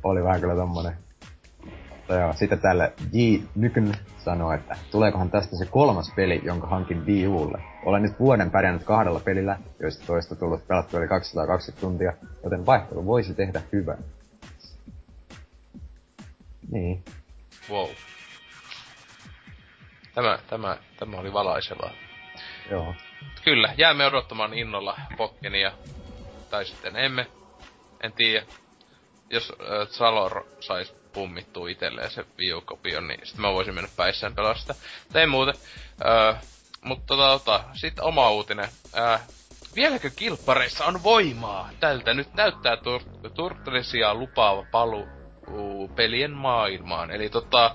[0.02, 0.96] Oli vähän kyllä tommonen.
[1.90, 3.18] Mutta joo, sitten tälle J.
[3.54, 7.62] Nykyn sanoo, että tuleekohan tästä se kolmas peli, jonka hankin Wii Ulle.
[7.84, 12.12] Olen nyt vuoden pärjännyt kahdella pelillä, joista toista tullut pelattu yli 220 tuntia,
[12.44, 13.98] joten vaihtelu voisi tehdä hyvää.
[16.70, 17.04] Niin.
[17.70, 17.88] Wow.
[20.14, 21.90] Tämä, tämä, tämä oli valaisevaa.
[22.70, 22.94] Joo.
[23.44, 25.72] Kyllä, jäämme odottamaan innolla Pokkenia.
[26.50, 27.26] Tai sitten emme.
[28.02, 28.46] En tiedä.
[29.30, 34.34] Jos äh, Salor sais pummittua itselleen se Wii U-kopion, niin sitten mä voisin mennä päissään
[34.34, 34.74] pelasta.
[35.12, 35.54] Tein muuten.
[36.04, 36.34] Öö,
[36.80, 38.68] mutta tota, tota, sitten oma uutinen.
[38.96, 39.18] Öö,
[39.76, 41.70] vieläkö kilppareissa on voimaa?
[41.80, 45.06] Tältä nyt näyttää tur- Turtlesia lupaava palu
[45.96, 47.10] pelien maailmaan.
[47.10, 47.74] Eli tota,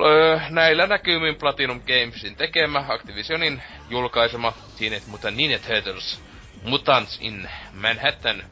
[0.00, 6.22] öö, näillä näkymin Platinum Gamesin tekemä Activisionin julkaisema Teenage Mutant Ninja Turtles
[6.62, 8.44] Mutants in Manhattan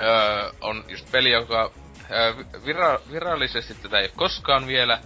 [0.00, 1.70] öö, on just peli, joka
[2.66, 4.98] vira, virallisesti tätä ei ole koskaan vielä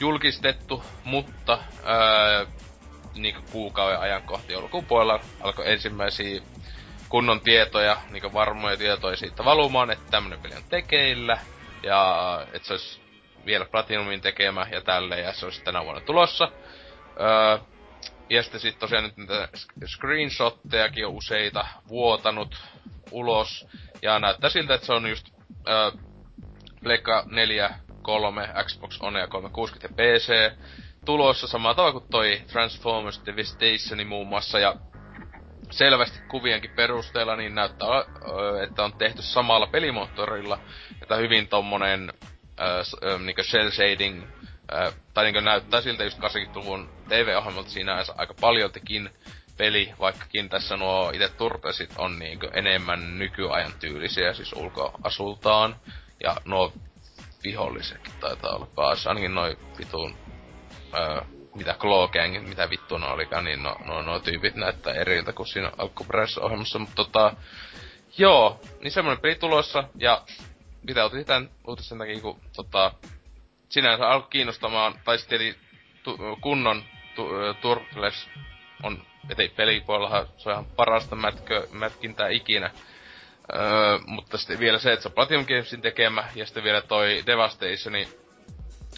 [0.00, 2.46] julkistettu, mutta ää,
[3.14, 6.40] niin kuukauden ajan kohti joulukuun puolella alkoi ensimmäisiä
[7.08, 11.38] kunnon tietoja, niin varmoja tietoja siitä valumaan, että tämmönen peli on tekeillä,
[11.82, 13.00] ja että se olisi
[13.46, 16.48] vielä Platinumin tekemä ja tälleen, ja se olisi tänä vuonna tulossa.
[17.20, 17.58] Öö,
[18.30, 19.48] ja sitten sit tosiaan nyt niitä
[19.86, 22.62] screenshottejakin on useita vuotanut
[23.10, 23.66] ulos,
[24.02, 25.28] ja näyttää siltä, että se on just
[25.68, 25.90] öö,
[26.82, 27.70] Pleikka 4,
[28.02, 30.52] 3, Xbox One ja 360 ja PC
[31.04, 31.46] tulossa.
[31.46, 34.58] Samalla tavalla kuin toi Transformers Devastation muun muassa.
[34.58, 34.76] Ja
[35.70, 37.88] selvästi kuvienkin perusteella niin näyttää,
[38.62, 40.58] että on tehty samalla pelimoottorilla,
[41.02, 42.12] että hyvin tommonen
[42.60, 44.22] äh, niinku shell shading
[45.14, 49.10] tai niinku näyttää siltä just 80-luvun TV-ohjelmalta siinä aika paljontikin
[49.56, 55.76] peli, vaikkakin tässä nuo itse turtesit on niinku enemmän nykyajan tyylisiä, siis ulkoasultaan.
[56.24, 56.72] Ja nuo
[57.44, 59.06] vihollisetkin taitaa olla paas.
[59.06, 60.16] Ainakin noin vitun...
[60.94, 61.20] Öö,
[61.54, 65.46] mitä Claw Gang, mitä vittu ne olikaan, niin no, no, no tyypit näyttää eriltä kuin
[65.46, 67.36] siinä alkuperäisessä ohjelmassa, mutta tota...
[68.18, 70.22] Joo, niin semmonen peli tulossa, ja
[70.82, 72.92] mitä otin tämän uutisen takia, kun tota...
[73.68, 75.54] Sinänsä alkoi kiinnostamaan, tai sitten
[76.02, 76.84] tu, kunnon
[77.14, 77.28] tu,
[77.60, 78.28] Turtles
[78.82, 82.70] on, ettei pelipuolellahan se on ihan parasta mätkö, mätkintää ikinä.
[83.54, 87.22] Öö, mutta sitten vielä se, että se on Platinum Gamesin tekemä, ja sitten vielä toi
[87.26, 88.08] Devastation, niin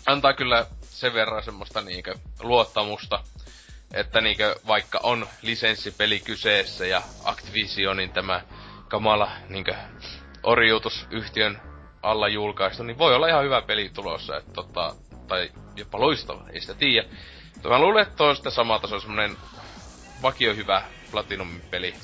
[0.06, 3.24] antaa kyllä sen verran semmoista niinkö luottamusta,
[3.94, 8.40] että niinkö vaikka on lisenssipeli kyseessä ja Activisionin tämä
[8.88, 9.74] kamala niinkö
[10.42, 11.69] orjuutusyhtiön
[12.02, 14.94] alla julkaistu, niin voi olla ihan hyvä peli tulossa, että tota,
[15.28, 17.08] tai jopa loistava, ei sitä tiedä.
[17.54, 19.36] Mutta mä luulen, että on sitä sama taso semmonen
[20.22, 21.94] vakio hyvä Platinum-peli,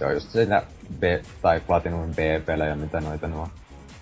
[0.00, 0.62] Joo, just siinä
[0.98, 1.02] B,
[1.42, 3.48] tai Platinum B-pelejä, mitä noita nuo,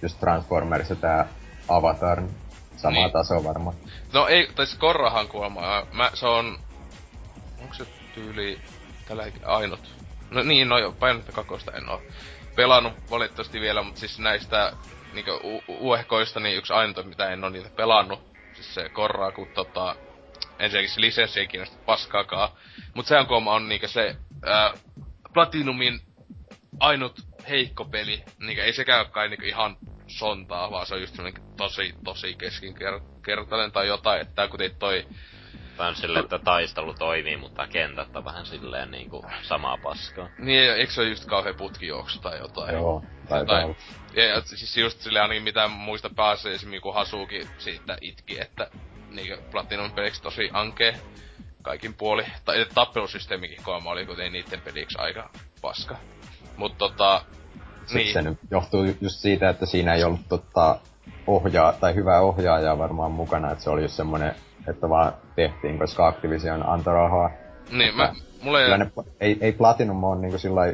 [0.02, 1.28] just Transformers ja tää
[1.68, 2.34] Avatar, niin
[2.76, 3.12] sama niin.
[3.12, 3.76] taso varmaan.
[4.12, 6.58] No ei, tai Korrahan kuulemma, mä, se on,
[7.60, 8.60] onko se tyyli
[9.08, 9.94] tällä ainut?
[10.30, 12.02] No niin, no joo, painetta kakosta en oo
[12.56, 14.72] pelannut valitettavasti vielä, mutta siis näistä
[15.12, 18.20] niinkö u- uehkoista niin yksi ainut, mitä en oo niitä pelannut.
[18.55, 19.97] Siis se Korraa, kun tota,
[20.59, 22.48] ensinnäkin se lisenssi ei kiinnosta paskaakaan.
[22.94, 24.16] Mut sehän kun on niinkö se
[24.47, 24.72] ää,
[25.34, 26.01] Platinumin
[26.80, 29.76] ainut heikko peli, niinkö ei sekään kai niinkö ihan
[30.06, 31.16] sontaa, vaan se on just
[31.56, 35.06] tosi, tosi keskinkertainen tai jotain, että kuten toi
[35.78, 40.30] on silleen, että taistelu toimii, mutta kentät on vähän silleen niinku samaa paskaa.
[40.39, 42.74] Niin, eikö se ole just kauhean putkijuoksu tai jotain?
[42.74, 43.74] Joo, tai ja,
[44.14, 48.70] ja, siis just silleen ainakin mitä muista pääsee esimerkiksi kun Hasuki siitä itki, että
[49.10, 50.94] niinku Platinum peliksi tosi ankee
[51.62, 52.24] kaikin puoli.
[52.44, 55.30] Tai tappelusysteemikin koema oli kuten niitten peliksi aika
[55.62, 55.97] paska.
[56.56, 57.24] Mut tota...
[57.94, 58.12] Niin.
[58.12, 60.78] se nyt johtuu just siitä, että siinä ei ollut tota,
[61.26, 64.34] ohjaa, tai hyvää ohjaajaa varmaan mukana, että se oli just semmonen
[64.68, 67.30] että vaan tehtiin, koska Activision antoi rahaa.
[67.70, 68.12] Niin, mä,
[68.43, 68.78] mulle ei...
[68.78, 68.90] Ne,
[69.20, 70.66] ei, ei Platinum on niinku sillä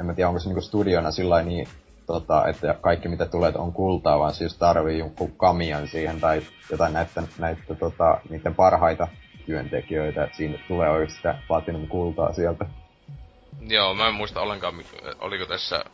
[0.00, 1.68] en mä tiedä onko se niinku studiona sillä niin,
[2.06, 6.92] tota, että kaikki mitä tulee on kultaa, vaan siis tarvii jonkun kamian siihen tai jotain
[6.92, 9.08] näitä, näitä tota, niiden parhaita
[9.46, 12.66] työntekijöitä, että siinä tulee oikeasti sitä Platinum kultaa sieltä.
[13.68, 14.74] Joo, mä en muista ollenkaan,
[15.18, 15.84] oliko tässä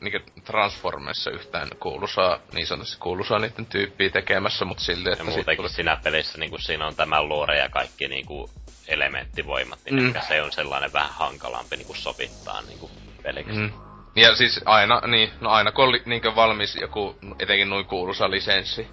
[0.00, 5.24] niinku Transformersissa yhtään kuuluisaa, niin sanotusti kuuluisaa niiden tyyppiä tekemässä, mutta silti, että...
[5.24, 5.68] Ja muutenkin tuli...
[5.68, 8.50] siinä pelissä niinku siinä on tämä lore ja kaikki niinku
[8.88, 10.06] elementtivoimat, niin mm.
[10.06, 12.90] ehkä se on sellainen vähän hankalampi niinku sovittaa niinku
[13.22, 13.60] peliksi.
[13.60, 13.87] Mm.
[14.20, 18.88] Ja siis aina, niin, no aina kun on niinkö valmis joku, etenkin noin kuuluisa lisenssi,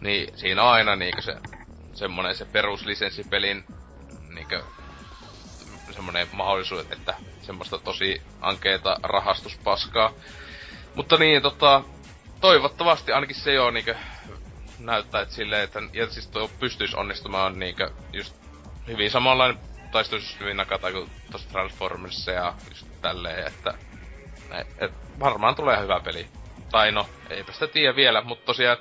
[0.00, 1.36] niin siinä on aina niinkö se
[1.94, 3.64] semmonen se peruslisenssipelin
[4.28, 4.62] niinkö
[5.90, 10.12] semmonen mahdollisuus, että semmoista tosi ankeeta rahastuspaskaa.
[10.94, 11.82] Mutta niin, tota,
[12.40, 13.94] toivottavasti ainakin se jo niinkö
[14.78, 18.36] näyttää, että silleen, että ja siis tuo pystyisi onnistumaan niinkö just
[18.86, 19.58] hyvin samanlainen
[19.92, 23.85] taistelusysteemi nakata kuin tossa Transformersissa ja just tälleen, että et, et
[25.20, 26.28] varmaan tulee hyvä peli.
[26.70, 28.76] Tai no, eipä sitä tiedä vielä, mutta tosiaan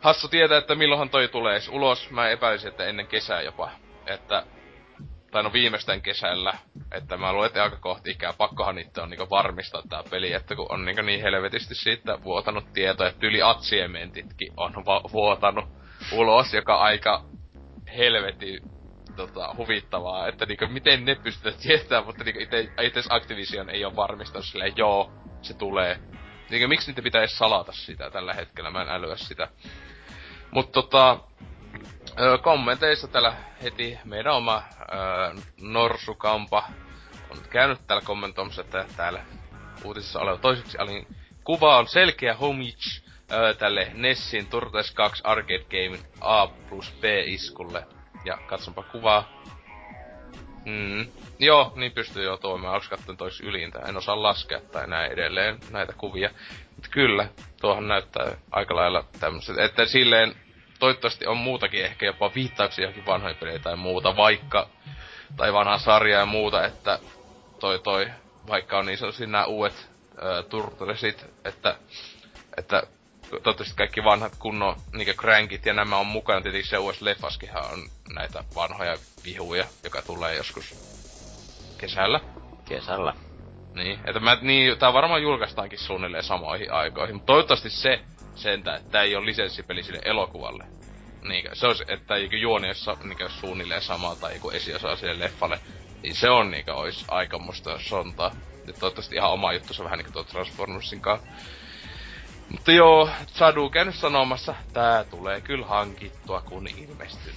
[0.00, 2.10] hassu tietää, että milloinhan toi tulee ulos.
[2.10, 3.70] Mä epäilisin, että ennen kesää jopa.
[4.06, 4.46] Että
[5.30, 6.52] tai no viimeisten kesällä,
[6.92, 10.56] että mä luulen, että aika kohti ikää, pakkohan niitä on niinku varmistaa tää peli, että
[10.56, 15.64] kun on niinku niin helvetisti siitä vuotanut tietoa, että yli atsiementitkin on va- vuotanut
[16.12, 17.24] ulos, joka aika
[17.96, 18.60] helveti
[19.16, 22.40] tota, huvittavaa, että niinku miten ne pystyvät tietämään, mutta niinku
[22.82, 25.12] itse Activision ei ole varmistanut silleen, joo,
[25.42, 25.98] se tulee.
[26.50, 29.48] Niinku miksi niitä pitäisi salata sitä tällä hetkellä, mä en älyä sitä.
[30.50, 31.18] Mutta tota,
[32.42, 36.68] kommenteissa täällä heti meidän oma öö, Norsukampa
[37.30, 39.24] on käynyt täällä kommentoimassa, että täällä
[39.84, 41.06] uutisissa oleva toiseksi alin
[41.46, 43.02] kuva on selkeä homage
[43.58, 47.86] tälle Nessin Turtles 2 Arcade Game A plus B-iskulle.
[48.26, 49.42] Ja katsonpa kuvaa.
[50.64, 51.06] Mm.
[51.38, 52.74] Joo, niin pystyy jo toimimaan.
[52.74, 53.78] Onks katson tois ylintä?
[53.78, 56.30] En osaa laskea tai näin edelleen näitä kuvia.
[56.74, 57.28] Mutta kyllä,
[57.60, 59.58] tuohan näyttää aika lailla tämmöset.
[59.58, 60.34] Että silleen
[60.78, 64.68] toivottavasti on muutakin, ehkä jopa viittauksia johonkin vanhoihin pelejä tai muuta, vaikka,
[65.36, 66.98] tai vanhaa sarjaa ja muuta, että
[67.60, 68.10] toi toi,
[68.48, 71.78] vaikka on niin sanotusti nämä uudet äh, Turtlesit, että,
[72.56, 72.82] että
[73.30, 76.40] toivottavasti kaikki vanhat kunnon niinku crankit ja nämä on mukana.
[76.40, 80.74] Tietenkin se uudessa leffaskinhan on näitä vanhoja vihuja, joka tulee joskus
[81.78, 82.20] kesällä.
[82.68, 83.14] Kesällä.
[83.74, 87.14] Niin, että mä, niin, tää varmaan julkaistaankin suunnilleen samoihin aikoihin.
[87.16, 88.00] Mutta toivottavasti se
[88.34, 90.64] sentä, että tää ei ole lisenssipeli sille elokuvalle.
[91.22, 95.60] Niinkö, se olisi, että joku juoni olisi niinkö suunnilleen sama tai joku esiosa sille leffalle.
[96.02, 98.30] Niin se on niinkö olisi aikamoista sontaa.
[98.66, 101.28] Ja toivottavasti ihan oma juttu, se vähän niinku tuo Transformersin kanssa.
[102.50, 107.32] Mutta joo, Sadu käynyt sanomassa, tää tulee kyllä hankittua kun ilmestyy.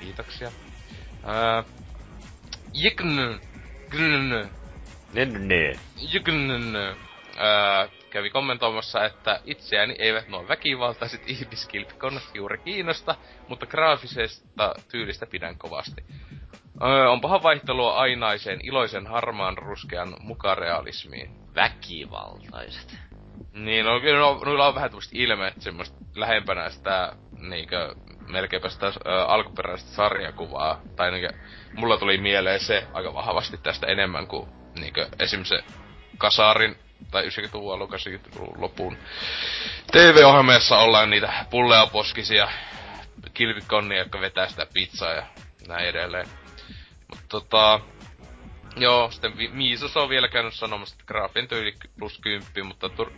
[0.00, 0.52] Kiitoksia.
[1.24, 1.64] Ää,
[2.74, 3.40] Jikn,
[3.90, 4.50] grn,
[5.96, 6.76] Jikn,
[7.36, 13.14] ää, kävi kommentoimassa, että itseäni eivät nuo väkivaltaiset ihmiskilpikonnat juuri kiinnosta,
[13.48, 16.04] mutta graafisesta tyylistä pidän kovasti.
[16.82, 21.30] Öö, onpahan vaihtelua ainaiseen iloisen harmaan ruskean mukarealismiin.
[21.54, 23.09] Väkivaltaiset.
[23.52, 27.94] Niin, no kyllä no, noilla on vähän tämmöistä ilmeet semmoista lähempänä sitä niinkö
[28.28, 28.92] melkeinpä sitä ö,
[29.26, 30.80] alkuperäistä sarjakuvaa.
[30.96, 31.32] Tai niinkö,
[31.74, 34.48] mulla tuli mieleen se aika vahvasti tästä enemmän kuin
[34.78, 35.44] niinkö esim.
[35.44, 35.64] se
[36.18, 36.76] Kasarin
[37.10, 38.96] tai 90-luvun alun, 80-luvun lopun
[39.92, 42.48] TV-ohjelmassa ollaan niitä pullea poskisia
[43.34, 45.22] kilpikonnia, jotka vetää sitä pizzaa ja
[45.68, 46.26] näin edelleen.
[47.08, 47.80] Mutta tota,
[48.82, 53.10] joo, sitten Miisos on vielä käynyt sanomassa, että graafien tyyli plus 10, mutta tur,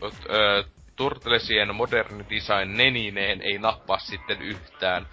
[0.96, 5.06] Turtlesien moderni design nenineen ei nappaa sitten yhtään.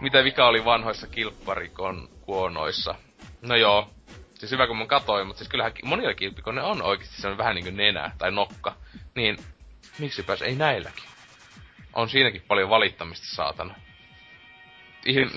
[0.00, 2.94] Mitä vika oli vanhoissa kilpparikon kuonoissa?
[3.42, 3.88] No joo,
[4.42, 7.70] Siis hyvä kun mä katoin, mutta siis kyllähän monilla kilpikone on oikeasti on vähän niinku
[7.70, 8.76] nenä tai nokka.
[9.14, 9.36] Niin
[9.98, 11.04] miksipäs ei näilläkin?
[11.92, 13.74] On siinäkin paljon valittamista, saatana.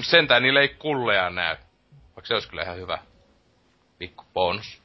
[0.01, 1.55] Sentään niille ei kulleja näy.
[2.15, 2.97] Vaikka se olisi kyllä ihan hyvä.
[3.97, 4.81] Pikku bonus.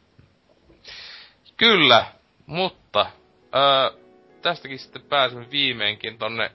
[1.56, 2.04] Kyllä,
[2.46, 3.06] mutta
[3.54, 3.98] öö,
[4.42, 6.50] tästäkin sitten pääsemme viimeinkin tonne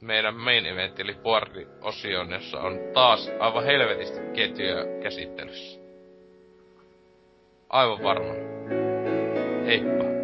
[0.00, 5.80] meidän main event eli boardi-osioon, jossa on taas aivan helvetisti ketjuja käsittelyssä.
[7.68, 8.34] Aivan varma.
[9.66, 10.23] Heippa.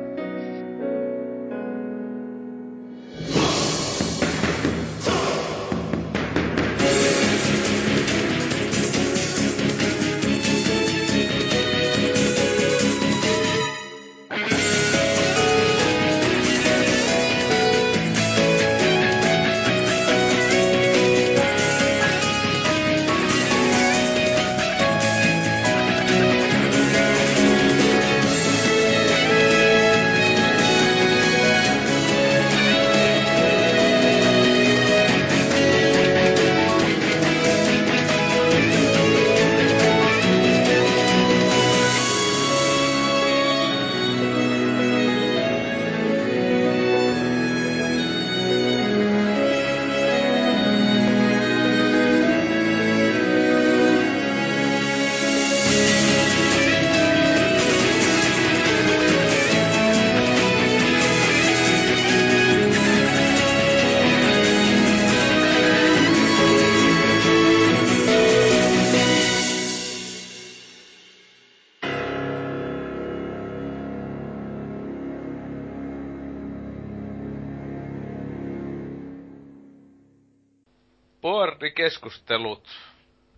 [81.91, 82.69] Boardikeskustelut,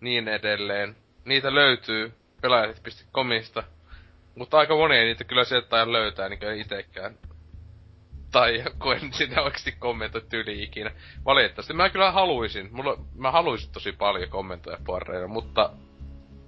[0.00, 0.96] niin edelleen.
[1.24, 3.62] Niitä löytyy pelaajat.comista.
[4.34, 7.14] Mutta aika moni ei niitä kyllä sieltä löytää, niin kuin itekään.
[8.32, 10.90] Tai kun en sitä oikeesti kommentoi ikinä.
[11.24, 12.68] Valitettavasti mä kyllä haluisin.
[12.72, 15.70] Mulla, mä haluisin tosi paljon kommentoida boardeilla, mutta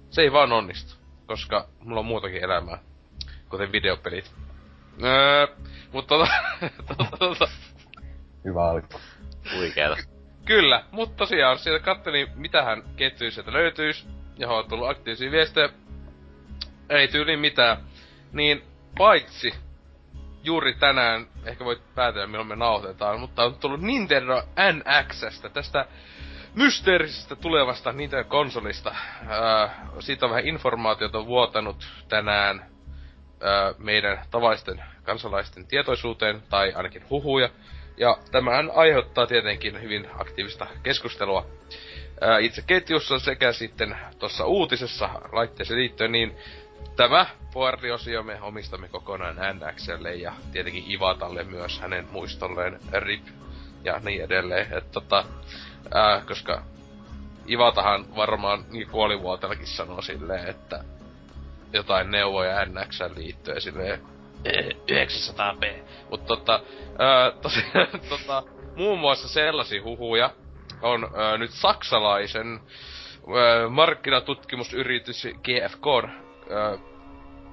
[0.09, 0.95] se ei vaan onnistu.
[1.25, 2.79] Koska mulla on muutakin elämää.
[3.49, 4.31] Kuten videopelit.
[5.03, 5.47] Öö,
[5.91, 6.31] mutta tota,
[6.97, 7.47] tota, tota,
[8.45, 8.99] Hyvä alku.
[9.55, 10.14] Huikeeta.
[10.45, 14.07] Kyllä, mutta tosiaan sieltä kattelin, mitähän ketjuja sieltä löytyis,
[14.37, 15.69] johon on tullut aktiivisia viestejä.
[16.89, 17.77] Ei tyyli mitään.
[18.33, 18.63] Niin,
[18.97, 19.53] paitsi
[20.43, 24.43] juuri tänään, ehkä voit päätellä milloin me nauhoitetaan, mutta on tullut Nintendo
[24.73, 25.85] NXstä, tästä
[26.55, 28.95] mysteerisestä tulevasta Nintendo-konsolista.
[29.27, 32.65] Ää, siitä on vähän informaatiota vuotanut tänään
[33.41, 37.49] ää, meidän tavallisten kansalaisten tietoisuuteen, tai ainakin huhuja.
[37.97, 41.45] Ja tämähän aiheuttaa tietenkin hyvin aktiivista keskustelua
[42.21, 46.35] ää, itse ketjussa sekä sitten tuossa uutisessa laitteeseen liittyen, niin
[46.95, 53.27] tämä boardiosio me omistamme kokonaan NXlle ja tietenkin Ivatalle myös hänen muistolleen RIP
[53.83, 54.77] ja niin edelleen.
[54.77, 55.25] Et tota,
[55.93, 56.63] ää, koska
[57.49, 60.83] Ivatahan varmaan niin kuolivuotellakin sanoo silleen, että
[61.73, 64.14] jotain neuvoja NX liittyen silleen
[64.91, 65.83] 900p.
[66.09, 66.59] Mut tota,
[66.99, 67.31] ää,
[68.09, 68.43] tota,
[68.75, 70.29] muun muassa sellaisia huhuja
[70.81, 75.87] on ää, nyt saksalaisen ää, markkinatutkimusyritys GFK
[76.49, 76.95] ää,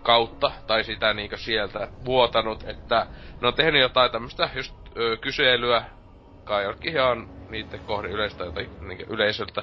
[0.02, 3.06] kautta, tai sitä niinkö sieltä vuotanut, että
[3.40, 5.84] ne on tehnyt jotain tämmöstä just ö, kyselyä,
[6.44, 8.70] kai jollekin ihan niitten kohde yleistä jotain
[9.08, 9.62] yleisöltä,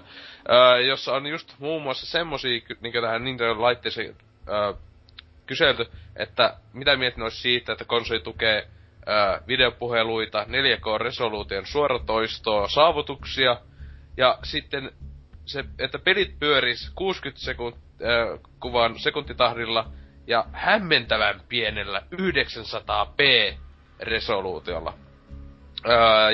[0.49, 4.15] ö, jossa on just muun muassa semmosia niinkö tähän Nintendo-laitteeseen
[4.47, 4.73] ö,
[5.49, 5.85] kyselty,
[6.15, 8.67] että mitä mietin olisi siitä, että konsoli tukee
[9.07, 13.57] ö, videopuheluita, 4K-resoluution suoratoistoa, saavutuksia,
[14.17, 14.91] ja sitten
[15.45, 19.91] se, että pelit pyöris 60 sekund, äh, kuvan sekuntitahdilla
[20.27, 23.55] ja hämmentävän pienellä 900p
[23.99, 24.93] resoluutiolla.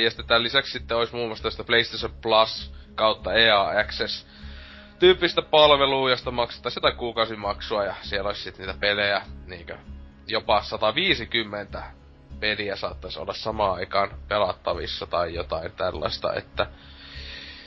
[0.04, 4.28] Ja sitten tämän lisäksi sitten olisi muun muassa tästä PlayStation Plus kautta EA Access
[5.00, 9.78] tyyppistä palvelua, josta maksettaisiin jotain kuukausimaksua ja siellä olisi sitten niitä pelejä, niinkö
[10.28, 11.84] jopa 150
[12.40, 16.68] peliä saattaisi olla samaan aikaan pelattavissa tai jotain tällaista, että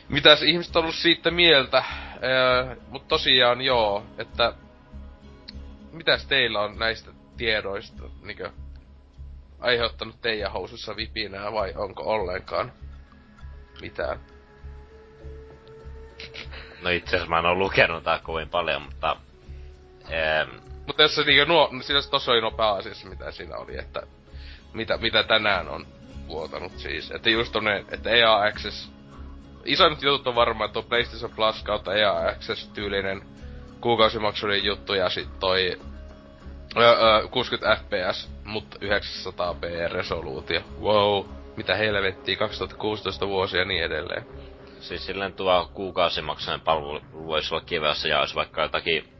[0.08, 1.84] mitäs ihmiset on ollut siitä mieltä,
[2.22, 4.52] öö, mutta tosiaan joo, että
[5.92, 8.50] mitäs teillä on näistä tiedoista niinkö
[9.60, 12.72] aiheuttanut teidän housussa vipinää vai onko ollenkaan
[13.80, 14.37] mitään?
[16.82, 19.16] No itse asiassa mä en oo lukenut tää kovin paljon, mutta...
[20.12, 20.50] Ähm,
[20.86, 24.02] Mutta jos se niinkö nuo, siinä se tossa oli nopea asiassa mitä siinä oli, että
[24.72, 25.86] mitä, mitä tänään on
[26.28, 27.10] vuotanut siis.
[27.10, 28.92] Että just tonne, että EA Access,
[29.64, 33.22] isoimmat jutut on varmaan, on PlayStation Plus kautta EA Access tyylinen
[33.80, 35.78] kuukausimaksuinen juttu ja sit toi
[36.76, 40.60] öö, öö, 60 fps, mutta 900p resoluutio.
[40.80, 41.26] Wow,
[41.56, 44.26] mitä helvettiä, 2016 vuosia ja niin edelleen.
[44.80, 49.18] Siis silleen tuo kuukausimaksainen palvelu voisi olla jos ja olisi vaikka jotakin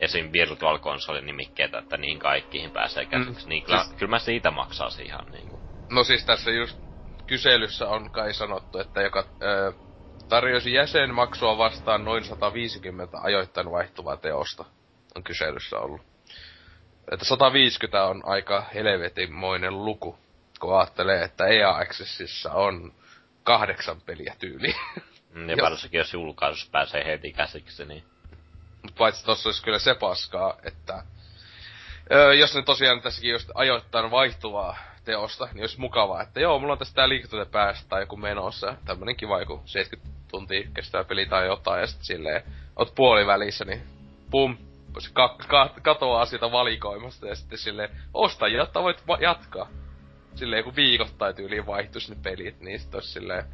[0.00, 0.32] esim.
[0.32, 3.46] Virtual Console nimikkeitä, että niin kaikkiin pääsee käsiksi.
[3.46, 3.48] Mm.
[3.48, 3.96] Niin kyllä, siis...
[3.96, 5.60] kyllä mä siitä maksaa ihan niinku.
[5.90, 6.78] No siis tässä just
[7.26, 9.72] kyselyssä on kai sanottu, että joka ö,
[10.28, 14.64] tarjosi jäsenmaksua vastaan noin 150 ajoittain vaihtuvaa teosta.
[15.16, 16.00] On kyselyssä ollut.
[17.12, 20.18] Että 150 on aika helvetimoinen luku,
[20.60, 22.92] kun ajattelee, että EA Accessissa on
[23.48, 24.74] kahdeksan peliä tyyli.
[25.34, 28.04] Mm, ja varsinkin jos julkaisussa pääsee heti käsiksi, niin...
[28.82, 31.02] Mut paitsi tossa olisi kyllä se paskaa, että...
[32.12, 36.72] Öö, jos ne tosiaan tässäkin just ajoittain vaihtuvaa teosta, niin olisi mukavaa, että joo, mulla
[36.72, 38.74] on tästä tää liikutute päästä tai joku menossa.
[38.84, 42.42] Tämmönen kiva joku 70 tuntia kestävä peli tai jotain, ja sitten silleen,
[42.76, 43.82] oot puolivälissä, niin
[44.30, 44.56] pum,
[44.98, 49.68] se ka- ka- katoaa siitä valikoimasta, ja sitten silleen, osta, jotta voit va- jatkaa.
[50.38, 53.44] Silleen, kun viikoittain tyyliin vaihtuisi ne pelit, niin sit olisi silleen,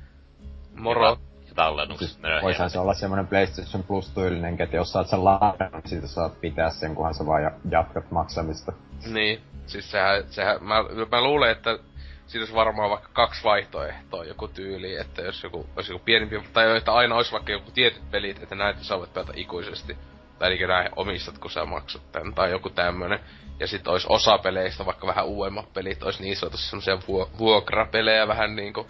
[0.74, 1.09] moro.
[1.09, 1.16] Ja,
[1.48, 5.82] ja tallennukset siis Voisihan se olla semmonen PlayStation Plus-tyylinen, että jos saat sen lahjan, niin
[5.89, 8.73] siitä saat pitää sen, kunhan sä vaan jatkat maksamista.
[9.06, 10.74] Niin, siis sehän, sehän mä,
[11.11, 11.78] mä luulen, että
[12.27, 16.77] siinä olisi varmaan vaikka kaksi vaihtoehtoa joku tyyli, että jos joku, olisi joku pienempi, tai
[16.77, 19.97] että aina olisi vaikka joku tietyt pelit, että näitä sä voit pelata ikuisesti.
[20.44, 23.20] Tai eli näin omistat, kun sä maksat tän, tai joku tämmönen.
[23.60, 28.28] Ja sitten olisi osa peleistä, vaikka vähän uudemmat pelit, olisi niin sanotusti semmosia vuo- vuokrapelejä
[28.28, 28.86] vähän niinku,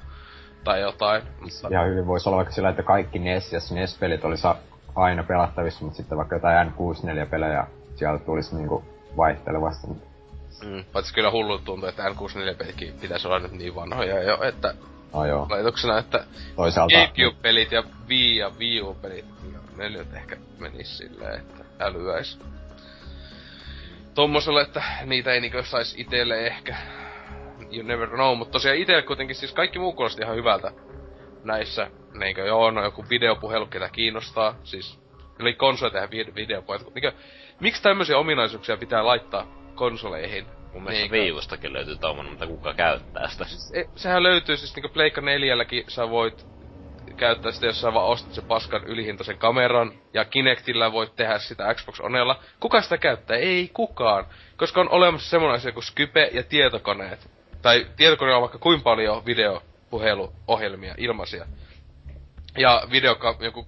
[0.64, 1.22] tai jotain.
[1.40, 1.68] Mutta...
[1.70, 4.46] Ja hyvin voisi olla vaikka sillä, että kaikki NES ja SNES-pelit olisi
[4.94, 7.66] aina pelattavissa, mutta sitten vaikka jotain N64-pelejä
[7.96, 8.84] sieltä tulisi niinku
[9.16, 9.86] vaihtelevasti.
[10.64, 14.74] Mm, paitsi kyllä hullu tuntuu, että N64-pelitkin pitäisi olla nyt niin vanhoja jo, että
[15.12, 15.46] No joo.
[15.50, 16.24] laitoksena, että
[16.56, 16.94] Toisaalta...
[16.94, 19.24] GameCube-pelit ja Wii ja Wii U-pelit,
[19.76, 22.38] ne nyt ehkä menis silleen, että älyäis.
[24.14, 26.76] Tommoselle, että niitä ei niinkö sais itelle ehkä.
[27.72, 30.72] You never know, mutta tosiaan itelle kuitenkin siis kaikki muu kuulosti ihan hyvältä
[31.44, 31.90] näissä.
[32.18, 34.56] Niinkö joo, no joku videopuhelu, ketä kiinnostaa.
[34.64, 34.98] Siis,
[35.38, 36.92] eli konsoli tehdä videopuhelu.
[36.94, 37.12] Niinkö,
[37.60, 40.46] miksi tämmöisiä ominaisuuksia pitää laittaa konsoleihin.
[40.72, 43.44] Mun mielestä Viivustakin löytyy tommonen, mutta kuka käyttää sitä?
[43.44, 45.56] Siis, e, sehän löytyy siis niinku Pleikka 4
[45.88, 46.53] sä voit
[47.16, 51.74] käyttää sitä, jos sä vaan ostat sen paskan ylihintaisen kameran, ja Kinectillä voit tehdä sitä
[51.74, 52.40] Xbox Onella.
[52.60, 53.36] Kuka sitä käyttää?
[53.36, 54.26] Ei kukaan.
[54.56, 57.30] Koska on olemassa semmoinen asia kuin Skype ja tietokoneet.
[57.62, 61.46] Tai tietokoneella on vaikka kuinka paljon videopuheluohjelmia ilmaisia.
[62.58, 63.66] Ja videoka- joku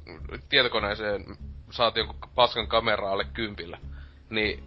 [0.48, 1.24] tietokoneeseen
[1.70, 3.78] saat jonkun paskan kameraa alle kympillä.
[4.30, 4.64] Niin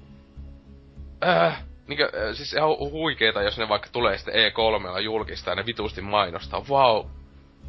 [1.28, 5.66] äh, niinkö, äh, siis ihan huikeeta, jos ne vaikka tulee sitten E3 julkistaa ja ne
[5.66, 6.66] vitusti mainostaa.
[6.70, 7.06] Wow,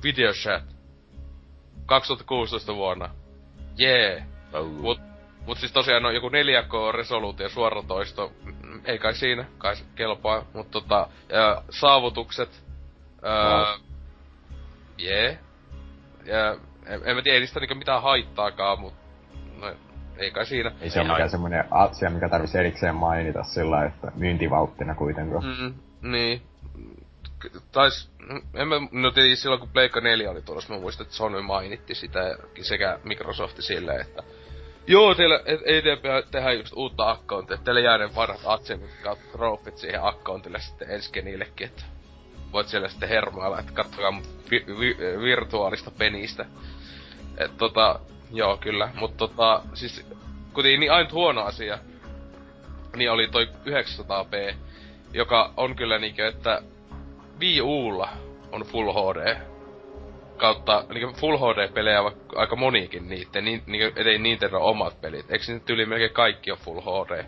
[0.02, 0.79] video chat.
[1.90, 3.10] 2016 vuonna.
[3.76, 4.12] Jee.
[4.12, 4.26] Yeah.
[4.52, 4.66] Oh.
[4.66, 5.00] Mut,
[5.46, 8.32] mut siis tosiaan on joku 4K-resoluutio suoratoisto.
[8.44, 10.44] Mm, ei kai siinä, kai se kelpaa.
[10.54, 12.64] Mut tota, ja saavutukset.
[13.24, 13.78] Öö,
[14.98, 15.24] jee.
[15.24, 15.38] Yeah.
[16.24, 16.56] Ja
[16.86, 18.94] en, en mä tiedä, ei niistä niinku mitään haittaakaan, mut
[19.60, 19.74] no,
[20.16, 20.72] ei kai siinä.
[20.80, 25.44] Ei se ole mikään semmonen asia, mikä tarvitsisi erikseen mainita sillä että myyntivalttina kuitenkaan.
[25.44, 25.74] Mm,
[26.10, 26.42] niin.
[27.72, 28.10] Tais,
[28.54, 31.94] en mä, no tietysti silloin kun Pleikka 4 oli tulossa, mä muistan, että Sony mainitti
[31.94, 34.22] sitä sekä Microsoft silleen, että
[34.86, 35.82] Joo, teillä ei
[36.30, 40.90] tehdä just uutta accountia, että teille jää ne vanhat Atsemit kautta trofit siihen accountille sitten
[40.90, 41.82] ensi niillekin, että
[42.52, 46.46] voit siellä sitten hermailla, että katsokaa vi- vi- virtuaalista penistä.
[47.38, 48.00] Et tota,
[48.32, 48.88] Joo, kyllä.
[48.94, 50.06] Mutta tota, siis
[50.52, 51.78] kuitenkin niin ainut huono asia,
[52.96, 54.54] niin oli toi 900p,
[55.12, 56.62] joka on kyllä niinkö, että
[57.40, 58.08] Wii Ulla
[58.52, 59.36] on Full HD.
[60.36, 65.30] Kautta, niin Full HD-pelejä vaikka aika monikin niitten, niin, niin, ettei Nintendo omat pelit.
[65.30, 67.24] Eikö nyt yli melkein kaikki on Full HD?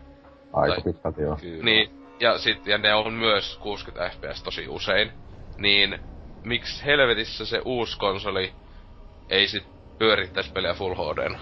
[0.52, 1.38] Aika pitkälti joo.
[1.62, 1.90] Niin,
[2.20, 5.12] ja sit, ja ne on myös 60 fps tosi usein.
[5.58, 5.98] Niin,
[6.44, 8.52] miksi helvetissä se uusi konsoli
[9.30, 9.66] ei sit
[9.98, 11.38] pyörittäis pelejä Full HDn.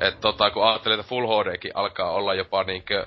[0.00, 3.06] Et tota, kun ajattelee, että Full HDkin alkaa olla jopa niinkö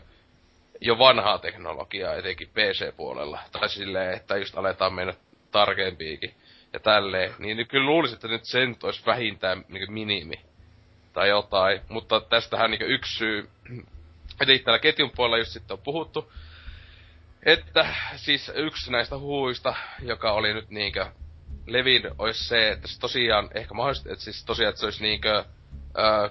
[0.85, 3.39] jo vanhaa teknologiaa, etenkin PC-puolella.
[3.51, 5.13] Tai silleen, että just aletaan mennä
[5.51, 6.33] tarkempiikin
[6.73, 7.33] ja tälleen.
[7.39, 10.41] Niin kyllä luulisin, että nyt sen olisi vähintään niin minimi.
[11.13, 11.81] Tai jotain.
[11.89, 13.49] Mutta tästähän niin yksi syy,
[14.41, 16.31] eli täällä ketjun puolella just sitten on puhuttu,
[17.45, 21.05] että siis yksi näistä huuista, joka oli nyt niinkö
[21.67, 25.45] levin olisi se, että se tosiaan ehkä mahdollisesti, että siis tosiaan, että se olisi niinkö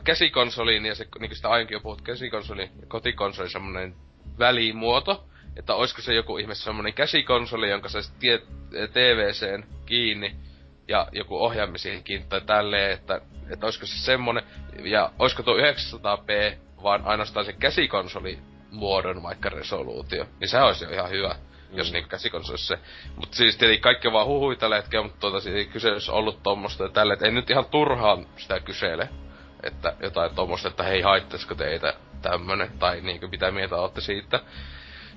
[0.04, 3.94] käsikonsoliin ja se, niin sitä ainakin jo puhut, käsikonsoli ja kotikonsoli semmonen
[4.38, 5.24] välimuoto,
[5.56, 8.38] että olisiko se joku ihme semmonen käsikonsoli, jonka saisi tie,
[8.92, 10.36] TVCen kiinni
[10.88, 13.20] ja joku ohjaamisiin kiinni tai tälleen, että,
[13.52, 14.44] että olisiko se semmonen,
[14.84, 18.38] ja olisiko tuo 900p vaan ainoastaan se käsikonsoli
[18.70, 20.26] muodon vaikka resoluutio.
[20.40, 21.78] Niin se olisi jo ihan hyvä, mm.
[21.78, 22.82] jos niinku käsikonsolissa se.
[23.16, 26.84] Mut siis tietenkin kaikki vaan huhui tällä hetkellä, mutta tuota, ei kyse olisi ollut tommosta
[26.84, 29.08] ja tälle, että ei nyt ihan turhaan sitä kysele.
[29.62, 34.40] Että jotain tommosta, että hei haittaisiko teitä tämmönen, tai niinku mitä mieltä olette siitä.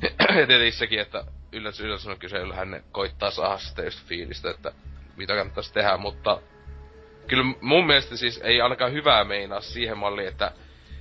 [0.39, 4.49] ja tietenkin sekin, että yllätys yllätys on kyse, hän ne koittaa saada sitä just fiilistä,
[4.49, 4.71] että
[5.15, 6.41] mitä kannattaisi tehdä, mutta
[7.27, 10.51] kyllä mun mielestä siis ei ainakaan hyvää meinaa siihen malliin, että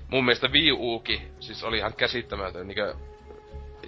[0.09, 3.14] mun mielestä Wii Uki siis oli ihan käsittämätön, niin kuin,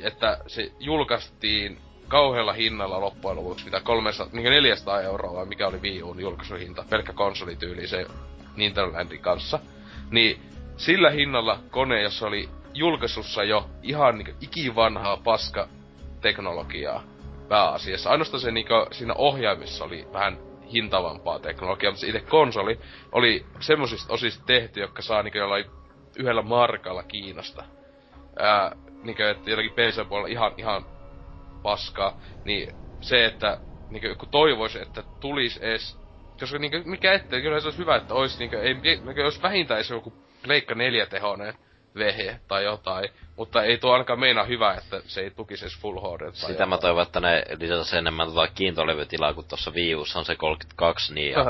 [0.03, 1.79] että se julkaistiin
[2.09, 6.85] kauhealla hinnalla loppujen lopuksi, mitä 300, niin 400 euroa vai mikä oli Wii Uun julkaisuhinta,
[6.91, 8.07] pelkkä konsolityyli se
[8.57, 9.59] Nintendo Landin kanssa.
[10.11, 10.41] Niin
[10.77, 15.69] sillä hinnalla kone, jossa oli julkaisussa jo ihan niin ikivanhaa paska
[16.21, 17.03] teknologiaa
[17.49, 18.11] pääasiassa.
[18.11, 20.39] Ainoastaan se niin siinä ohjaimissa oli vähän
[20.73, 22.81] hintavampaa teknologiaa, mutta se itse konsoli
[23.13, 25.65] oli semmosista osista tehty, jotka saa niin jollain
[26.19, 27.65] yhdellä markalla Kiinasta.
[28.39, 30.87] Ää, niin kuin, että jotenkin PC puolella ihan, ihan
[31.63, 36.07] paskaa, niin se, että niin kuin, kun toivoisi, että tulisi edes
[36.41, 39.83] koska niinku, mikä ettei, kyllä se olisi hyvä, että olisi niinku, ei, niinku, olisi vähintään
[39.91, 40.13] joku
[40.47, 41.55] Pleikka neljätehonen
[41.99, 43.09] vehje tai jotain.
[43.37, 46.33] Mutta ei tuo ainakaan meinaa hyvä, että se ei tukisi edes Full HD.
[46.33, 46.69] Sitä jotain.
[46.69, 51.33] mä toivon, että ne lisätä enemmän tota kiintolevytilaa, kun tuossa Wii on se 32, niin
[51.33, 51.45] ja,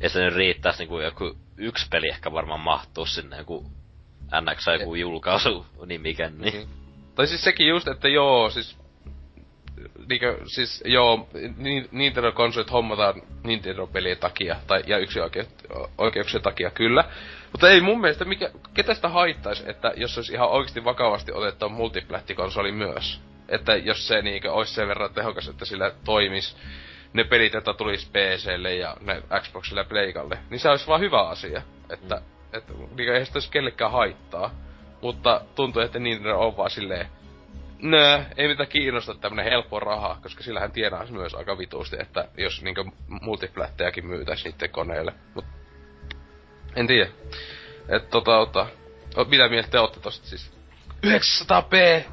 [0.00, 3.64] ja se nyt riittäisi niinku joku yksi peli ehkä varmaan mahtuu sinne joku
[4.40, 6.54] NX joku julkaisu nimiken, niin.
[6.54, 6.84] Mm-hmm.
[7.14, 8.76] Tai siis sekin just, että joo, siis
[10.08, 11.28] niinkö, siis joo,
[11.90, 15.46] Nintendo-konsolit hommataan Nintendo-pelien takia, tai, ja yksi oike,
[15.98, 17.04] oikeuksien takia kyllä.
[17.54, 21.68] Mutta ei mun mielestä, mikä, ketä sitä haittaisi, että jos olisi ihan oikeasti vakavasti otettu
[21.68, 23.20] multiplättikonsoli myös.
[23.48, 26.56] Että jos se niinkö olisi sen verran tehokas, että sillä toimis
[27.12, 31.28] ne pelit, joita tulisi PClle ja ne Xboxille ja Playkalle, niin se olisi vaan hyvä
[31.28, 31.62] asia.
[31.90, 32.22] Että, mm.
[32.58, 34.50] että niinkö ei sitä olisi kellekään haittaa.
[35.02, 37.06] Mutta tuntuu, että Nintendo on vaan silleen,
[37.82, 42.62] Nö, ei mitään kiinnosta tämmönen helppo raha, koska sillähän tienaisi myös aika vituusti, että jos
[42.62, 45.12] niinkö multiplättejäkin myytäis niitten koneille.
[45.34, 45.44] Mut
[46.76, 47.10] en tiedä.
[47.88, 48.66] Et tota, ota,
[49.28, 50.50] mitä mieltä te ootte tosta siis?
[51.06, 52.04] 900p!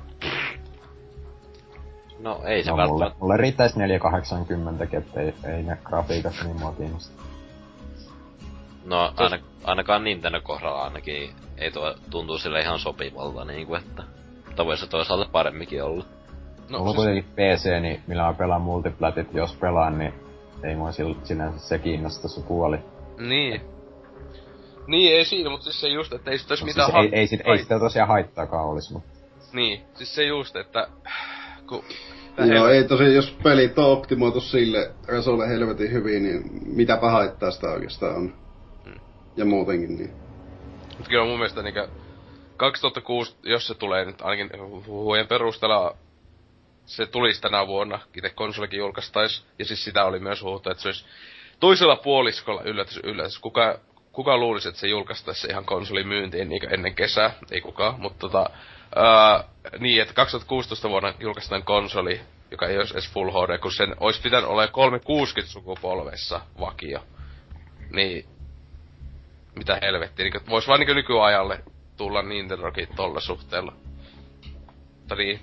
[2.20, 3.04] No ei se no, välttämättä.
[3.04, 7.24] Mulle, mulle riittäis 480, ettei ei ne grafiikat niin mua kiinnosta.
[8.86, 14.04] No aina, ainakaan Nintendo kohdalla ainakin ei tuo tuntuu sille ihan sopivalta niinku, että
[14.52, 16.06] mutta voisi toisaalta paremminkin olla.
[16.70, 16.96] No, Mulla on siis...
[16.96, 20.14] kuitenkin PC, niin millä mä pelaan multiplatit, jos pelaan, niin
[20.64, 20.92] ei mua
[21.24, 22.78] sinänsä se kiinnosta se puoli.
[23.18, 23.62] Niin.
[24.92, 27.02] Niin, ei siinä, mutta siis se just, että ei sitä olisi no, mitään siis ha-
[27.02, 29.10] ei, ei, sit, ei sitä tosiaan haittaakaan olisi, mutta...
[29.54, 30.88] Niin, siis se just, että...
[31.70, 31.84] Kun...
[32.56, 36.44] Joo, ei tosi, jos pelit on optimoitu sille resolle helvetin hyvin, niin
[36.76, 38.34] mitäpä haittaa sitä oikeastaan on.
[38.86, 39.00] Hmm.
[39.36, 40.12] Ja muutenkin niin.
[40.88, 41.88] Mutta kyllä mun mielestä niinkö
[42.58, 44.50] 2006, jos se tulee nyt ainakin
[44.88, 45.96] huhujen perusteella,
[46.86, 50.88] se tulisi tänä vuonna, itse konsolikin julkaistais, ja siis sitä oli myös huhuttu, että se
[50.88, 51.06] olisi
[51.60, 53.40] toisella puoliskolla yllätys, yllätys.
[53.40, 53.80] Kuka,
[54.12, 58.50] kuka luulisi, että se julkaistaisi ihan konsolimyyntiin niin ennen kesää, ei kukaan, mutta tota,
[58.96, 59.44] ää,
[59.80, 62.22] niin, että 2016 vuonna julkaistaan konsoli,
[62.52, 67.00] joka ei olisi edes Full HD, kun sen olisi pitänyt olla 360 sukupolvessa vakio.
[67.94, 68.26] Niin,
[69.56, 71.64] mitä helvettiä, niin vois vaan niin nykyajalle
[71.98, 73.74] tulla Nintendokin tolla suhteella.
[75.00, 75.40] Mutta niin,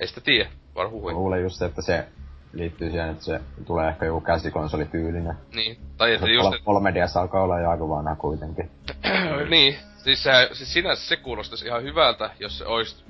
[0.00, 1.12] ei sitä tiedä, vaan huhui.
[1.12, 2.06] Luulen just, että se
[2.52, 5.34] liittyy siihen, että se tulee ehkä joku käsikonsolityylinen.
[5.54, 6.54] Niin, tai että just...
[6.54, 6.60] Et...
[6.60, 8.70] 3DS alkaa olla jo aika vanha kuitenkin.
[9.50, 13.04] niin, siis, se, siis sinänsä se kuulostaisi ihan hyvältä, jos se olisi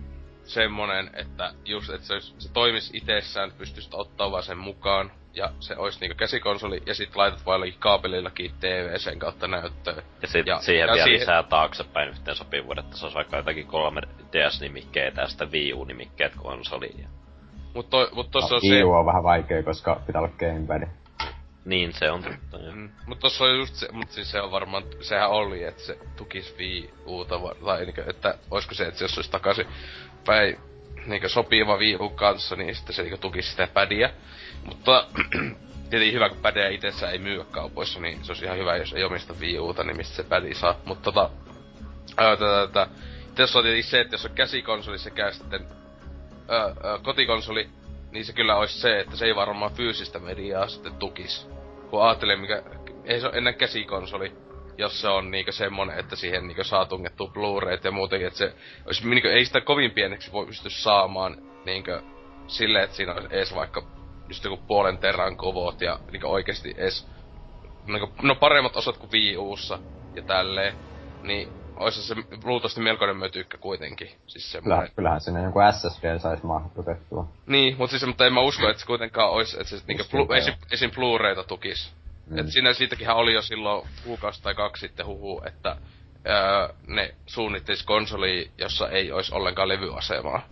[0.45, 5.53] semmonen, että just, että se, olisi, se toimisi itsessään, pystyisit ottaa vaan sen mukaan, ja
[5.61, 10.03] se olisi niinku käsikonsoli, ja sit laitat vaan jollakin kaapelillakin TV sen kautta näyttöön.
[10.23, 11.21] Ja sit ja, siihen ja vielä siihen...
[11.21, 17.09] lisää taaksepäin yhteen sopivuudet, että se olisi vaikka jotakin 3DS-nimikkeitä ja sitten Wii U-nimikkeet konsoliin.
[17.75, 18.85] Mut, to, mut tossa no, on se...
[18.85, 20.89] On vähän vaikea, koska pitää olla gamepad.
[21.65, 22.91] Niin, se on totta, mm.
[23.07, 26.55] Mut tossa on just se, mut siis se on varmaan, sehän oli, että se tukis
[26.59, 29.67] Wii Uta, tai niinku, että oisko se, että jos se olisi takaisin
[30.27, 30.59] päin
[31.07, 34.11] niinku sopiva Wii U kanssa, niin sitten se niinku tukisi sitä pädiä.
[34.65, 35.07] Mutta
[35.91, 39.05] tietenkin hyvä, kun pädeä itsessään ei myy kaupoissa, niin se olisi ihan hyvä, jos ei
[39.05, 40.77] omista Wii Uta, niin mistä se pädi saa.
[40.85, 41.31] Mutta tota,
[42.17, 42.87] ää, tätä, tätä,
[43.35, 45.67] tässä on tietenkin se, että jos on käsikonsoli sekä sitten
[47.03, 47.69] kotikonsoli,
[48.11, 51.51] niin se kyllä olisi se, että se ei varmaan fyysistä mediaa sitten tukis.
[51.91, 52.63] Kun ajattelee, mikä,
[53.05, 54.33] ei se ole ennen käsikonsoli,
[54.79, 58.55] jos se on niinkö semmonen, että siihen niinkö saa tungettua Blu-rayt ja muutenkin, että se
[58.87, 62.03] olisi, niinkö, ei sitä kovin pieneksi voi pysty saamaan niinkö
[62.47, 63.83] silleen, että siinä olisi edes vaikka
[64.29, 67.09] just joku puolen terran kovot ja niinku oikeesti edes
[67.87, 69.37] niinku, no paremmat osat kuin Wii
[70.15, 70.75] ja tälleen,
[71.23, 71.49] niin
[71.81, 74.09] olisi se luultavasti melkoinen mötykkä kuitenkin.
[74.27, 74.93] Siis Kyllä, semmoinen.
[74.97, 77.29] kyllähän sinne jonkun SSD saisi mahdutettua.
[77.47, 80.33] Niin, mutta siis mutta en mä usko, että se kuitenkaan olisi, että se niinku blu,
[80.33, 80.59] esim, joo.
[80.73, 81.93] esim Blu-rayta tukis.
[82.27, 82.39] Mm.
[82.39, 85.77] Et siinä siitäkinhän oli jo silloin kuukausi tai kaksi sitten huhu, että
[86.29, 90.43] öö, ne suunnittelis konsoli, jossa ei olisi ollenkaan levyasemaa.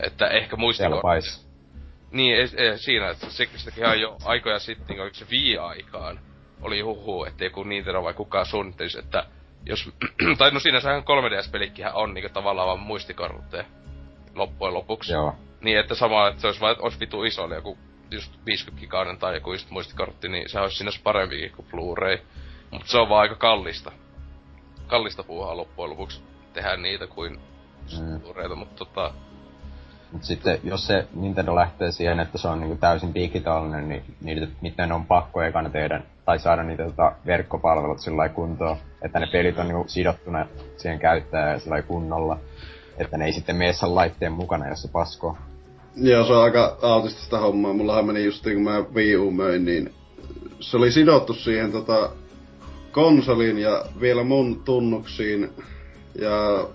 [0.00, 1.02] Että ehkä Siellä muistikortti.
[1.02, 1.46] pais.
[2.10, 6.20] Niin, ei, ei, siinä, että sitäkin ihan jo aikoja sitten, niin oliko se Wii-aikaan,
[6.62, 9.26] oli huhu, että joku Nintendo vai kukaan suunnittelisi, että
[9.66, 9.90] jos,
[10.38, 13.64] tai no siinä sehän 3DS-pelikkihän on niinku tavallaan vaan muistikortteja
[14.34, 15.12] loppujen lopuksi.
[15.12, 15.34] Joo.
[15.60, 17.78] Niin, että sama, että se olisi vaan, että olisi vitu iso, oli joku
[18.10, 22.18] just 50 gigainen tai joku just muistikortti, niin se olisi sinänsä parempikin kuin Blu-ray.
[22.70, 23.92] Mutta se on vaan aika kallista.
[24.86, 26.22] Kallista puuhaa loppujen lopuksi
[26.52, 27.40] tehdä niitä kuin
[28.00, 28.20] Mm.
[28.20, 29.14] Blu-rayta, mutta tota...
[30.12, 34.46] Mut sitten, jos se Nintendo lähtee siihen, että se on niinku täysin digitaalinen, niin niitä,
[34.60, 39.58] niiden on pakko ekana tehdä, tai saada niitä tota, verkkopalvelut sillä kuntoon, että ne pelit
[39.58, 40.46] on niinku sidottuna
[40.76, 42.38] siihen käyttäjään sillä kunnolla.
[42.98, 45.36] Että ne ei sitten mene sen laitteen mukana, jos se paskoo.
[45.96, 47.72] Joo, se on aika autistista hommaa.
[47.72, 49.94] Mullahan meni just kun mä Wii U möin, niin
[50.60, 52.10] se oli sidottu siihen tota
[52.92, 55.50] konsoliin ja vielä mun tunnuksiin.
[56.14, 56.66] Ja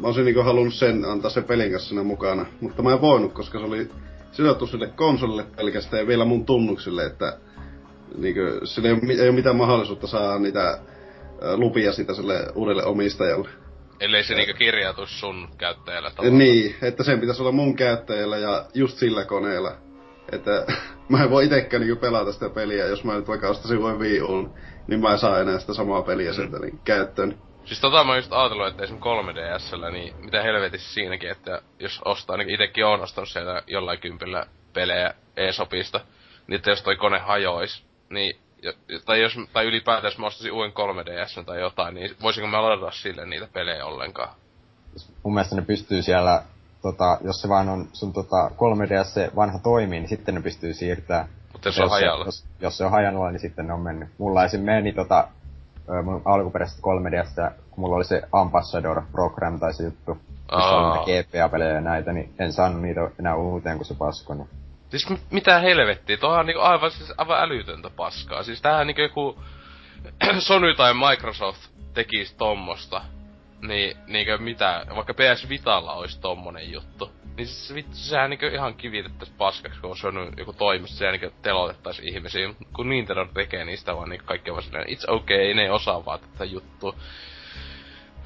[0.00, 2.46] mä olisin niinku halunnut sen antaa sen pelin kanssa siinä mukana.
[2.60, 3.90] Mutta mä en voinut, koska se oli
[4.32, 7.38] sidottu sille konsolille pelkästään ja vielä mun tunnuksille, että
[8.18, 10.78] niinku, sillä ei, ei ole mitään mahdollisuutta saada niitä
[11.56, 13.48] lupia sitä sille uudelle omistajalle.
[14.00, 16.38] Ellei se niinku kirjautu sun käyttäjällä tavallaan.
[16.38, 19.72] Niin, että sen pitäisi olla mun käyttäjällä ja just sillä koneella.
[20.32, 20.66] Että
[21.08, 24.20] mä en voi itekään niinku pelata sitä peliä, jos mä nyt vaikka ostaisin vain Wii
[24.20, 24.54] Uun,
[24.86, 27.38] niin mä en saa enää sitä samaa peliä sieltä niin käyttöön.
[27.64, 32.36] Siis tota mä just ajatellut, että esim 3DSllä, niin mitä helvetissä siinäkin, että jos ostaa,
[32.36, 36.00] niin itekin on ostanut sieltä jollain kympillä pelejä eSopista,
[36.46, 38.36] niin että jos toi kone hajois, niin
[39.04, 42.90] tai, jos, tai ylipäätään jos mä ostaisin uuden 3DS tai jotain, niin voisinko mä ladata
[42.90, 44.34] sille niitä pelejä ollenkaan?
[45.22, 46.42] Mun mielestä ne pystyy siellä,
[46.82, 50.74] tota, jos se vaan on sun tota, 3DS se vanha toimii, niin sitten ne pystyy
[50.74, 51.28] siirtää.
[51.52, 52.24] Mutta jos se on hajalla.
[52.24, 54.08] Jos, jos se on hajalla, niin sitten ne on mennyt.
[54.18, 54.60] Mulla esim.
[54.60, 55.28] meni tota,
[56.04, 60.92] mun alkuperäisestä 3DS, kun mulla oli se Ambassador Program tai se juttu, missä Aa.
[60.92, 64.36] oli GPA-pelejä ja näitä, niin en saanut niitä enää uuteen, kun se paskoi.
[64.36, 64.48] Niin.
[64.92, 68.42] Siis mitä helvettiä, tuohan on niinku aivan, siis aivan älytöntä paskaa.
[68.42, 69.42] Siis tämähän niinku joku
[70.38, 71.60] Sony tai Microsoft
[71.94, 73.02] tekis tommosta.
[73.62, 77.12] Niin, niinkö mitä, vaikka PS Vitalla olisi tommonen juttu.
[77.36, 81.98] Niin siis vittu, sehän niinku ihan kivitettäis paskaksi, kun Sony joku toimisto, sehän niinku telotettais
[81.98, 82.54] ihmisiä.
[82.76, 86.20] Kun Nintendo tekee niistä vaan niinku kaikki on silleen, it's okay, ne ei osaa vaan
[86.20, 86.94] tätä juttua.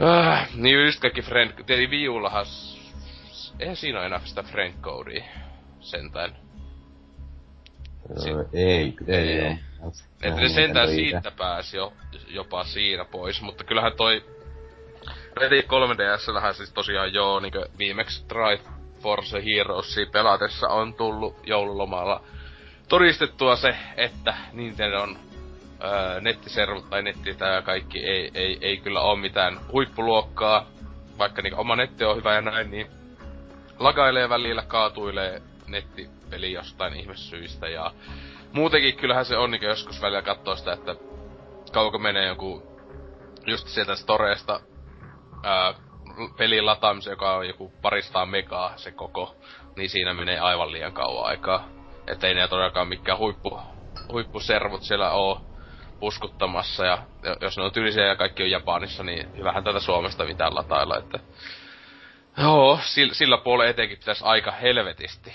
[0.00, 1.52] Ah, niin just kaikki friend,
[2.10, 5.24] Ullahan, s- eihän siinä ole enää sitä friend codea
[5.80, 6.45] sentään.
[8.16, 9.40] Si- ei, ei, Ei.
[9.40, 9.56] ei.
[10.22, 11.92] Että ne sentään siitä pääsi jo,
[12.28, 14.24] jopa siinä pois, mutta kyllähän toi
[15.36, 18.62] Ready 3DSllähän siis tosiaan joo, niinku viimeksi Drive
[19.02, 22.22] Force Heroesia pelatessa on tullut joululomalla
[22.88, 25.18] todistettua se, että Nintendon
[25.84, 30.66] öö, nettiservut tai netti tää kaikki ei, ei, ei kyllä ole mitään huippuluokkaa,
[31.18, 32.86] vaikka niinku oma netti on hyvä ja näin, niin
[33.78, 37.90] lagailee välillä, kaatuilee nettipeli jostain ihmesyistä ja
[38.52, 40.96] muutenkin kyllähän se on niinku joskus välillä katsoo sitä, että
[41.72, 42.62] kauanko menee joku
[43.46, 44.60] just sieltä storeesta
[45.44, 45.74] ää,
[46.36, 49.36] pelin lataamisen, joka on joku paristaan megaa se koko,
[49.76, 51.68] niin siinä menee aivan liian kauan aikaa.
[52.06, 53.60] Että ei ne todellakaan mikään huippu,
[54.12, 55.40] huippuservut siellä oo
[56.00, 56.98] puskuttamassa ja
[57.40, 61.18] jos ne on tylsiä ja kaikki on Japanissa, niin hyvähän tätä Suomesta mitään latailla, että
[62.38, 65.32] Joo, sillä, sillä puolella etenkin pitäisi aika helvetisti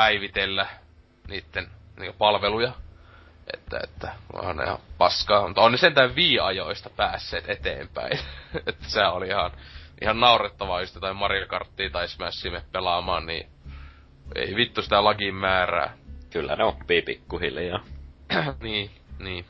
[0.00, 0.66] päivitellä
[1.28, 1.66] niitten
[1.98, 2.72] niinku palveluja.
[3.54, 5.46] Että, että on ne ihan paskaa.
[5.46, 8.18] Mutta on ne sentään viiajoista päässeet eteenpäin.
[8.66, 9.50] että se oli ihan,
[10.02, 13.50] ihan naurettavaa just jotain Mario Karttia tai Smashia me pelaamaan, niin
[14.34, 15.94] ei vittu sitä lagin määrää.
[16.30, 17.80] Kyllä ne oppii pikkuhiljaa.
[18.62, 19.44] niin, niin.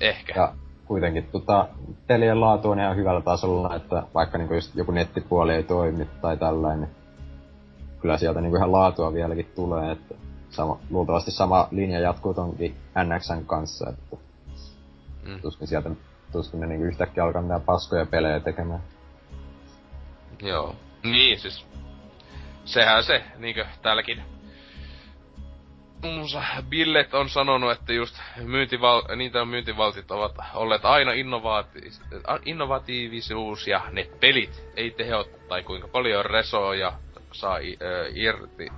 [0.00, 0.32] Ehkä.
[0.36, 0.52] Ja
[0.84, 1.68] kuitenkin tota,
[2.06, 6.36] pelien laatu on ihan hyvällä tasolla, että vaikka niinku just joku nettipuoli ei toimi tai
[6.36, 6.99] tällainen, niin
[8.00, 10.14] kyllä sieltä niinku ihan laatua vieläkin tulee, että
[10.50, 14.16] sama, luultavasti sama linja jatkuu tonkin NXN kanssa, että
[15.26, 15.40] Mm.
[15.40, 15.90] tuskin sieltä
[16.32, 18.80] tuskin ne niinku yhtäkkiä alkaa mitään paskoja pelejä tekemään.
[20.42, 20.76] Joo.
[21.02, 21.66] Niin, siis...
[22.64, 24.22] Sehän se, niinkö täälläkin...
[26.04, 32.00] Musa Billet on sanonut, että just myyntival- niitä myyntivaltit ovat olleet aina innovaati-
[32.44, 36.92] innovatiivisuus ja ne pelit ei tehot tai kuinka paljon resoja
[37.32, 38.68] saa ö, irti.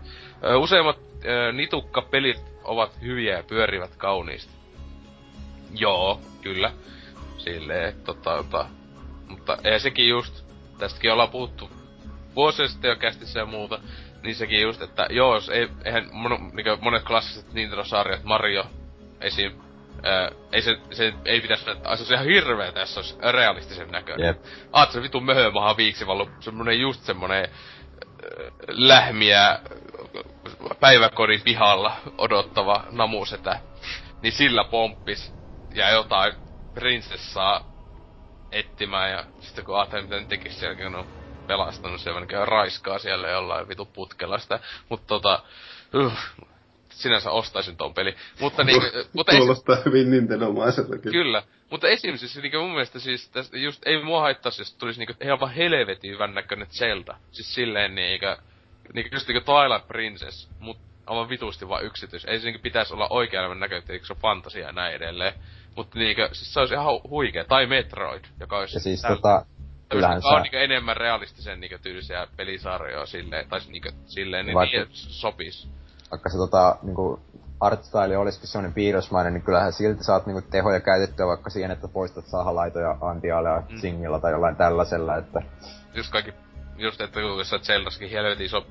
[0.45, 4.53] Ö, useimmat ö, nitukkapelit ovat hyviä ja pyörivät kauniisti.
[5.75, 6.73] Joo, kyllä.
[7.39, 8.67] Silleen, tota, tota,
[9.29, 10.45] Mutta eihän sekin just,
[10.79, 11.71] tästäkin ollaan puhuttu
[12.37, 13.81] vuosia sitten jo kästissä ja muuta,
[14.23, 18.65] niin sekin just, että joo, ei, eihän mon, niin monet klassiset Nintendo-sarjat, Mario
[19.21, 19.53] esim.
[20.03, 24.27] Ää, ei se, se ei pitäisi että se ihan hirveetä, jos se olisi realistisen näköinen.
[24.27, 24.45] Jep.
[24.73, 27.49] Aat se vitun möhömaha viiksivallu, semmonen just semmonen
[28.69, 29.59] lähmiä
[30.81, 33.61] päiväkodin pihalla odottava namusetä,
[34.23, 35.35] niin sillä pomppis
[35.75, 36.35] ja jotain
[36.75, 37.73] prinsessaa
[38.53, 41.07] etsimään ja sitten kun ajattelin mitä ne tekis siellä, kun on
[41.47, 45.43] pelastanut siellä, niin raiskaa siellä jollain vitu putkella sitä, mutta tota,
[45.95, 46.13] uh,
[46.95, 48.15] sinänsä ostaisin ton peli.
[48.41, 48.83] Mutta niin,
[49.13, 51.13] mutta Kuulostaa hyvin Nintendo-maiselta kyllä.
[51.13, 51.43] Kyllä.
[51.71, 52.17] Mutta esim.
[52.17, 56.11] siis niinku mun mielestä siis tästä just ei mua haittaisi, jos tulisi niinku ihan helvetin
[56.13, 57.17] hyvän näköinen Zelda.
[57.31, 58.27] Siis silleen niinku,
[58.93, 62.25] niinku just niinku Twilight Princess, mut aivan vitusti vaan yksityis.
[62.25, 65.33] Ei se niinku pitäisi olla oikean näköinen, eikö se on fantasia ja näin edelleen.
[65.77, 67.45] Mutta niinku, siis se olisi ihan huikea.
[67.45, 68.77] Tai Metroid, joka olisi...
[68.77, 69.47] Ja siis täl- tota,
[69.89, 74.55] kyllähän Tämmöset, on sä, niinku enemmän realistisen niinku tyylisiä pelisarjoja silleen, tai niinku silleen, niin,
[74.55, 75.69] Vaikka- niin sopis.
[76.13, 77.21] Vaikka se tota, niinku,
[77.61, 82.27] artstyle olisikin semmonen piirrosmainen, niin kyllähän silti saat niinku tehoja käytettyä vaikka siihen, että poistat
[82.27, 83.79] sahalaitoja antiaalea Mm.
[83.79, 85.43] singilla tai jollain tällaisella, että
[85.95, 86.33] just kaikki,
[86.77, 88.67] just että kun jossain Zeldassakin helvetin iso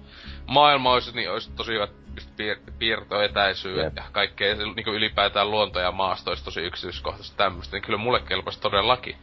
[0.48, 3.96] maailma olisi, niin olisi tosi hyvät just piir- piirtoetäisyydet Jep.
[3.96, 8.20] ja kaikkea, se, niin ylipäätään luonto ja maasto olisi tosi yksityiskohtaista tämmöistä, niin kyllä mulle
[8.20, 9.16] kelpaisi todellakin.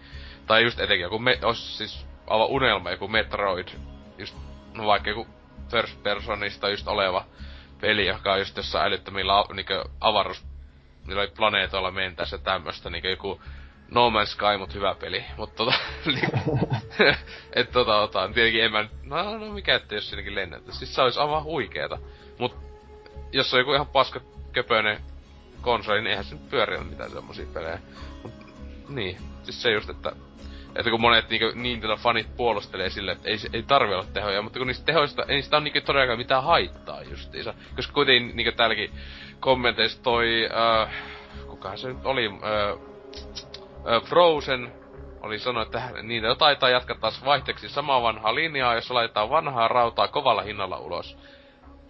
[0.47, 3.69] Tai just etenkin joku, me, olisi siis aivan unelma joku Metroid,
[4.19, 4.37] just,
[4.75, 5.27] no vaikka joku
[5.71, 7.25] first personista just oleva
[7.81, 10.45] peli, joka on just jossain älyttömillä niinkö avaruus,
[11.07, 13.41] niillä oli planeetoilla mentäessä tämmöstä, niinkö joku
[13.91, 15.25] No Man's Sky, mut hyvä peli.
[15.37, 15.73] Mut tota,
[16.07, 16.31] niin,
[17.53, 18.35] et tota otan.
[18.35, 20.73] Tietenkin en mä nyt- no, no mikä ettei jos siinäkin lennettä.
[20.73, 21.99] Siis se olisi aivan huikeeta.
[22.39, 22.57] Mut
[23.33, 24.21] jos on joku ihan paska
[24.53, 25.01] köpönen
[25.61, 27.79] konsoli, niin eihän se nyt pyöri mitään semmosia pelejä.
[28.23, 28.33] Mut,
[28.89, 30.13] niin, siis se just, että
[30.79, 34.67] että kun monet niinku Nintendo-fanit puolustelee sille, että ei, ei tarvi olla tehoja, mutta kun
[34.67, 37.55] niistä tehoista, ei niistä ole niinku todellakaan mitään haittaa justiinsa.
[37.77, 38.91] Koska kuitenkin niinku täälläkin
[39.41, 40.49] kommenteissa toi,
[40.85, 40.93] äh,
[41.47, 42.71] kukahan se nyt oli, äh,
[43.95, 44.73] äh, Frozen
[45.21, 50.09] oli sanonut, että niitä taitaa jatkaa taas vaihteeksi samaa vanhaa linjaa, jossa laitetaan vanhaa rautaa
[50.09, 51.19] kovalla hinnalla ulos.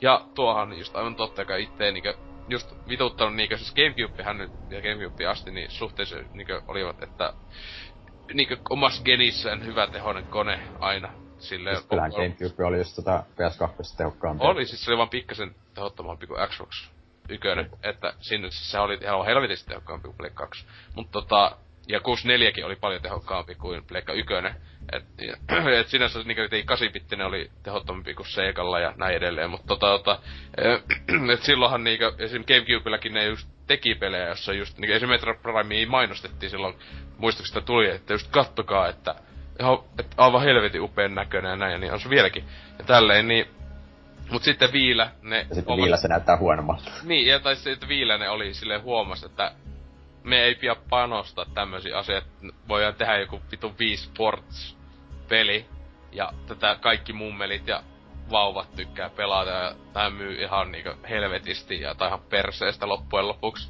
[0.01, 2.12] Ja tuohan on just aivan totta, joka itse niinku
[2.48, 7.32] just vituttanut niinku, siis Gamecubehän nyt ja Gamecube asti, niin suhteessa niinku olivat, että
[8.35, 11.09] niinku omassa genissään hyvä tehoinen kone aina.
[11.39, 14.45] Silleen, siis kyllähän on- Gamecube oli just tota PS2 tehokkaampi.
[14.45, 16.89] oli, siis se oli vaan pikkasen tehottomampi kuin Xbox
[17.29, 20.67] Ykönen, että sinne siis se oli ihan helvetisti tehokkaampi kuin Play 2.
[20.97, 21.57] Mutta tota,
[21.89, 24.55] ja 64kin oli paljon tehokkaampi kuin Pleikka Ykönen.
[24.93, 25.05] Et,
[25.81, 26.89] et sinänsä niinku ei 8
[27.27, 30.20] oli tehottomampi kuin Segalla ja näin edelleen, mutta tota, tota,
[31.32, 32.44] et silloinhan niinku, esim.
[32.44, 35.09] Gamecubellakin ne just teki pelejä, jossa just, niinku esim.
[35.09, 36.74] Metro Prime mainostettiin silloin,
[37.19, 39.15] muistaakseni tuli, että just kattokaa, että
[39.60, 42.44] ihan, että aivan helvetin upean näköinen ja näin, ja niin on se vieläkin.
[42.78, 43.47] Ja tälleen, niin
[44.31, 45.47] Mut sitten Viilä, ne...
[45.48, 46.90] Ja sitten omat- se näyttää huonommalta.
[47.02, 49.52] Niin, ja tai sitten Viilä ne oli silleen huomas, että
[50.24, 52.27] me ei pidä panostaa tämmöisiä asioita.
[52.69, 54.78] Voidaan tehdä joku vitun Wii Sports
[55.29, 55.67] peli,
[56.13, 57.83] ja tätä kaikki mummelit ja
[58.31, 63.69] vauvat tykkää pelata, ja tää myy ihan niinku helvetisti, ja tai ihan perseestä loppujen lopuksi.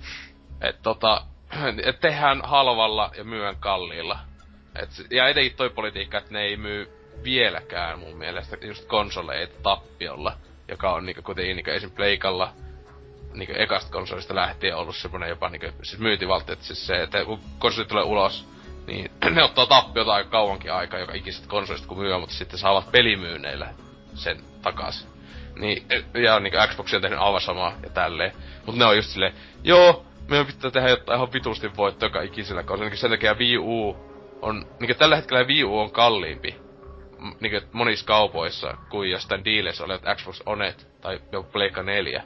[0.61, 1.23] Et tota,
[1.85, 4.19] et tehdään halvalla ja myydään kalliilla.
[4.83, 10.37] Et, ja etenkin toi politiikka, että ne ei myy vieläkään mun mielestä just konsoleita tappiolla,
[10.69, 11.91] joka on niinku kuitenkin niinku esim.
[11.91, 12.53] Pleikalla
[13.35, 17.41] niinku ekasta konsolista lähtien ollut semmonen jopa niinku, siis myyntivaltti, että siis se, että kun
[17.59, 18.49] konsoli tulee ulos,
[18.89, 22.93] niin ne ottaa tappiota aika kauankin aikaa joka ikisestä konsolista kun myy, mutta sitten saavat
[22.93, 23.69] pelimyynneillä
[24.15, 25.09] sen takaisin.
[25.57, 25.87] Niin,
[26.23, 28.33] ja niinku Xbox on tehnyt aivan samaa ja tälleen.
[28.67, 29.33] Mut ne on just silleen,
[29.65, 32.91] joo, meidän pitää tehdä jotain ihan vitusti voittoa joka ikisellä konsolilla.
[32.91, 33.97] Niin sen takia Wii U
[34.43, 36.57] on, niinku tällä hetkellä Wii U on kalliimpi
[37.19, 42.25] m- niinku monissa kaupoissa kuin jostain diileissä olevat Xbox Onet tai joku Pleikka 4.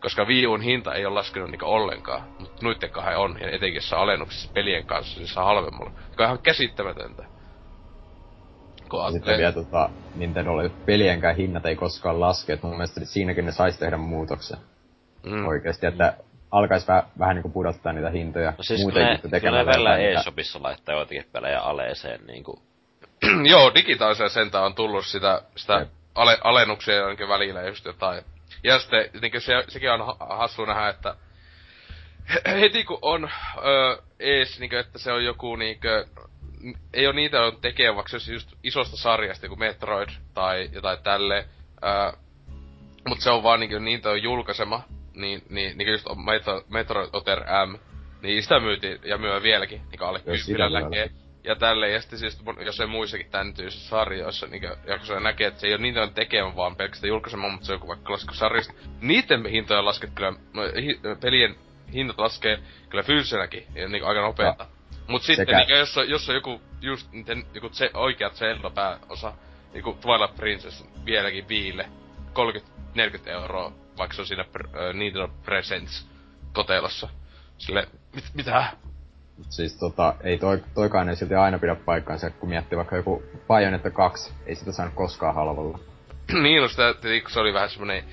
[0.00, 3.82] Koska Wii Un hinta ei ole laskenut niinku ollenkaan, mutta noitten kahden on, ja etenkin
[3.82, 5.90] saa alennuksissa pelien kanssa, niin saa halvemmalla.
[6.10, 7.24] Joka on ihan käsittämätöntä.
[8.88, 13.46] Kun Ja sitten vielä tota, Nintendolle pelienkään hinnat ei koskaan laske, et mun mielestä siinäkin
[13.46, 14.58] ne sais tehdä muutoksen
[15.26, 15.46] mm.
[15.46, 16.16] oikeesti, että
[16.50, 19.72] alkais väh, vähän niinku pudottaa niitä hintoja No siis muutenkin kyllä ne, kyllä ne tekemällä
[19.72, 22.62] välillä eShopissa laittaa joitakin pelejä aleeseen niinku.
[23.50, 25.88] Joo, digitaalisella sentään on tullut sitä, sitä Jep.
[26.14, 28.22] ale, alennuksia ainakin välillä just jotain.
[28.66, 31.14] Ja sitten niin se, sekin on ha- hassu nähdä, että
[32.34, 36.06] he- heti kun on ö, ees, niin että se on joku niinkö,
[36.94, 40.98] ei ole niitä on tekee, vaikka se olisi just isosta sarjasta, kuin Metroid tai jotain
[41.02, 41.46] tälle.
[41.84, 42.16] Ö,
[43.08, 44.82] mutta se on vaan niinkö niitä on julkaisema,
[45.14, 47.74] niin, niin, niin just on Metro, Metroid Otter M,
[48.22, 50.80] niin sitä myytiin ja myö vieläkin, niin alle Joo, sitä kympillä vielä.
[50.80, 51.25] näkee.
[51.46, 54.62] Ja tälleen, ja sitten siis, jos ei muissakin tän tyylisissä sarjoissa, niin
[54.98, 57.76] kun se näkee, että se ei ole niitä tekemään vaan pelkästään julkaisemaan, mutta se on
[57.76, 60.32] joku vaikka sarjasta, niiden hintoja lasket kyllä,
[60.82, 61.56] hi, pelien
[61.92, 62.58] hinnat laskee
[62.88, 64.64] kyllä fyysisenäkin, ja niin aika nopeeta.
[64.64, 64.70] No.
[65.06, 65.58] Mut sitten, Sekä...
[65.58, 69.32] niin, jos, on, jos on joku, just niiden, joku se, oikeat Zelda pääosa,
[69.72, 71.88] niinku Twilight Princess vieläkin viille,
[72.96, 76.08] 30-40 euroa, vaikka se on siinä uh, Nintendo Presents
[76.52, 77.08] kotelossa.
[77.58, 78.72] Sille, mit, mitä?
[79.50, 83.90] Siis tota, ei toi, toikaan ei silti aina pidä paikkaansa, kun miettii vaikka joku Bayonetta
[83.90, 85.78] 2, ei sitä saanut koskaan halvalla.
[86.42, 86.94] niin, no sitä,
[87.28, 88.04] se oli vähän semmonen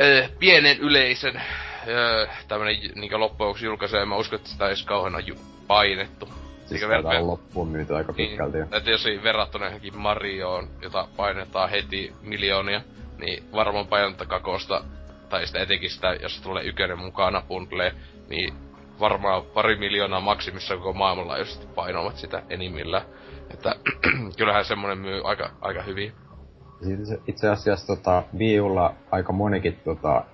[0.00, 5.36] äh, pienen yleisön äh, tämmönen niinku loppujen julkaisee, mä uskon, että sitä ei kauheena ju-
[5.66, 6.28] painettu.
[6.66, 11.08] Siis ver- loppuun myyty aika niin, pitkälti niin, Että jos ei verrattuna johonkin Marioon, jota
[11.16, 12.80] painetaan heti miljoonia,
[13.18, 14.84] niin varmaan Bayonetta kakosta,
[15.28, 17.94] tai sitä etenkin sitä, jos tulee ykönen mukana bundle,
[18.28, 18.54] niin
[19.00, 23.02] varmaan pari miljoonaa maksimissa koko maailmanlaajuisesti painoavat sitä enimmillä.
[23.54, 23.74] Että
[24.38, 26.12] kyllähän semmonen myy aika, aika hyvin.
[26.84, 30.24] Siis itse asiassa tota, Viulla aika monikin tota,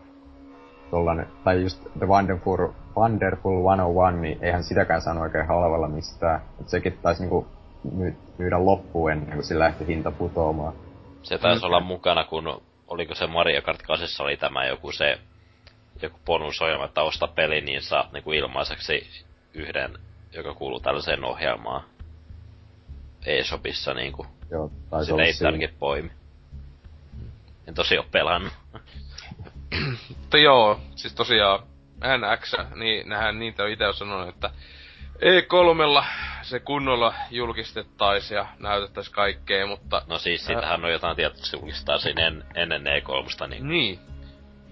[0.91, 6.43] tollanen, tai just The Wonderful, Wonderful 101, niin eihän sitäkään saanut oikein halvalla mistään.
[6.61, 7.47] Et sekin taisi niinku
[7.93, 10.73] my, myydä loppuun ennen kuin sillä lähti hinta putoamaan.
[11.23, 11.67] Se taisi mm.
[11.67, 15.19] olla mukana, kun oliko se Mario Kart 8 oli tämä joku se
[16.03, 19.25] joku bonusohjelma, että osta peli, niin saa niinku ilmaiseksi
[19.55, 19.99] yhden,
[20.33, 21.85] joka kuuluu tällaiseen ohjelmaan.
[23.27, 24.27] E-shopissa niinku.
[24.51, 24.71] Joo,
[25.05, 26.11] Sinne ei ainakin poimi.
[27.67, 28.53] En tosi oo pelannut.
[30.09, 31.61] Mutta joo, siis tosiaan
[32.01, 34.51] NX, niin nähän niitä on itse sanonut, että
[35.17, 36.05] E3
[36.43, 40.03] se kunnolla julkistettais ja näytettäis kaikkea, mutta...
[40.07, 43.69] No siis sitähän on jotain tietysti julkistaa siinä en, ennen E3, niin...
[43.69, 44.16] Niin.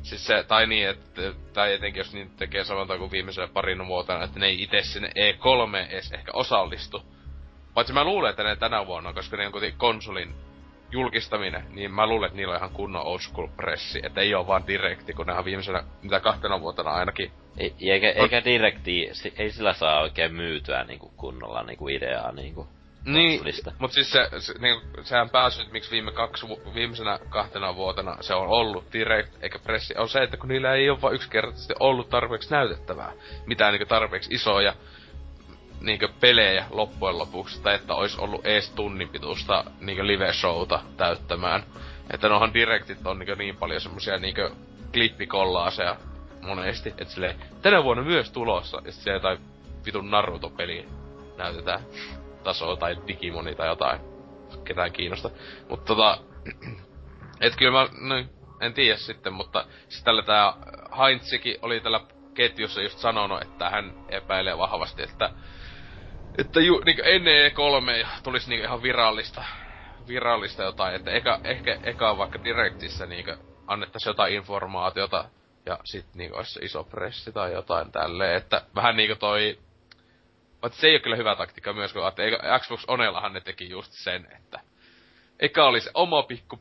[0.05, 1.23] Siis se, tai niin, että,
[1.53, 5.09] tai etenkin jos niin tekee samalta kuin viimeisellä parin vuotena, että ne ei itse sinne
[5.09, 7.03] E3 edes ehkä osallistu.
[7.75, 10.35] Paitsi mä luulen, että ne tänä vuonna, koska ne on kuitenkin konsolin
[10.91, 14.47] julkistaminen, niin mä luulen, että niillä on ihan kunnon old school pressi, että ei ole
[14.47, 17.33] vaan direkti, kun ne on viimeisenä, mitä kahtena vuotena ainakin.
[17.59, 22.69] Ei, eikä, eikä direkti, ei sillä saa oikein myytyä niinku kunnolla niinku ideaa niinku.
[23.05, 23.41] Niin,
[23.79, 28.49] mutta siis se, se niin, sehän pääsy, miksi viime kaksi, viimeisenä kahtena vuotena se on
[28.49, 32.51] ollut direct eikä pressi, on se, että kun niillä ei ole vaan yksinkertaisesti ollut tarpeeksi
[32.51, 33.13] näytettävää.
[33.47, 34.75] Mitään niin tarpeeksi isoja
[35.81, 41.63] niinkö pelejä loppujen lopuksi, tai että olisi ollut ees tunnin pituista niinkö live-showta täyttämään.
[42.11, 44.51] Että nohan direktit on niinkö niin paljon semmosia niinkö
[44.93, 45.97] klippikollaaseja
[46.43, 49.39] monesti, että sille tänä vuonna myös tulossa, ja sitten jotain
[49.87, 50.89] vitun Naruto-peli
[51.37, 51.81] näytetään
[52.45, 54.01] tasoa tai Digimoni tai jotain.
[54.65, 55.31] Ketään kiinnosta.
[55.69, 56.19] Mutta tota,
[57.41, 58.25] et kyllä mä, no,
[58.61, 60.53] en tiedä sitten, mutta siis tällä tää
[60.99, 62.01] Heinzikin oli tällä
[62.35, 65.31] ketjussa just sanonut, että hän epäilee vahvasti, että
[66.39, 69.45] että ju, niin ennen E3 tulisi niin ihan virallista,
[70.09, 73.27] virallista jotain, että eka, ehkä eka vaikka Directissä niin
[73.67, 75.25] annettaisiin jotain informaatiota
[75.67, 79.59] ja sit niin olisi iso pressi tai jotain tälleen, että vähän niinku toi
[80.65, 82.23] mutta se ei ole kyllä hyvä taktiikka myös, kun että
[82.59, 84.61] Xbox Onellahan ne teki just sen, että
[85.41, 86.61] eka oli se oma pikku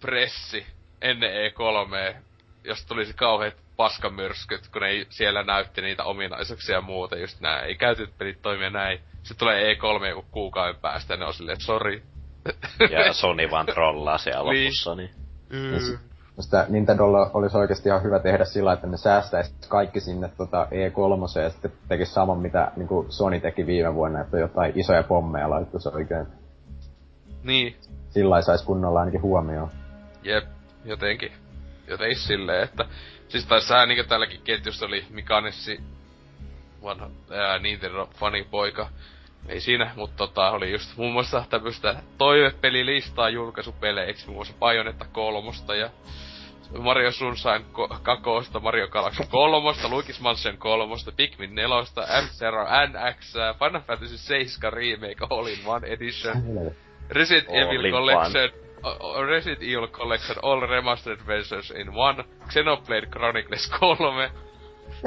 [0.00, 0.66] pressi
[1.02, 2.16] ennen E3,
[2.64, 7.74] jos tulisi kauheat paskamyrskyt, kun ne siellä näytti niitä ominaisuuksia ja muuta, just nää, ei
[7.74, 9.00] käytetyt pelit toimia näin.
[9.22, 12.02] Sitten tulee E3 joku kuukauden päästä ja ne on silleen, sori.
[12.90, 14.64] Ja Sony vaan trollaa siellä niin.
[14.64, 15.10] lopussa, niin.
[15.50, 15.98] Mm.
[16.40, 21.42] Sitä Nintendolla olisi oikeasti ihan hyvä tehdä sillä, että ne säästäisi kaikki sinne tota E3
[21.42, 25.50] ja sitten tekisi saman, mitä niin kuin Sony teki viime vuonna, että jotain isoja pommeja
[25.50, 26.26] laittaisi oikein.
[27.42, 27.76] Niin.
[28.10, 29.70] Sillä saisi kunnolla ainakin huomioon.
[30.22, 30.44] Jep,
[30.84, 31.32] jotenkin.
[31.88, 32.84] Jotenkin silleen, että...
[33.28, 35.80] Siis tai sä niinku tälläkin ketjussa oli Mikanessi
[36.82, 38.88] vanha ää, Nintendo fanipoika.
[39.48, 45.74] Ei siinä, mutta tota, oli just muun muassa tämmöstä toivepelilistaa julkaisupeleiksi, muun muassa Bayonetta kolmosta
[45.74, 45.90] ja
[46.78, 53.80] Mario Sunshine ko- kakosta, Mario Galaxy kolmosta, Luigi's Mansion kolmosta, Pikmin nelosta, F-Zero NX, Final
[53.80, 56.42] Fantasy 7 Remake All in One Edition,
[57.10, 58.50] Resident Evil Collection,
[59.26, 64.30] Resident Evil Collection All Remastered Versions in One, Xenoblade Chronicles 3,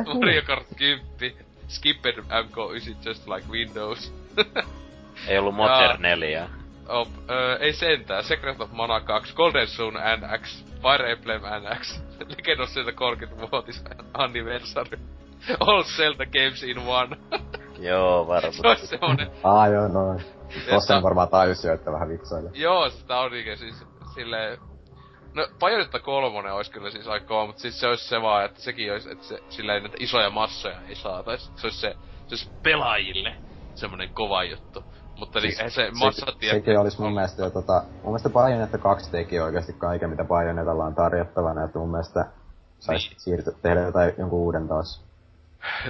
[0.20, 1.34] Mario Kart 10,
[1.68, 4.12] Skipped MK9 Just Like Windows.
[5.28, 6.59] ei ollut Modern 4.
[6.90, 8.24] Oh, öö, ei sentään.
[8.24, 12.02] Secret of Mana 2, Golden Sun NX, Fire Emblem NX,
[12.38, 13.84] Legend of Zelda 30-vuotis
[14.14, 15.00] anniversary.
[15.60, 17.18] All Zelda Games in One.
[17.90, 18.62] joo, varmasti.
[18.62, 19.32] se on semmonen...
[19.44, 20.22] Aa, joo, noin.
[20.70, 22.52] Tossa on varmaan tajus jo, että vähän vitsailee.
[22.54, 24.58] Joo, sitä on niinkö siis silleen...
[25.34, 28.62] No, Bayonetta kolmonen olisi kyllä siis aika kova, mutta siis se olisi se vaan, että
[28.62, 31.52] sekin olisi, että se, sillä ei näitä isoja massoja ei saatais.
[31.56, 31.96] Se olisi se,
[32.28, 33.36] se olisi pelaajille
[33.76, 34.84] semmonen kova juttu.
[35.20, 36.52] Mutta niin, Siis eihän se se- massatiet...
[36.52, 37.84] Sekin olisi mun mielestä jo tota...
[37.92, 42.26] Mun mielestä Bayonetta 2 teki oikeasti kaiken, mitä Bayonetalla on tarjottavana, että mun mielestä
[42.80, 43.20] sais Niin.
[43.20, 45.04] siirtyä, tehdä jotain jonkun uuden taas.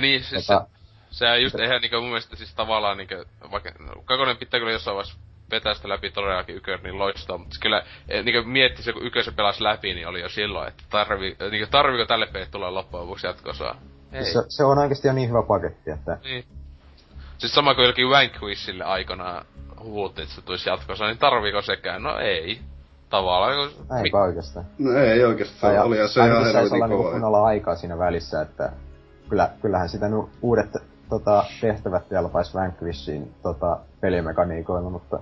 [0.01, 0.65] Niin, siis Tota-
[1.10, 3.15] se, sehän just, eihän niinku mun mielestä siis tavallaan niinku,
[3.51, 5.19] vaikka, no, kakonen pitää kyllä jossain vaiheessa
[5.51, 9.06] vetää sitä läpi todellakin ykkönen niin loistaa, mutta se kyllä eh, niinku mietti se, kun
[9.06, 12.73] ykkösen pelasi läpi, niin oli jo silloin, että tarvi, eh, niinku tarviiko tälle pelille tulla
[12.73, 13.76] loppujen lopuksi jatkosaa?
[14.11, 14.26] Ei.
[14.26, 16.43] Se, se, on oikeasti jo niin hyvä paketti, että Niin.
[17.40, 19.45] Siis sama kuin jollekin Vanquishille aikanaan
[19.84, 22.03] huhuttiin, että se tulisi jatkossa, niin tarviiko sekään?
[22.03, 22.60] No ei.
[23.10, 23.98] Tavallaan, kun...
[23.98, 24.66] eipä oikeastaan.
[24.80, 27.11] No ei oikeastaan, Ja oli se ainakin ihan helvetin niinku kova.
[27.11, 28.72] kunnolla aikaa siinä välissä, että
[29.30, 30.70] kyllä, kyllähän sitä nu, uudet
[31.10, 35.20] tota, tehtävät kelpaisi Vanquishiin tota, pelimekaniikoilla, mutta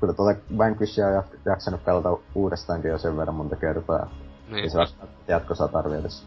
[0.00, 4.10] kyllä tuota Vanquishia on jak- jaksanut pelata uudestaankin jo sen verran monta kertaa.
[4.48, 4.62] Niin.
[4.64, 4.78] Ei se
[5.28, 6.26] jatkosaa tarvii edes.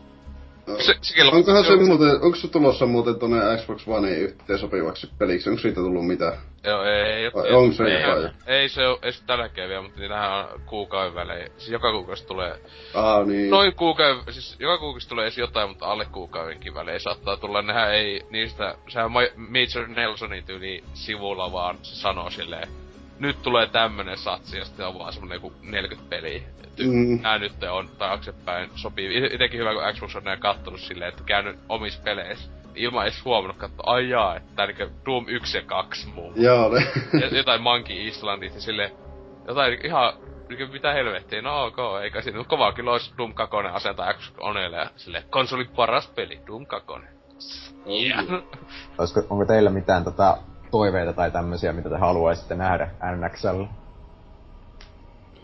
[0.80, 5.10] Se, sekin Onkohan se on- muuten, onko se tulossa muuten tonne Xbox One yhteen sopivaksi
[5.18, 5.50] peliksi?
[5.50, 6.34] Onko siitä tullut mitään?
[6.64, 8.30] Joo, ei, Vai on se ei, jotain jo?
[8.48, 11.52] ei, se ole, ei se tälläkään vielä, mutta niitähän on kuukauden välein.
[11.58, 12.60] Siis joka kuukausi tulee,
[12.94, 13.50] Ah niin.
[13.50, 17.62] noin kuukauden, siis joka kuukausi tulee edes jotain, mutta alle kuukaudenkin välein saattaa tulla.
[17.62, 22.68] Nehän ei niistä, sehän Ma- Major Nelsonin tyyli sivulla vaan se sanoo silleen,
[23.20, 26.42] nyt tulee tämmönen satsi, ja sitten on vaan semmonen joku 40 peliä.
[26.80, 27.22] Mm.
[27.22, 29.30] Nää nyt on taaksepäin sopii.
[29.34, 32.52] Itekin hyvä, kun Xbox on näin kattonut silleen, että käynyt omissa peleissä.
[32.76, 36.44] Ilman edes huomannut katsoa, ai jaa, että tää niinku Doom 1 ja 2 muun muassa.
[36.44, 36.88] Joo, ne.
[37.22, 38.92] Ja- jotain Monkey Islandit ja sille
[39.48, 40.14] jotain ihan
[40.50, 44.78] niinku mitä helvettiä, no ok, eikä siinä kovaa kyllä olisi Doom 2 asentaa Xbox Onelle
[44.78, 46.88] ja sille konsolin paras peli, Doom 2.
[47.90, 48.26] Yeah.
[48.98, 50.38] Olisiko, onko teillä mitään tota,
[50.72, 53.64] toiveita tai tämmösiä, mitä te haluaisitte nähdä NXL?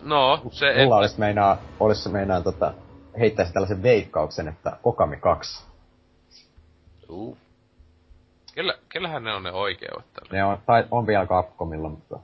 [0.01, 0.83] No, se.
[0.83, 2.73] Mulla olisi meinaa, olisi meinaa tota,
[3.19, 5.65] heittäisi tällaisen veikkauksen, että Okami 2.
[7.09, 7.37] Uh.
[8.55, 10.29] Kellä, kellähän ne on ne oikeudet tällä?
[10.31, 12.19] Ne on, tai on vielä Capcomilla, mutta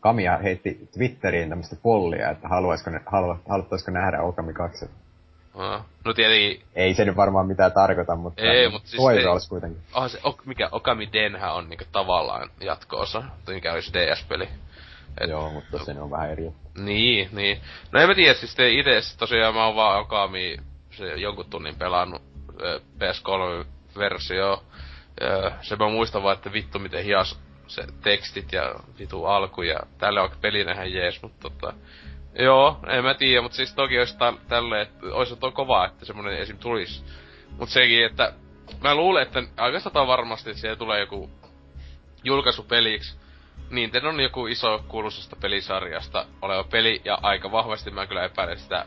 [0.00, 4.90] Kamia heitti Twitteriin tämmöistä pollia, että haluaisiko ne, halu, haluttaisiko nähdä Okami 2.
[6.04, 9.48] No tietenkin, Ei se nyt varmaan mitään tarkoita, mutta, Ei, mutta siis toive ei- olisi
[9.48, 9.82] kuitenkin.
[9.94, 14.48] oh, se, ok, mikä Okami Denhän on niinku tavallaan jatko-osa, mikä olisi DS-peli.
[15.20, 16.52] Et- Joo, mutta se on vähän eri.
[16.78, 17.60] Niin, niin.
[17.92, 20.56] No en mä tiedä, siis te ite tosiaan mä oon vaan Okami
[20.90, 22.22] se jonkun tunnin pelannut
[22.60, 24.62] ö, PS3-versio.
[25.22, 29.80] Ö, Se mä muistan vaan, että vittu miten hias se tekstit ja vitu alku ja
[29.98, 31.74] tälle on pelinähän jees, mutta tota...
[32.38, 36.04] Joo, en mä tiedä, mutta siis toki olisi tä- tälleen, että olisi tuo kovaa, että
[36.04, 36.58] semmonen esim.
[36.58, 37.04] tulisi.
[37.58, 38.32] Mut sekin, että
[38.82, 41.30] mä luulen, että aika sata varmasti, että siellä tulee joku
[42.24, 43.16] julkaisu peliksi.
[43.70, 48.86] Nintendo on joku iso kuuluisesta pelisarjasta oleva peli, ja aika vahvasti mä kyllä epäilen sitä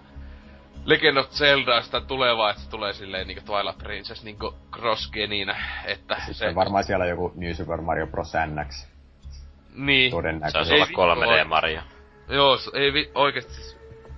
[0.85, 5.55] Legend of Zeldaa sitä tulevaa, että se tulee silleen niinku Twilight Princess niinku cross-geninä,
[5.85, 6.47] että Se se...
[6.47, 8.34] on varmaan siellä joku New Super Mario Bros.
[8.45, 8.88] NX.
[9.76, 10.11] Niin.
[10.11, 10.73] Todennäköisesti.
[10.73, 11.45] olla vittu 3D voi.
[11.45, 11.81] Mario.
[12.30, 13.77] Joo, ei vi, oikeesti siis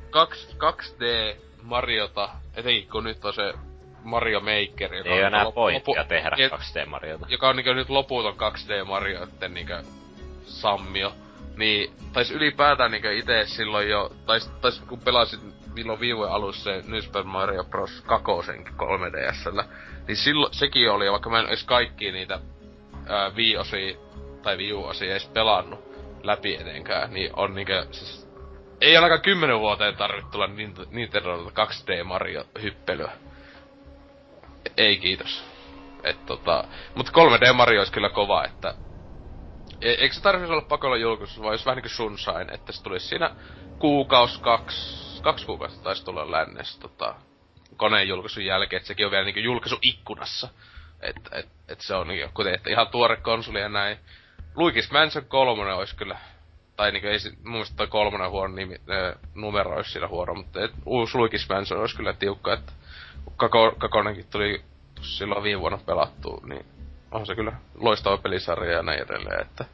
[0.10, 3.54] 2, 2D Mariota, etenkin kun nyt on se
[4.04, 7.26] Mario Maker, joka Ei on enää pointtia lopu- tehdä et- 2D Mariota.
[7.30, 9.74] joka on niinku nyt loputon 2D Marioitten niinku
[10.46, 11.14] sammio.
[11.58, 15.40] Niin, tais ylipäätään niinku ite silloin jo, tais, tais kun pelasin
[15.74, 18.02] milloin viime alussa se New Super Mario Bros.
[18.06, 18.26] 2
[18.78, 19.64] 3DSllä,
[20.08, 22.40] niin silloin sekin oli, vaikka mä en edes kaikkia niitä
[23.08, 23.98] ää, Wii-osia
[24.44, 25.91] tai Wii U-osia edes pelannut
[26.24, 28.32] läpi etenkään, niin on niinku siis
[28.82, 33.12] ei ainakaan kymmenen vuoteen tarvitse tulla Nint- Nintendolta 2D Mario-hyppelyä.
[34.78, 35.44] Ei kiitos.
[36.04, 36.64] Et tota,
[36.96, 38.76] mut 3D Mario olisi kyllä kova, että...
[39.82, 43.08] E- eikö se tarvitsisi olla pakolla julkaisu, vai jos vähän niinku Sunshine, että se tulisi
[43.08, 43.36] siinä
[43.80, 47.16] kuukaus, kaksi, kaksi kuukautta taisi tulla lännessä tota,
[47.78, 50.50] koneen julkaisun jälkeen, että sekin on vielä niinku julkaisuikkunassa.
[51.02, 53.98] Että et, et se on niinku, kuten että ihan tuore konsoli ja näin.
[54.56, 56.18] Luigi's Mansion 3 olisi kyllä,
[56.76, 60.34] tai niinku ei mun mielestä toi kolmonen on huono nimi, ö, numero olisi siinä huono,
[60.34, 62.72] mutta et, uusi Luigi's Mansion olisi kyllä tiukka, että
[63.38, 64.64] kako, kakonenkin tuli
[65.02, 66.66] silloin viime vuonna pelattu, niin
[67.12, 69.66] on se kyllä loistava pelisarja ja näin edelleen, että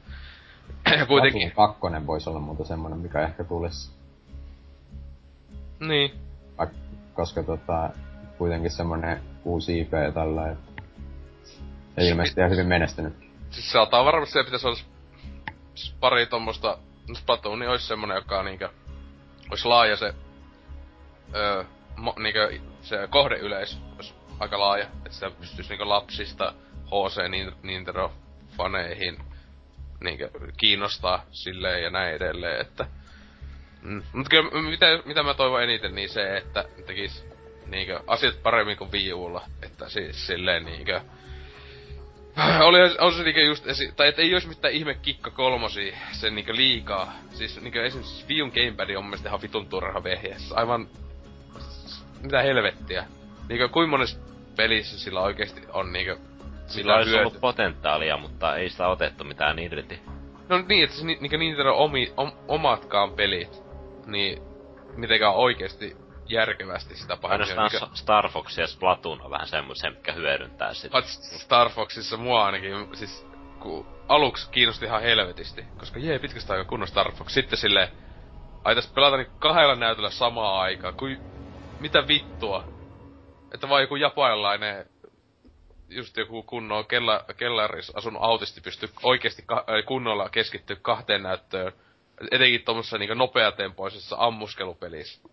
[1.00, 3.92] ja kuitenkin, Splatoon kakkonen voisi olla muuta semmonen, mikä ehkä tulisi.
[5.80, 6.12] niin,
[7.14, 7.90] koska tota,
[8.38, 10.82] kuitenkin semmonen uusi IP ja tällä, että
[11.98, 13.27] ja ilmeisesti ihan hyvin menestynyt.
[13.58, 14.78] Siis saattaa varmasti se pitäisi olla
[16.00, 16.78] pari tommosta,
[17.08, 18.70] no Splatoon olisi semmonen, joka niinkö,
[19.50, 20.14] olisi laaja se,
[21.36, 21.64] öö,
[21.96, 26.54] mo, niinkö, se kohdeyleis olisi aika laaja, että sitä pystyisi niinkö lapsista
[26.86, 28.12] HC Nin- Nintendo
[28.58, 29.18] faneihin
[30.00, 32.88] niinkö kiinnostaa silleen ja näin edelleen, että
[33.82, 34.04] Mm.
[34.14, 37.26] Mutta kyllä mitä, mitä mä toivon eniten, niin se, että tekis
[37.66, 39.12] niinkö asiat paremmin kuin Wii.
[39.62, 41.02] Että siis silleen niinkö...
[42.68, 46.36] oli, on se niinku just esi- tai et ei olisi mitään ihme kikka kolmosi sen
[46.36, 47.14] niinku liikaa.
[47.30, 50.36] Siis niinku esimerkiksi Viun Gamepad on mielestäni ihan vitun turha vehje.
[50.54, 50.88] Aivan...
[52.22, 53.06] Mitä helvettiä.
[53.50, 54.20] Niinku kuinka monessa
[54.56, 56.22] pelissä sillä oikeesti on niinku...
[56.68, 57.22] Sillä olisi hyöty.
[57.22, 60.00] ollut potentiaalia, mutta ei sitä otettu mitään irti.
[60.50, 63.64] No niin, että se ni, niinku Nintendo omi, om, omatkaan pelit,
[64.06, 64.42] niin
[64.96, 65.96] mitenkään oikeesti
[66.30, 67.50] järkevästi sitä pahemmin.
[67.50, 67.96] Ainoastaan mikä...
[67.96, 71.02] Star Fox ja Splatoon on vähän semmoisen, mikä hyödyntää sitä.
[71.18, 73.28] Star Foxissa mua ainakin, siis
[73.60, 77.34] kun aluksi kiinnosti ihan helvetisti, koska jee, pitkästä aikaa kunnon Star Fox.
[77.34, 77.92] Sitten sille
[78.64, 81.20] aitais pelata niin kahdella näytöllä samaa aikaa, kuin
[81.80, 82.64] mitä vittua.
[83.54, 84.86] Että vaan joku japanilainen
[85.90, 91.74] just joku kunnon kella, kellaris asunut autisti pystyy oikeesti ka- kunnolla keskittyä kahteen näyttöön.
[92.32, 95.30] Etenkin tuommoisessa niinku nopeatempoisessa ammuskelupelissä.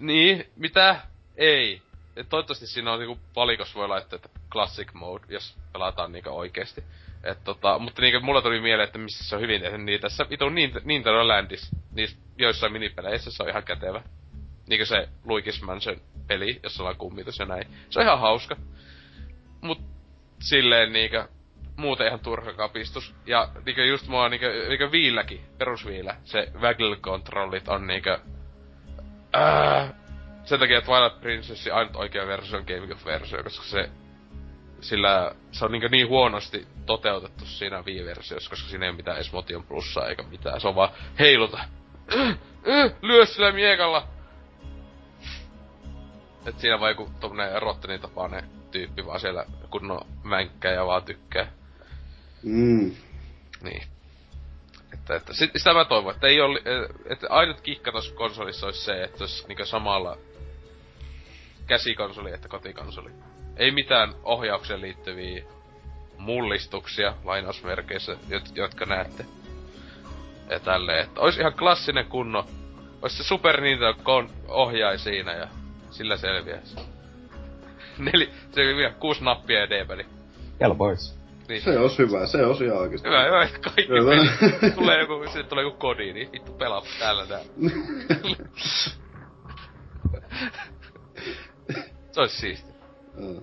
[0.00, 1.00] Niin, mitä?
[1.36, 1.82] Ei.
[2.16, 6.84] Et toivottavasti siinä on niinku valikos voi laittaa, että classic mode, jos pelataan niinku oikeesti.
[7.24, 10.30] Et tota, mutta niinku mulla tuli mieleen, että missä se on hyvin tehty, niin tässä
[10.30, 10.54] vitun
[10.84, 14.02] Nintendo Landis, niissä joissain minipeleissä se on ihan kätevä.
[14.66, 17.66] Niinku se Luigi's Mansion peli, jossa on kummitus ja näin.
[17.90, 18.56] Se on ihan hauska.
[19.60, 19.80] Mut
[20.40, 21.16] silleen niinku,
[21.76, 23.14] muuten ihan turha kapistus.
[23.26, 28.10] Ja niinku just mua niinku, niinku viilläkin, perusviillä, se waggle controllit on niinku
[29.36, 29.94] Ää,
[30.44, 33.90] sen takia Twilight Princessin ainut oikea versio on GameCube-versio, koska se
[34.80, 39.32] sillä se on niin, niin huonosti toteutettu siinä Wii-versiossa, koska siinä ei ole mitään edes
[39.32, 40.60] Motion plussaa eikä mitään.
[40.60, 41.58] Se on vaan heiluta.
[43.02, 44.08] Lyö sillä miekalla!
[46.46, 51.52] Et siinä vaan joku tommonen Rottenin tapainen tyyppi vaan siellä kunnon mänkkää ja vaan tykkää.
[52.42, 52.94] Mm.
[53.62, 53.82] Niin.
[55.06, 56.62] Että, että sit, sitä mä toivon, että ei oli,
[57.10, 60.16] että ainut kikka tossa konsolissa olisi se, että olisi niinku samalla
[61.66, 63.10] käsikonsoli että kotikonsoli.
[63.56, 65.44] Ei mitään ohjaukseen liittyviä
[66.18, 68.16] mullistuksia lainausmerkeissä,
[68.54, 69.24] jotka näette.
[70.50, 72.46] Ja tälleen, että olisi ihan klassinen kunno.
[73.02, 75.48] Olisi se Super Nintendo ohjai siinä ja
[75.90, 76.60] sillä selviää.
[77.98, 80.06] Neli, se vielä kuusi nappia ja D-peli.
[80.60, 81.25] Helpois.
[81.48, 81.62] Niin.
[81.62, 83.08] Se olisi hyvä, se olisi ihan oikeesti.
[83.08, 87.40] Hyvä, hyvä, kaikki pelit, tulee joku, sitten tulee joku kodi, niin vittu pelaa täällä nää.
[92.12, 92.72] se olisi siisti.
[93.18, 93.40] Mm.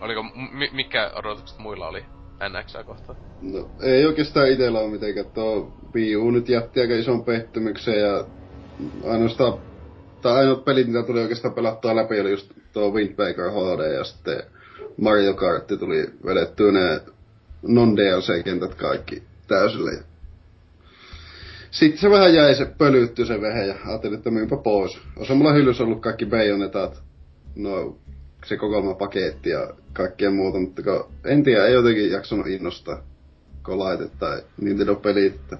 [0.00, 2.04] Oliko, m- mikä odotukset muilla oli
[2.48, 3.18] NXää kohtaan?
[3.42, 5.26] No, ei oikeastaan itellä ole mitenkään.
[5.26, 8.24] Tuo Wii U nyt jätti aika ison pettymyksen ja
[9.10, 9.54] ainoastaan,
[10.22, 14.04] tai ainoat pelit, mitä tuli oikeastaan pelattua läpi, oli just tuo Wind Waker HD ja
[14.04, 14.42] sitten
[14.96, 17.00] Mario Kart tuli vedettyä ne
[17.62, 20.04] non-DLC-kentät kaikki täysille.
[21.70, 24.98] Sitten se vähän jäi se pölytty se vehe ja ajattelin, että myypä pois.
[25.16, 27.02] Osa mulla hyllyssä ollut kaikki Bayonetat,
[27.56, 27.96] no
[28.46, 33.02] se kokoelma paketti ja kaikkea muuta, mutta kun, en tiedä, ei jotenkin jaksanut innostaa
[33.68, 35.34] laite tai Nintendo-pelit.
[35.34, 35.58] Että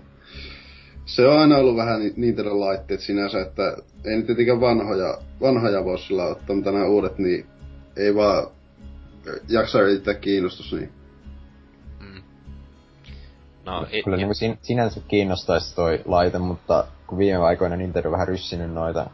[1.07, 6.25] se on aina ollut vähän Nintendo-laitteet sinänsä, että ei nyt tietenkään vanhoja, vanhoja voi sillä
[6.25, 7.47] ottaa, mutta nämä uudet, niin
[7.97, 8.47] ei vaan
[9.49, 10.93] jaksaa riittää kiinnostus, niin.
[12.01, 12.23] Mm.
[13.65, 18.13] No, it, Kyllä niin sin, sinänsä kiinnostaisi toi laite, mutta kun viime aikoina Nintendo on
[18.13, 19.11] vähän ryssinyt noita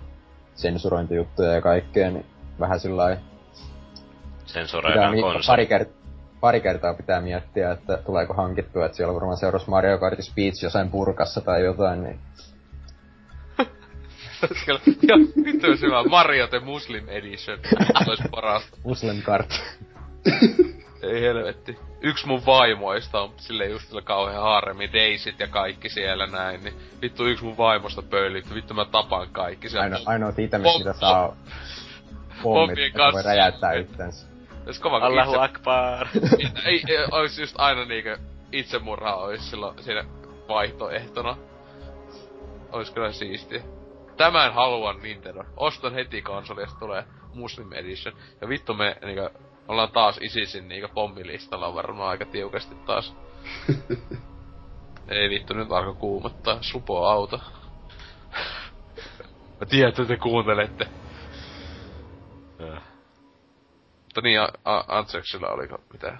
[0.54, 2.26] sensurointijuttuja ja kaikkea, niin
[2.60, 3.16] vähän sillä
[4.46, 5.92] Sensuroidaan niin, pari, kert-
[6.40, 10.90] pari kertaa pitää miettiä, että tuleeko hankittua, että siellä varmaan seuraavaksi Mario Kart Speech jossain
[10.90, 12.20] purkassa tai jotain, niin
[15.08, 15.14] ja
[15.44, 17.58] vittu hyvä Mario the Muslim Edition.
[18.08, 18.76] Ois parasta.
[18.84, 19.48] Muslim Kart.
[21.02, 21.78] Ei helvetti.
[22.00, 26.74] Yksi mun vaimoista on sille just sillä kauhean harmi, Daisyt ja kaikki siellä näin, niin
[27.02, 29.68] vittu yksi mun vaimosta pöylit, vittu mä tapan kaikki.
[29.68, 31.36] Se Aino, ainoa itemis, mitä saa
[32.42, 34.26] pommit, että voi räjäyttää itsensä.
[34.66, 35.44] Jos kova Allahu itse...
[35.44, 36.06] Akbar.
[36.66, 38.18] ei, ei, ois just aina niinkö
[38.52, 40.04] itsemurha ois silloin siinä
[40.48, 41.36] vaihtoehtona.
[42.72, 43.62] Ois kyllä siistiä.
[44.16, 45.44] Tämän haluan Nintendo.
[45.56, 47.04] Ostan heti konsoli, jos tulee
[47.34, 48.14] Muslim Edition.
[48.40, 49.30] Ja vittu me niinkö
[49.68, 53.14] ollaan taas ISISin niinku pommilistalla varmaan aika tiukasti taas.
[55.08, 56.58] Ei vittu, nyt alkoi kuumottaa.
[56.60, 57.40] Supo auto.
[59.60, 60.88] Mä tiedän, että te kuuntelette.
[62.60, 62.82] Äh.
[64.04, 64.40] Mutta niin,
[64.88, 66.18] Antseksilla oliko mitään?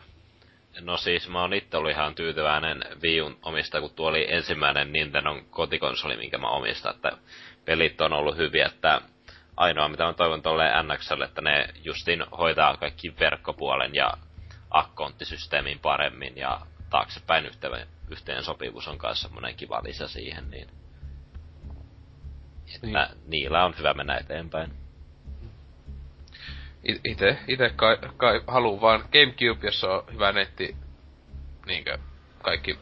[0.80, 5.40] No siis mä oon itse ollut ihan tyytyväinen Viun omista, kun tuo oli ensimmäinen Nintendo
[5.50, 7.18] kotikonsoli, minkä mä omistan, että
[7.64, 9.00] pelit on ollut hyviä, että
[9.56, 14.12] ainoa mitä mä toivon tolleen NXL, että ne justin hoitaa kaikki verkkopuolen ja
[14.70, 16.60] akkonttisysteemin paremmin ja
[16.90, 20.68] taaksepäin yhteen, yhteen sopivuus on kanssa semmonen kiva lisä siihen, niin
[22.74, 23.22] että niin.
[23.26, 24.72] niillä on hyvä mennä eteenpäin.
[26.84, 27.00] it-
[27.48, 30.76] ite, kai, kai haluu vaan Gamecube, jossa on hyvä netti,
[31.66, 31.98] niinkö,
[32.42, 32.78] kaikki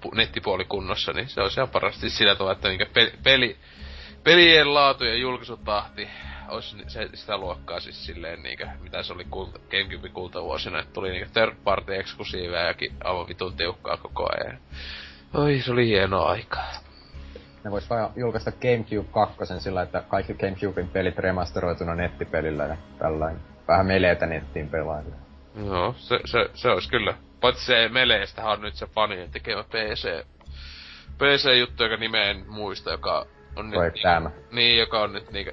[0.00, 3.56] pu, nettipuoli kunnossa, niin se on ihan parasti sillä tavalla, että niinkö peli, peli,
[4.28, 6.08] pelien laatu ja julkaisutahti
[6.48, 11.10] olisi se, sitä luokkaa siis silleen niinkö, mitä se oli kulta, Gamecube kultavuosina, että tuli
[11.10, 14.58] niinkö third party eksklusiivejakin aivan vitun tiukkaa koko ajan.
[15.34, 16.58] Oi, se oli hieno aika.
[17.64, 23.42] Ne vois vaan julkaista Gamecube 2 sillä, että kaikki Gamecubein pelit remasteroituna nettipelillä ja tällainen.
[23.68, 25.16] Vähän meleetä nettiin pelaajille.
[25.66, 27.14] Joo, se, se, se olisi kyllä.
[27.40, 30.24] Paitsi se Meleestähän on nyt se fanien tekemä PC,
[31.18, 33.26] PC-juttu, joka nimeä en muista, joka
[33.58, 33.80] on nyt...
[34.20, 34.26] M.
[34.56, 35.52] Niin, joka on nyt niinkö...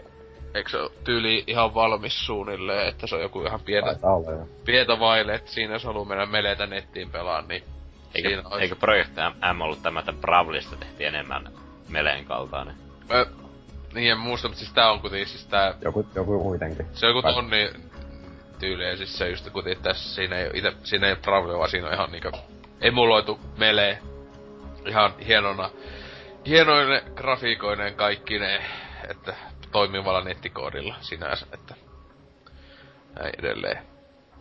[0.53, 4.47] Eikö se tyyli ihan valmis suunnilleen, että se on joku ihan pientä, Taitaa olla jo.
[4.65, 7.63] pientä vaille, että siinä jos haluaa mennä Meleetä nettiin pelaan, niin
[8.15, 8.63] Eikö, siinä olisi...
[8.63, 9.11] eikö Project
[9.53, 11.49] M, ollut tämä, että Bravlista tehtiin enemmän
[11.89, 12.75] meleen kaltainen?
[13.11, 13.25] Ö,
[13.93, 15.73] niin en muista, mutta siis tää on kuitenkin siis tää...
[15.81, 16.85] Joku, joku kuitenkin.
[16.93, 17.69] Se on joku tonni
[18.59, 21.93] tyyliä, siis se just kuitenkin tässä siinä ei, ite, siinä ei ole vaan siinä on
[21.93, 22.31] ihan niinku
[22.81, 23.99] emuloitu melee.
[24.85, 25.69] Ihan hienona,
[26.47, 28.65] hienoinen grafiikoineen kaikki ne,
[29.09, 29.35] että
[29.71, 31.75] toimivalla nettikoodilla sinänsä, että
[33.19, 33.85] näin edelleen.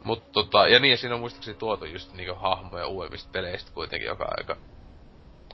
[0.05, 4.35] Mut tota, ja niin, siinä on muistaakseni tuotu just niinku hahmoja uudemmista peleistä kuitenkin, joka
[4.37, 4.57] aika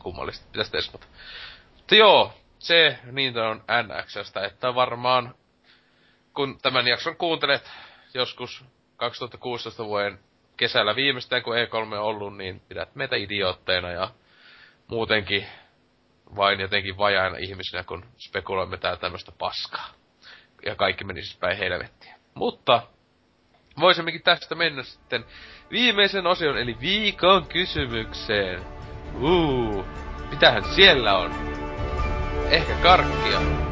[0.02, 0.46] kummallista.
[0.52, 1.06] Pitäis testata.
[1.76, 5.34] Mutta joo, se niitä on NXstä, että varmaan
[6.34, 7.70] kun tämän jakson kuuntelet
[8.14, 8.64] joskus
[8.96, 10.18] 2016 vuoden
[10.56, 14.10] kesällä viimeistään, kun E3 on ollut, niin pidät meitä idiootteina ja
[14.86, 15.46] muutenkin
[16.36, 19.88] vain jotenkin vajaina ihmisinä, kun spekuloimme täällä tämmöistä paskaa.
[20.66, 22.14] Ja kaikki meni siis päin helvettiä.
[22.34, 22.82] Mutta
[23.80, 25.24] voisimmekin tästä mennä sitten
[25.70, 28.64] viimeisen osion, eli viikon kysymykseen.
[29.20, 29.84] Uu,
[30.30, 31.30] mitähän siellä on?
[32.50, 33.69] Ehkä karkkia.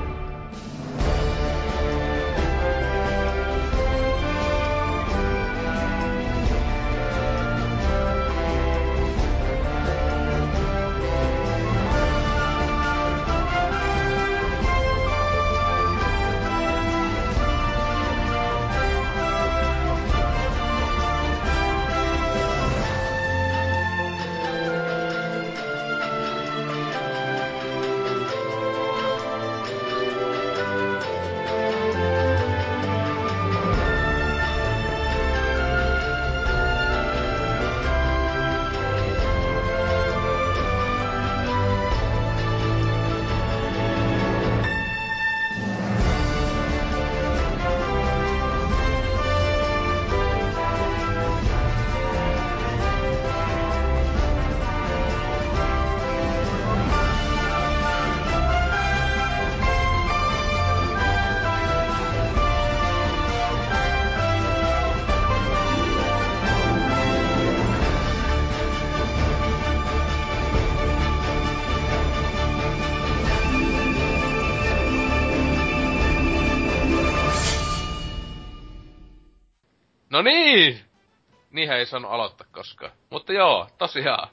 [81.69, 82.93] Niinhän ei saanut aloittaa koskaan.
[83.11, 84.29] Mutta joo, tosiaan.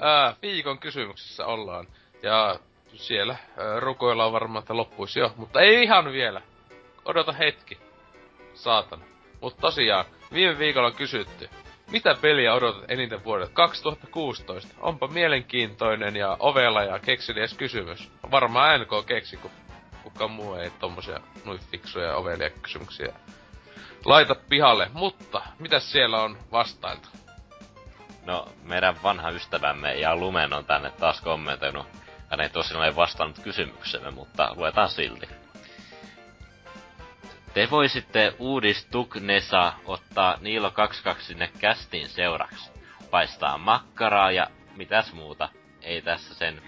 [0.00, 1.86] Ää, viikon kysymyksessä ollaan.
[2.22, 2.58] Ja
[2.94, 5.32] siellä ää, rukoillaan varmaan, että loppuisi jo.
[5.36, 6.42] Mutta ei ihan vielä.
[7.04, 7.78] Odota hetki.
[8.54, 9.04] Saatana.
[9.40, 11.50] Mutta tosiaan, viime viikolla on kysytty.
[11.90, 14.74] Mitä peliä odotat eniten vuodelta 2016?
[14.80, 18.10] Onpa mielenkiintoinen ja ovela ja kekseliäs kysymys.
[18.30, 19.50] Varmaan NK keksi, kun
[20.02, 23.12] kukaan muu ei tommosia noin fiksuja ja ovelia kysymyksiä
[24.06, 24.90] laita pihalle.
[24.92, 27.08] Mutta, mitäs siellä on vastailtu?
[28.24, 31.86] No, meidän vanha ystävämme ja Lumen on tänne taas kommentoinut.
[32.30, 35.28] Hän ei tosiaan ole vastannut kysymyksemme, mutta luetaan silti.
[37.54, 42.70] Te voisitte uudistuknesa ottaa Niilo 22 sinne kästin seuraksi.
[43.10, 44.46] Paistaa makkaraa ja
[44.76, 45.48] mitäs muuta.
[45.82, 46.62] Ei tässä sen...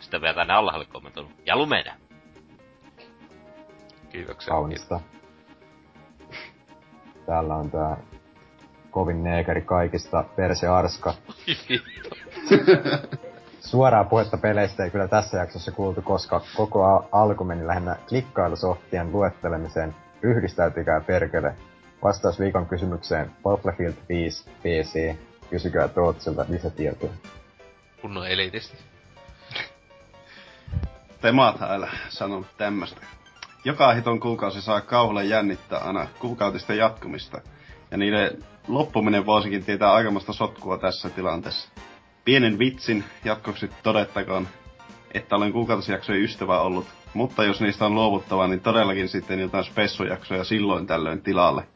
[0.00, 1.32] Sitä vielä tänne alhaalle kommentoinut.
[1.46, 1.94] Ja lumeda.
[4.10, 4.52] Kiitoksia.
[4.54, 5.00] Kaunista.
[7.26, 7.96] Täällä on tää
[8.90, 11.14] kovin neekeri kaikista, Perse Arska.
[13.60, 19.12] Suoraa puhetta peleistä ei kyllä tässä jaksossa kuultu, koska koko a- alku meni lähinnä klikkailusoftien
[19.12, 19.94] luettelemiseen.
[20.22, 21.54] Ryhdistäytykää perkele.
[22.02, 25.14] Vastaus viikon kysymykseen Battlefield 5 PC.
[25.50, 27.12] Kysykää Tootsilta lisätietoja.
[28.02, 28.76] Kunnon elitisti.
[31.20, 33.00] Temathail sanonut tämmöstä.
[33.64, 37.40] Joka hiton kuukausi saa kauhulla jännittää aina kuukautisten jatkumista.
[37.90, 41.68] Ja niiden loppuminen voisikin tietää aikamoista sotkua tässä tilanteessa.
[42.24, 44.48] Pienen vitsin jatkoksi todettakoon,
[45.14, 50.44] että olen kuukautisjaksojen ystävä ollut Mutta jos niistä on luovuttava, niin todellakin sitten jotain spessujaksoja
[50.44, 51.68] silloin tällöin tilalle.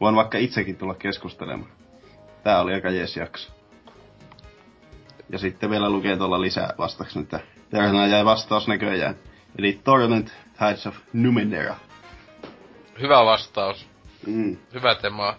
[0.00, 1.70] Voin vaikka itsekin tulla keskustelemaan.
[2.42, 3.52] Tää oli aika jees jakso.
[5.28, 7.40] Ja sitten vielä lukee tuolla lisää vastaksi, että
[7.70, 9.14] tähän jäi vastaus näköjään.
[9.58, 11.76] Eli Torment Tides of Numenera.
[13.00, 13.86] Hyvä vastaus.
[14.26, 14.56] Mm.
[14.74, 15.34] Hyvä tema.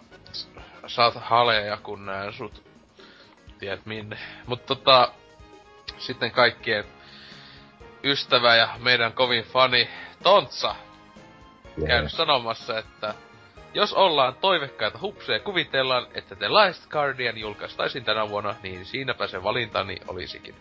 [0.87, 2.63] Saat haleja, kun näen sut.
[3.59, 4.17] Tiedät minne.
[4.45, 5.11] Mut tota,
[5.97, 6.83] sitten kaikkien
[8.03, 9.89] ystävä ja meidän kovin fani
[10.23, 10.75] Tontsa
[11.87, 13.13] käynyt sanomassa, että
[13.73, 19.43] jos ollaan toivekkaita hupseja kuvitellaan, että The Last Guardian julkaistaisiin tänä vuonna, niin siinäpä se
[19.43, 20.55] valintani olisikin.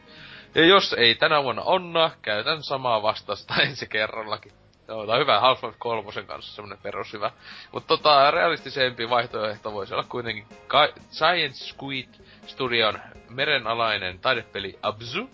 [0.54, 4.52] Ja jos ei tänä vuonna onna, käytän samaa vastausta ensi kerrallakin.
[4.88, 7.30] Joo, tää on hyvä Half-Life 3 kanssa semmonen perushyvä.
[7.72, 12.08] Mutta tota, realistisempi vaihtoehto voisi olla kuitenkin Ka- Science Squid
[12.46, 15.30] Studion merenalainen taidepeli Abzu.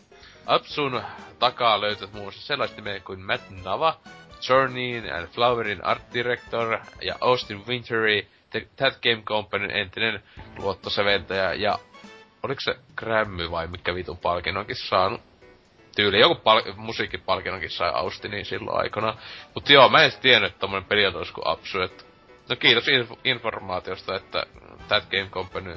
[0.47, 1.03] Absun
[1.39, 3.97] takaa löytät muun muassa sellaiset nimet kuin Matt Nava,
[4.49, 8.27] Journeyin and Flowerin art director ja Austin Wintery,
[8.77, 10.23] That Game Companyn entinen
[10.59, 11.79] luottoseventäjä ja
[12.47, 15.21] oliko se Grammy vai mikä vitun palkinnonkin saanut?
[15.97, 19.17] Tyyli, joku pal- musiikkipalkinnonkin sai Austinin silloin aikana.
[19.55, 22.07] Mut joo, mä en edes tiennyt, että tommonen peli on kuin Absu, et...
[22.49, 24.47] No kiitos inf- informaatiosta, että
[24.89, 25.77] That Game Company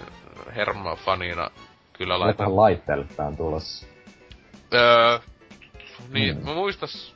[0.55, 1.49] herma fanina
[1.93, 2.33] kyllä laitan.
[2.33, 3.87] Mitähän laitteelle tää on tulossa?
[4.73, 5.19] Öö,
[6.09, 6.45] niin, Hmm.
[6.45, 7.15] mä muistas...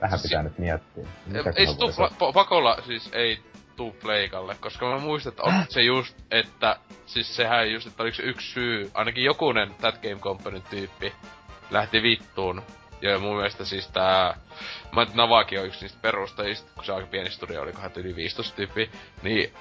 [0.00, 1.06] Vähän Si- pitää nyt miettiä.
[1.26, 3.38] Mitä ei se tuu, pakolla siis ei
[3.76, 6.76] tuu pleikalle, koska mä muistan, että on se just, että
[7.06, 11.12] siis sehän just, että oliko se yksi syy, ainakin jokunen That Game Company tyyppi
[11.70, 12.62] lähti vittuun.
[13.02, 14.36] Ja mun mielestä siis tää,
[14.92, 18.56] mä Navaki on yksi niistä perustajista, kun se aika pieni studio oli, kohan yli 15
[18.56, 18.90] tyyppi,
[19.22, 19.52] niin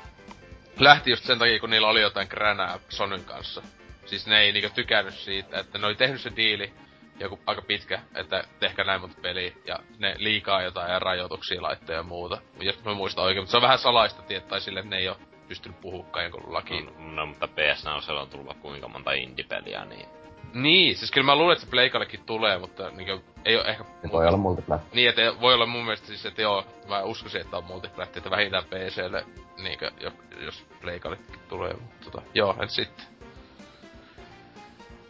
[0.79, 3.61] lähti just sen takia, kun niillä oli jotain kränää Sonyn kanssa.
[4.05, 6.73] Siis ne ei niinku tykännyt siitä, että ne oli tehnyt se diili,
[7.19, 11.95] joku aika pitkä, että tehkää näin monta peliä, ja ne liikaa jotain ja rajoituksia laittaa
[11.95, 12.37] ja muuta.
[12.59, 15.09] Jos mä muistan oikein, mutta se on vähän salaista, tiet, tai sille, että ne ei
[15.09, 15.17] ole
[15.47, 16.85] pystynyt puhukaan jonkun lakiin.
[16.85, 20.05] No, no mutta PS on on tullut kuinka monta indie-peliä, niin...
[20.53, 23.83] Niin, siis kyllä mä luulen, että se Pleikallekin tulee, mutta niinku, ei ole ehkä...
[24.01, 24.95] Se voi olla multiplatform.
[24.95, 28.29] Niin, että voi olla mun mielestä siis, että joo, mä uskoisin, että on multiplätti, että
[28.29, 29.25] vähintään PClle,
[29.57, 33.05] niinkö, jo- jos Pleikallekin tulee, mutta tota, joo, en sitten.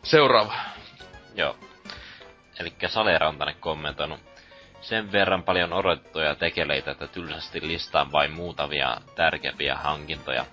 [0.03, 0.53] Seuraava.
[1.36, 1.56] Joo.
[2.60, 4.19] Elikkä Salera on tänne kommentoinut.
[4.82, 10.45] Sen verran paljon odotettuja tekeleitä, että tylsästi listaan vain muutamia tärkeimpiä hankintoja.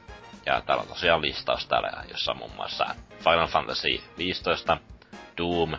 [0.47, 2.87] Ja täällä on tosiaan listaus täällä, jossa muun muassa
[3.19, 4.77] Final Fantasy 15,
[5.39, 5.71] Doom,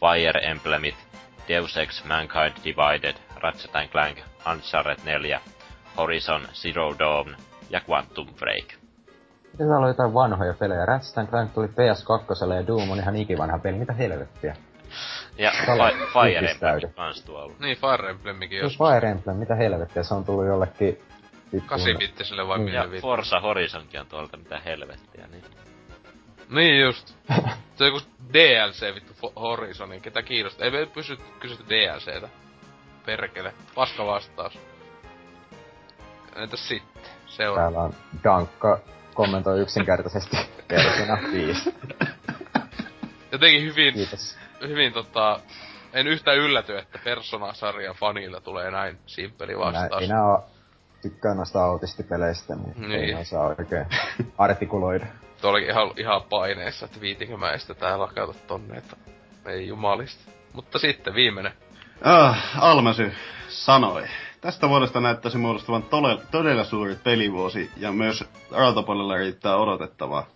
[0.00, 0.94] Fire Emblemit,
[1.48, 4.18] Deus Ex Mankind Divided, Ratchet Clank,
[4.52, 5.40] Uncharted 4,
[5.96, 7.36] Horizon Zero Dawn
[7.70, 8.64] ja Quantum Break.
[9.52, 10.86] Miten täällä on jotain vanhoja pelejä?
[10.86, 13.78] Ratchet Clank tuli PS2 ja Doom on ihan ikivanha peli.
[13.78, 14.56] Mitä helvettiä?
[15.38, 15.52] Ja
[16.12, 16.50] Fire.
[16.50, 17.54] Emblem kans tuolla.
[17.58, 20.02] Niin, Fire Emblemikin Se jos Fire Emblem, mitä helvettiä?
[20.02, 20.98] Se on tullut jollekin...
[21.66, 21.94] 8
[22.48, 22.64] vai Niin.
[22.64, 23.06] millä Ja vittu.
[23.06, 25.44] Forza Horizonkin on tuolta, mitä helvettiä, niin...
[26.50, 27.14] Niin just.
[27.76, 28.00] Se on joku
[28.32, 30.64] DLC vittu Horizonin, ketä kiinnostaa.
[30.64, 32.28] Ei me pysy kysytty DLCtä.
[33.06, 33.54] Perkele.
[33.74, 34.58] Paska vastaus.
[36.36, 37.02] Entäs sitten?
[37.26, 37.60] Seuraava.
[37.60, 37.94] Täällä on
[38.24, 38.80] Dankka
[39.14, 40.36] kommentoi yksinkertaisesti
[40.68, 41.74] Persona 5.
[43.32, 44.38] Jotenkin hyvin, Kiitos.
[44.68, 45.40] Hyvin tota...
[45.92, 50.08] En yhtään ylläty, että Persona-sarjan fanilla tulee näin simppeli Minä, vastaus.
[50.08, 50.44] nää oo,
[51.02, 52.92] tykkään noista autistipeleistä, niin, Niin.
[52.92, 53.86] ei ne osaa oikein
[54.38, 55.06] artikuloida.
[55.40, 58.96] Tuo olikin ihan, ihan paineessa, että viitinkö mä estä tää lakata tonne, että
[59.46, 60.30] ei jumalista.
[60.52, 61.52] Mutta sitten viimeinen.
[62.04, 63.12] Ah, Almasy
[63.48, 64.02] sanoi.
[64.40, 70.26] Tästä vuodesta näyttäisi muodostuvan tole, todella suuri pelivuosi ja myös rautapuolella riittää odotettavaa.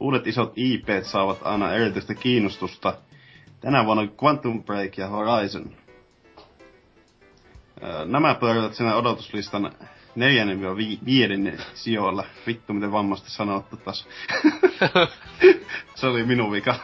[0.00, 2.94] Uudet isot IP saavat aina erityistä kiinnostusta.
[3.62, 5.70] Tänä vuonna Quantum Break ja Horizon.
[8.04, 9.72] Nämä pyörivät siinä odotuslistan
[10.14, 12.24] neljännen ja vi- viidennen sijoilla.
[12.46, 14.08] Vittu miten vammasti sanottu taas.
[15.94, 16.74] Se oli minun vika.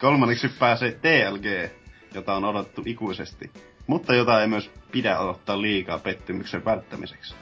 [0.00, 1.70] Kolmanneksi pääsee TLG,
[2.14, 3.50] jota on odotettu ikuisesti,
[3.86, 7.34] mutta jota ei myös pidä odottaa liikaa pettymyksen välttämiseksi.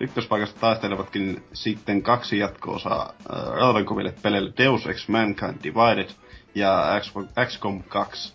[0.00, 6.10] Ykköspaikasta taistelevatkin sitten kaksi jatko-osaa äh, peleille Deus Ex Mankind Divided
[6.54, 7.00] ja
[7.46, 8.34] XCOM 2.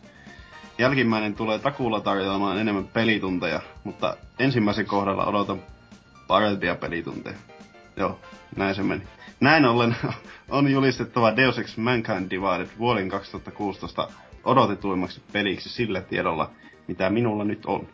[0.77, 5.59] Jälkimmäinen tulee takuulla tarjoamaan enemmän pelitunteja, mutta ensimmäisen kohdalla odotan
[6.27, 7.37] parempia pelitunteja.
[7.97, 8.19] Joo,
[8.55, 9.03] näin se meni.
[9.39, 9.95] Näin ollen
[10.49, 14.07] on julistettava Deus Ex Mankind Divided vuoden 2016
[14.43, 16.51] odotetuimmaksi peliksi sillä tiedolla,
[16.87, 17.87] mitä minulla nyt on.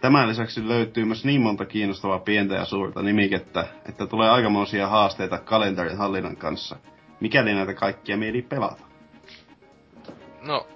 [0.00, 5.38] Tämän lisäksi löytyy myös niin monta kiinnostavaa pientä ja suurta nimikettä, että tulee aikamoisia haasteita
[5.38, 6.76] kalenterin hallinnan kanssa,
[7.20, 8.89] mikäli näitä kaikkia mieli pelata.
[10.40, 10.66] No,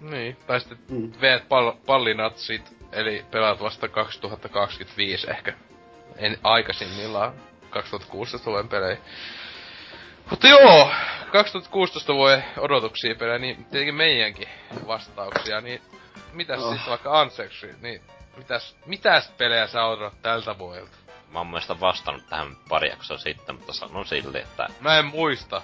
[0.00, 0.36] niin.
[0.46, 1.12] Tai sitten Mm.
[1.20, 5.52] veet pall- pallinatsit eli pelaat vasta 2025 ehkä.
[6.16, 7.32] En aikaisimmillaan
[7.70, 8.96] 2016 vuoden pelejä.
[10.30, 10.90] Mutta joo,
[11.32, 14.48] 2016 vuoden odotuksia pelejä, niin tietenkin meidänkin
[14.86, 15.82] vastauksia, niin
[16.32, 16.72] mitäs oh.
[16.72, 18.00] sitten vaikka Ansexy, niin
[18.36, 20.96] mitäs, mitäs pelejä sä odotat tältä vuodelta?
[21.32, 24.68] Mä oon mielestä vastannut tähän pari jaksoa sitten, mutta sanon silti, että...
[24.80, 25.62] Mä en muista.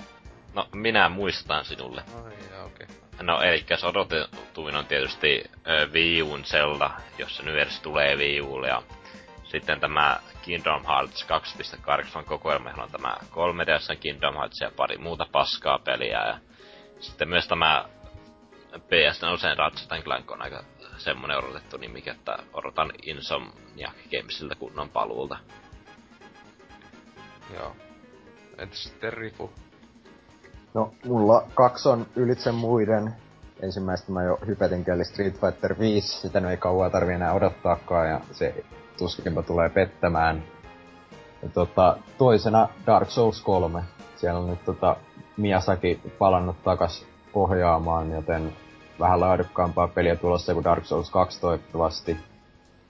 [0.54, 2.04] No, minä muistan sinulle.
[2.24, 2.32] Ai
[2.64, 2.86] okei.
[2.86, 2.96] Okay.
[3.22, 8.40] No, eli odotetuin on tietysti äh, Wii Uun Zelda, jos se nyt edes tulee Wii
[8.40, 8.82] Ulle, ja
[9.44, 11.26] sitten tämä Kingdom Hearts
[12.18, 16.38] 2.8 kokoelma, on tämä 3DS Kingdom Hearts ja pari muuta paskaa peliä, ja
[17.00, 17.84] sitten myös tämä
[18.78, 20.64] PS4 Ratchet Clank on aika
[20.96, 25.38] semmonen odotettu nimi, että odotan Insomniac Gamesilta kunnon paluulta.
[27.54, 27.76] Joo.
[28.58, 29.52] Entäs sitten Rifu?
[30.74, 33.14] No, mulla kaksi on ylitse muiden.
[33.60, 36.20] Ensimmäistä mä jo hypetin eli Street Fighter 5.
[36.20, 38.64] Sitä ei kauan tarvii enää odottaakaan ja se
[38.98, 40.42] tuskinpa tulee pettämään.
[41.42, 43.82] Ja tota, toisena Dark Souls 3.
[44.16, 44.96] Siellä on nyt tota,
[45.36, 48.52] Miyazaki palannut takas ohjaamaan, joten
[49.00, 52.16] vähän laadukkaampaa peliä tulossa kuin Dark Souls 2 toivottavasti.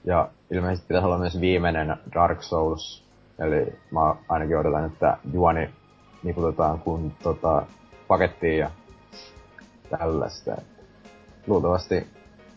[0.04, 3.04] Ja ilmeisesti pitäisi olla myös viimeinen Dark Souls.
[3.38, 5.70] Eli mä ainakin odotan, että juoni
[6.22, 7.66] niputetaan kun tota,
[8.08, 8.70] pakettiin ja
[9.98, 10.56] tällaista.
[11.46, 12.06] Luultavasti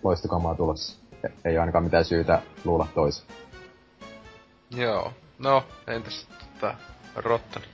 [0.03, 0.99] loistokamaa tulossa.
[1.45, 3.27] Ei ainakaan mitään syytä luulla toisin.
[4.75, 5.13] Joo.
[5.39, 6.75] No, entäs tota,
[7.15, 7.65] Rottani?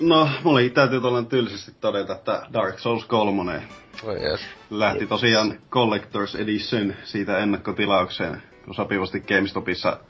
[0.00, 3.62] No, mulla täytyy tuolla tyylisesti todeta, että Dark Souls 3
[4.02, 4.40] Oi yes.
[4.70, 10.00] lähti tosiaan Collector's Edition siitä ennakkotilaukseen, kun sopivasti GameStopissa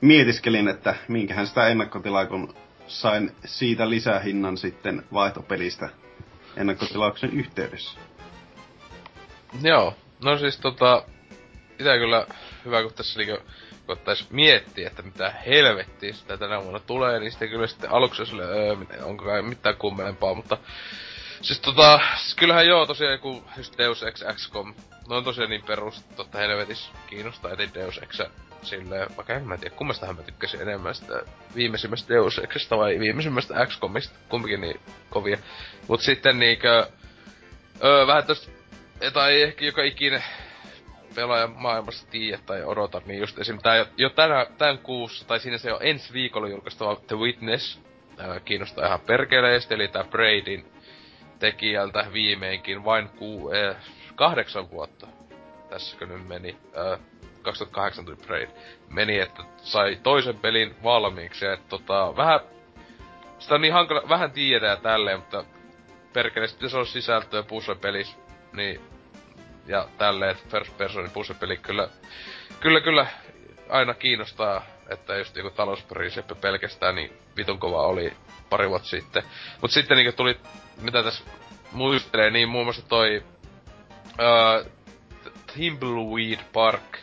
[0.00, 2.54] mietiskelin, että minkähän sitä ennakkotilaa, kun
[2.90, 5.88] sain siitä lisähinnan sitten vaihtopelistä
[6.56, 7.98] ennakkotilauksen yhteydessä.
[9.62, 9.94] Joo,
[10.24, 11.04] no siis tota,
[11.78, 12.26] pitää kyllä
[12.64, 13.44] hyvä, kun tässä niinku
[13.86, 18.42] koittais miettiä, että mitä helvettiä sitä tänä vuonna tulee, niin sitten kyllä sitten aluksi sille,
[18.42, 20.58] öö, onko kai mitään kummelempaa, mutta
[21.42, 22.00] Siis tota,
[22.36, 24.74] kyllähän joo tosiaan joku just Deus Ex XCOM,
[25.10, 28.20] no on tosiaan niin perus, totta helvetis kiinnostaa etin Deus Ex
[28.62, 31.22] silleen, vaikka en mä tiedä, kummastahan mä tykkäsin enemmän sitä
[31.54, 34.80] viimeisimmästä Deus Exista vai viimeisimmästä XCOMista, kumpikin niin
[35.10, 35.38] kovia.
[35.88, 36.86] Mut sitten niinkö,
[37.84, 38.50] öö, vähän tosta,
[39.12, 40.24] tai ehkä joka ikinen
[41.14, 43.58] pelaaja maailmassa tiedä tai odota, niin just esim.
[43.58, 47.80] Tää jo, jo tänä, tän kuussa, tai siinä se on ensi viikolla julkaistava The Witness,
[48.18, 50.72] ää, kiinnostaa ihan perkeleesti, eli tää Braidin
[51.38, 53.10] tekijältä viimeinkin vain
[53.52, 53.76] eh,
[54.20, 55.06] kahdeksan vuotta.
[55.68, 56.56] Tässäkö nyt meni.
[56.92, 57.00] Äh,
[57.42, 58.48] 2008 tuli Braid.
[58.88, 61.44] Meni, että sai toisen pelin valmiiksi.
[61.44, 62.40] Ja, että tota, vähän...
[63.38, 65.44] Sitä on niin hankala, vähän tiedää tälleen, mutta
[66.12, 68.16] perkele sitten se on sisältöä puzzle-pelissä,
[68.52, 68.80] niin
[69.66, 71.88] ja tälleen, että first personin puzzle-peli kyllä,
[72.60, 73.06] kyllä, kyllä
[73.68, 78.12] aina kiinnostaa, että just joku talousprinsiippi pelkästään, niin vitun kova oli
[78.50, 79.22] pari vuotta sitten.
[79.62, 80.40] Mut sitten niinku tuli,
[80.80, 81.24] mitä tässä
[81.72, 83.22] muistelee, niin muun muassa toi
[84.18, 84.70] uh,
[85.52, 86.98] Thimbleweed Park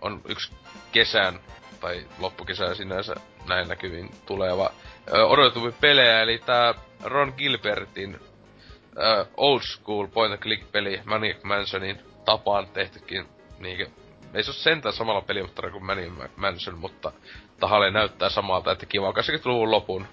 [0.00, 0.52] on yksi
[0.92, 1.40] kesän,
[1.80, 3.14] tai loppukesän sinänsä
[3.48, 4.70] näin näkyvin tuleva
[5.12, 6.74] uh, odotetumpi pelejä, eli tää
[7.04, 13.28] Ron Gilbertin uh, old school point click peli Maniac Mansionin tapaan tehtykin
[13.58, 13.86] niinkö
[14.34, 17.12] ei se ole sentään samalla pelimoottorilla kuin Maniac Mansion, mutta
[17.60, 20.06] tahalle näyttää samalta, että kiva 80-luvun lopun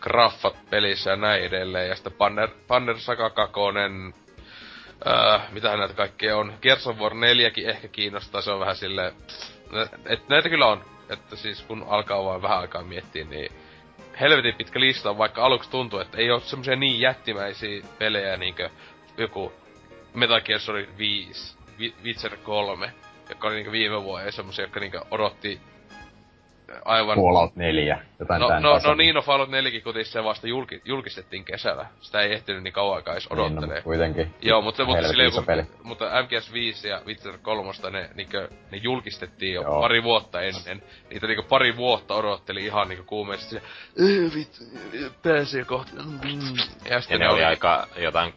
[0.00, 1.88] graffat pelissä ja näin edelleen.
[1.88, 3.54] Ja sitten Banner, Banner Saga 2,
[5.06, 6.52] öö, mitä näitä kaikkea on.
[6.62, 9.12] Gears of War 4 ehkä kiinnostaa, se on vähän silleen...
[10.06, 10.84] että näitä kyllä on.
[11.10, 13.52] Että siis kun alkaa vaan vähän aikaa miettiä, niin
[14.20, 18.70] helvetin pitkä lista on, vaikka aluksi tuntuu, että ei ole semmoisia niin jättimäisiä pelejä niinkö
[19.18, 19.52] joku
[20.14, 21.56] Metal Gear Solid 5,
[22.04, 22.92] Witcher 3,
[23.28, 25.60] joka oli niinku viime vuonna semmosia, jotka niinku odotti
[26.84, 27.16] aivan...
[27.16, 31.44] Fallout 4, jotain no, no, no niin, no Fallout 4 kuitenkin se vasta julki, julkistettiin
[31.44, 31.86] kesällä.
[32.00, 33.68] Sitä ei ehtinyt niin kauan aikaa edes odottelee.
[33.68, 34.34] Niin, no, kuitenkin.
[34.42, 35.44] Joo, mutta, mutta, silleen, kun,
[35.82, 39.80] mutta MGS5 ja Witcher 3, ne, niinkö, ne julkistettiin jo Joo.
[39.80, 40.82] pari vuotta ennen.
[41.10, 43.62] Niitä niinku pari vuotta odotteli ihan niinku kuumeisesti se,
[44.34, 44.58] vit,
[45.22, 46.02] pääsee kohta.
[46.02, 46.56] Mm.
[46.90, 48.34] Ja, ja ne oli, oli aika jotain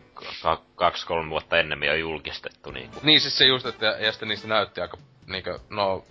[0.76, 2.72] kaksi-kolme vuotta ennemmin jo julkistettu.
[2.72, 4.98] Niin, niin siis se just, että ja sitten niistä näytti aika
[5.28, 6.04] niinkö, no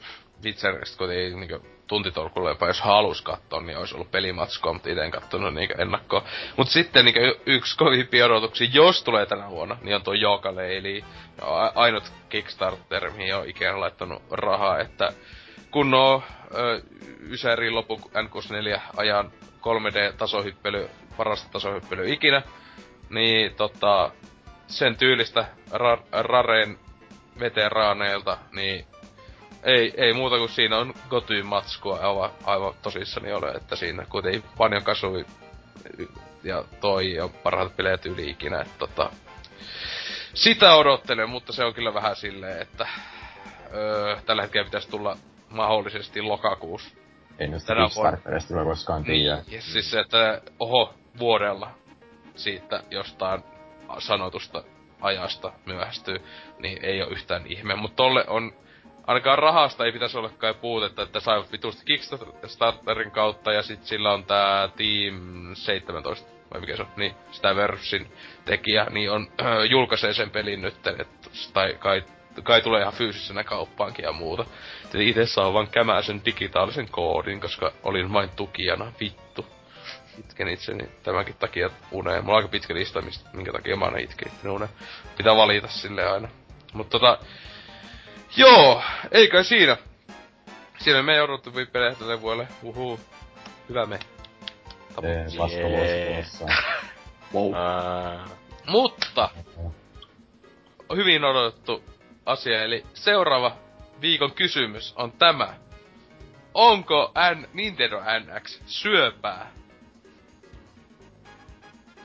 [0.44, 5.10] Witcherista kuitenkin niinkö tuntitolkulle jopa jos halus katsoa, niin olisi ollut pelimatskoa, mutta ite en
[5.10, 6.24] kattonut niinkö ennakkoa.
[6.56, 11.04] Mutta sitten niinkö yksi kovimpia odotuksia, jos tulee tänä vuonna, niin on tuo Jokale, eli
[11.74, 15.12] ainut Kickstarter, mihin on ikään laittanut rahaa, että
[15.70, 16.22] kun on
[17.30, 22.42] Ysärin lopun N64 ajan 3D-tasohyppely, parasta tasohyppely ikinä,
[23.10, 24.10] niin tota,
[24.66, 26.78] sen tyylistä ra- Raren
[27.40, 28.86] veteraaneilta, niin
[29.62, 34.44] ei, ei muuta kuin siinä on Gotyin matskua aivan, aivan tosissani ole, että siinä kuitenkin
[34.58, 35.26] paljon kasui
[36.44, 39.10] ja toi on parhaat bileet yli ikinä, että tota,
[40.34, 42.88] sitä odottelen, mutta se on kyllä vähän silleen, että
[43.74, 45.16] öö, tällä hetkellä pitäisi tulla
[45.50, 46.96] mahdollisesti lokakuussa.
[47.38, 49.42] Ei nyt Tänä Kickstarterista tule koskaan tiedä.
[49.50, 51.70] Niin, siis että oho, vuodella
[52.34, 53.44] siitä jostain
[53.98, 54.62] sanotusta
[55.00, 56.22] ajasta myöhästyy,
[56.58, 57.74] niin ei ole yhtään ihme.
[57.74, 58.52] Mutta tolle on,
[59.08, 64.12] ainakaan rahasta ei pitäisi olla kai puutetta, että saivat vitusti Kickstarterin kautta ja sit sillä
[64.12, 68.12] on tää Team 17 vai mikä se on, niin sitä Versin
[68.44, 70.74] tekijä, niin on äh, julkaisee sen pelin nyt,
[71.52, 72.04] tai kai,
[72.42, 74.44] kai tulee ihan fyysisenä kauppaankin ja muuta.
[74.94, 79.46] Itse saa vaan kämää sen digitaalisen koodin, koska olin vain tukijana, vittu.
[80.18, 82.24] Itken itseni tämänkin takia uneen.
[82.24, 84.70] Mulla on aika pitkä lista, mistä, minkä takia mä aina itken itseni uneen.
[85.16, 86.28] Pitää valita sille aina.
[86.72, 87.18] Mutta tota,
[88.36, 89.76] joo, ei kai siinä.
[90.78, 92.48] Siinä me odottavia pelejä tälle vuodelle.
[92.62, 93.00] Uhuu.
[93.68, 93.98] Hyvä me.
[95.02, 96.46] Ee, vasta.
[97.34, 97.54] Wow.
[97.54, 98.24] Ää,
[98.66, 99.30] Mutta,
[100.96, 101.84] hyvin odotettu
[102.26, 103.56] asia, eli seuraava
[104.00, 105.54] viikon kysymys on tämä.
[106.54, 109.50] Onko N, Nintendo NX syöpää?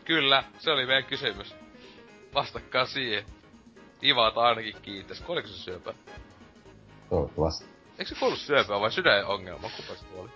[0.06, 1.56] Kyllä, se oli meidän kysymys.
[2.34, 3.26] Vastakkaa siihen.
[4.04, 5.22] Ivalta ainakin kiitos.
[5.22, 5.94] Kuoliko se syöpää?
[7.10, 7.66] Toivottavasti.
[8.00, 9.70] Eikö se kuollut syöpää vai sydänongelma?
[9.78, 10.30] Kuka se kuoli?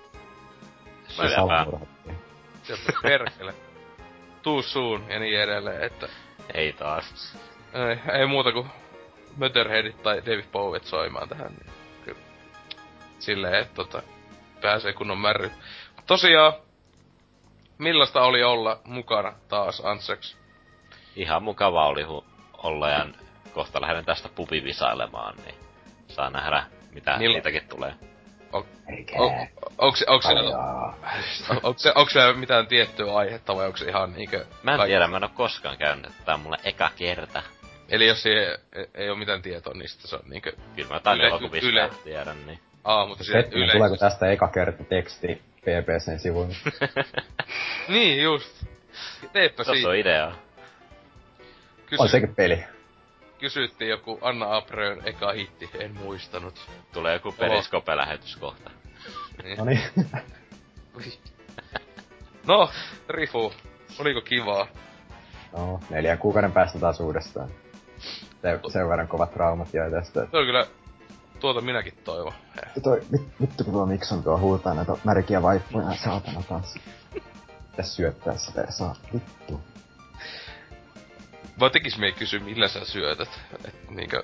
[1.07, 1.65] syöpää.
[2.64, 3.53] Syöpää perkele.
[4.41, 6.07] Tuu suun ja niin edelleen, että
[6.53, 7.38] Ei taas.
[7.73, 8.68] ei, ei muuta kuin
[9.38, 11.48] Motorheadit tai David Bowie soimaan tähän.
[11.52, 11.73] Niin
[12.06, 12.19] kyllä.
[13.19, 14.02] Silleen, että tota,
[14.61, 15.52] pääsee kunnon märry.
[16.06, 16.53] Tosiaan,
[17.77, 20.38] millaista oli olla mukana taas Anseks?
[21.15, 22.23] Ihan mukava oli hu-
[22.57, 23.06] olla ja
[23.57, 25.55] kohta lähden tästä pubivisailemaan, niin
[26.07, 26.63] saa nähdä,
[26.93, 27.43] mitä Milloin?
[27.43, 27.93] siitäkin tulee.
[28.97, 29.15] Eikä.
[29.19, 29.31] O,
[29.77, 30.97] onks, onks, siellä, Ajaa.
[31.95, 34.45] onks, se, mitään tiettyä aihetta vai onks se ihan niinkö...
[34.63, 37.43] Mä en tiedä, mä en oo koskaan käynyt, tää on mulle eka kerta.
[37.89, 38.35] Eli jos ei,
[38.93, 40.51] ei, oo mitään tietoa niistä, se on niinkö...
[40.75, 42.59] Kyllä mä jotain elokuvista yle- tiedän, niin.
[42.84, 46.55] Aa, mutta siellä Hetkinen, tuleeko tästä eka kerta teksti PPCn sivuilla?
[47.88, 48.65] Niin, just.
[49.33, 49.90] Teepä siitä.
[49.90, 50.32] on idea.
[51.85, 52.64] Kysy, On sekin peli.
[53.40, 56.69] Kysyttiin joku Anna Apreön eka hitti, en muistanut.
[56.93, 58.72] Tulee joku periskope-lähetys kohta.
[59.43, 59.57] Niin.
[59.57, 59.82] No niin.
[62.48, 62.69] No,
[63.09, 63.53] Rifu,
[63.99, 64.67] oliko kivaa?
[65.57, 67.49] no, neljän kuukauden päästä taas uudestaan.
[68.41, 70.27] Se, sen verran kovat traumat jäi tästä.
[70.32, 70.66] Se on kyllä,
[71.40, 72.33] tuota minäkin toivon.
[72.75, 76.80] Ja toi, vit, vittu kun tuo Mikson tuo huutaa näitä märkiä vaippoja saatana kanssa.
[77.72, 79.61] Pitäis syöttää sitä ja saa vittu.
[81.60, 83.40] Vaan tekis me kysyä, millä sä syötät.
[83.66, 84.24] Et niinkö,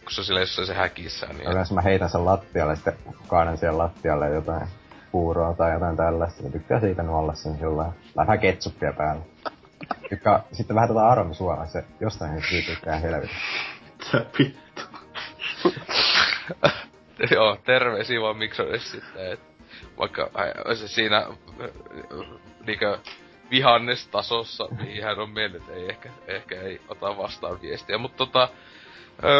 [0.00, 1.50] kun se on siellä jossain se häkissä, niin...
[1.50, 2.94] Yleensä mä heitän sen lattialle sitten
[3.28, 4.68] kaadan siellä lattialle jotain
[5.12, 6.42] puuroa tai jotain tällaista.
[6.42, 7.94] Ja tykkää siitä nuolla sen sillä lailla.
[8.16, 9.22] Vähän ketsuppia päälle.
[10.08, 13.30] Tykkää sitten vähän tota aromisuolaa, se jostain hetki tykkää helvetin.
[14.12, 14.82] Tää vittu.
[17.34, 19.40] Joo, terveisiä vaan Miksonille sitten, et
[19.98, 21.26] vaikka äh, se siinä
[22.66, 22.98] niinkö
[23.50, 28.48] vihannestasossa, mihin hän on mennyt, ei ehkä, ehkä ei ota vastaan viestiä, mutta tota,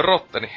[0.02, 0.50] Rotteni,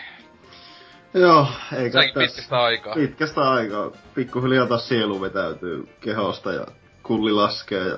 [1.14, 2.19] Joo, tässä.
[2.19, 2.93] pitkästä aikaa.
[2.93, 3.91] Pitkästä aikaa.
[4.15, 6.67] Pikkuhiljaa taas sielu vetäytyy kehosta ja
[7.03, 7.98] kulli laskee ja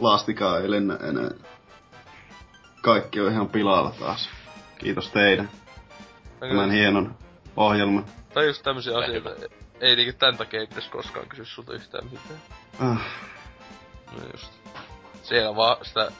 [0.00, 1.30] laastikaa ei lennä enää.
[2.82, 4.30] Kaikki on ihan pilalla taas.
[4.78, 5.50] Kiitos teidän
[6.40, 7.14] tämän hienon
[7.56, 8.04] ohjelman.
[8.34, 9.30] Tai just tämmösiä Ole asioita,
[9.80, 12.40] ei niinkö tän takia ei koskaan kysyä sulta yhtään mitään.
[12.80, 13.00] Ah,
[14.12, 14.61] No just.
[15.22, 16.12] Siellä vaan sitä,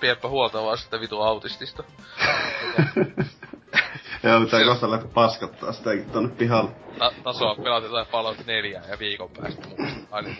[0.00, 1.84] pieppä huolta vaan sitä vitu autistista.
[4.22, 6.70] Joo, pitää kohta lähteä paskattaa sitäkin tonne pihalle.
[6.98, 9.66] Ta- tasoa pelata jotain Fallout 4 ja viikon päästä.
[10.10, 10.28] Aina.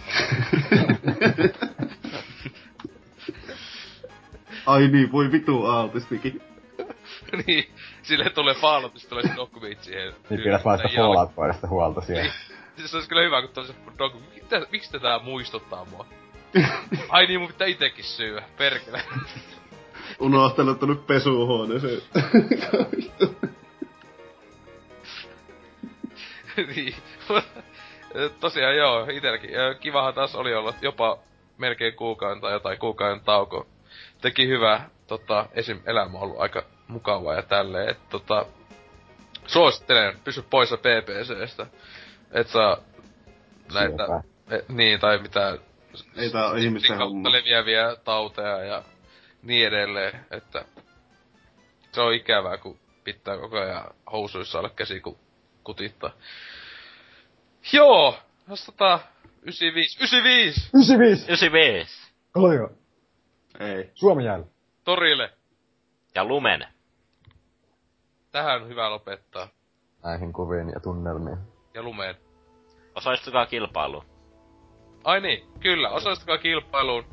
[4.67, 6.43] Ai niin, voi vitu autistikin.
[7.47, 10.15] niin, sille tulee Fallout, sitten tulee se dokumentti siihen.
[10.31, 10.89] Niin pidät vaan sitä.
[10.97, 12.23] Fallout-puolesta huolta siellä.
[12.23, 12.33] Niin.
[12.77, 14.23] Siis se olisi kyllä hyvä, kun tosi doku...
[14.71, 16.07] Miksi te tää muistuttaa mua?
[17.09, 18.43] Ai niin, mun pitää itekin syyä.
[18.59, 19.03] Perkele.
[20.21, 22.03] Unohtanut tonne pesuhuoneeseen.
[26.75, 26.95] niin.
[28.41, 29.51] Tosiaan joo, itelläkin.
[29.81, 31.19] Kivahan taas oli olla jopa
[31.59, 33.67] melkein kuukauden tai jotain kuukauden tauko.
[34.21, 35.81] Teki hyvää, tota, esim.
[35.87, 38.47] elämä on ollut aika mukavaa ja tälleen, että tota,
[39.47, 41.67] suosittelen, pysy poissa PPCstä.
[42.33, 42.77] Et saa
[43.75, 44.23] näitä, Syöpää.
[44.51, 45.59] e, niin, tai mitään
[46.17, 47.33] Ei tää oo ihmisten homma.
[47.33, 48.83] leviäviä tauteja ja
[49.43, 50.65] niin edelleen, että
[51.93, 55.19] se on ikävää, kun pitää koko ajan housuissa olla käsi, kun
[55.65, 56.11] kutittaa.
[57.73, 59.01] Joo, nostetaan
[59.43, 59.99] 95.
[59.99, 60.61] 95!
[60.75, 61.25] 95!
[61.25, 62.13] 95!
[62.33, 62.71] Kaljo!
[63.61, 63.91] Ei.
[63.95, 64.47] Suomi jäällä.
[64.85, 65.33] Torille!
[66.15, 66.67] Ja Lumen.
[68.33, 69.49] Tähän on hyvä lopettaa.
[70.05, 71.39] Näihin kuviin ja tunnelmiin.
[71.75, 72.15] Ja lumeen.
[72.95, 74.12] Osallistukaa kilpailuun.
[75.05, 77.05] Ai niin, kyllä, osallistukaa kilpailuun.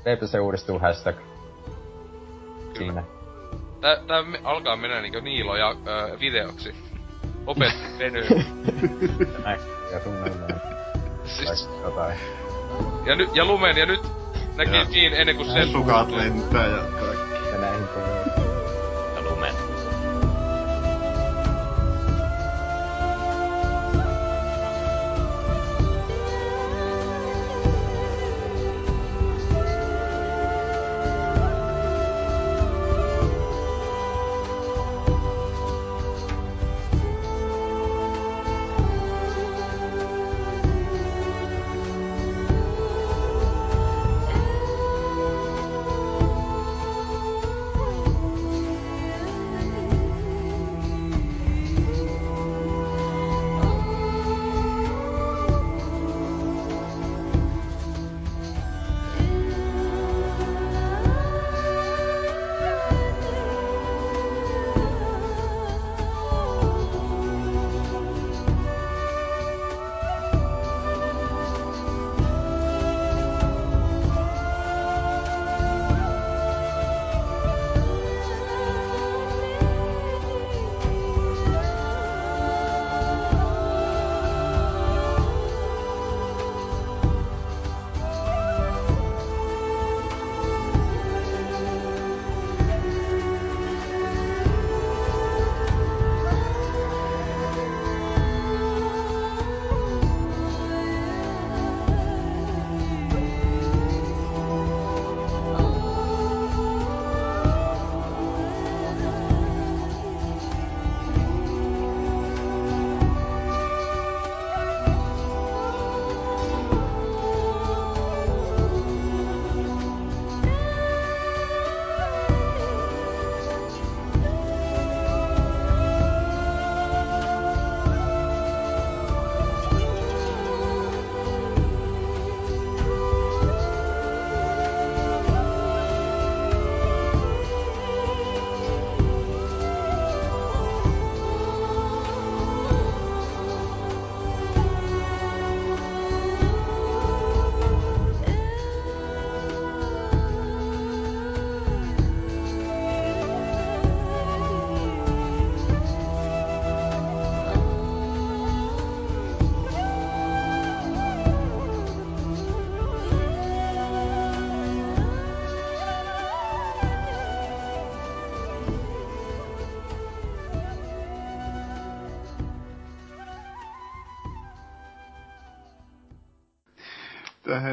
[0.00, 1.16] PPC uudistuu hashtag.
[2.78, 3.04] Sinne.
[3.80, 6.74] Tää, tää me- alkaa mennä niinkö Niilo ja ö, videoksi.
[7.46, 8.24] Opet venyy.
[9.44, 9.60] Näin.
[9.92, 10.60] Ja tunnelmiin.
[11.24, 12.18] siis, jotain.
[13.06, 14.00] ja, ny, ja lumen, ja nyt
[14.56, 15.68] näki Ja- niin ennen kuin sen...
[15.72, 17.48] Sukat lentää ja kaikki.
[17.52, 18.41] Ja näihin kuviin.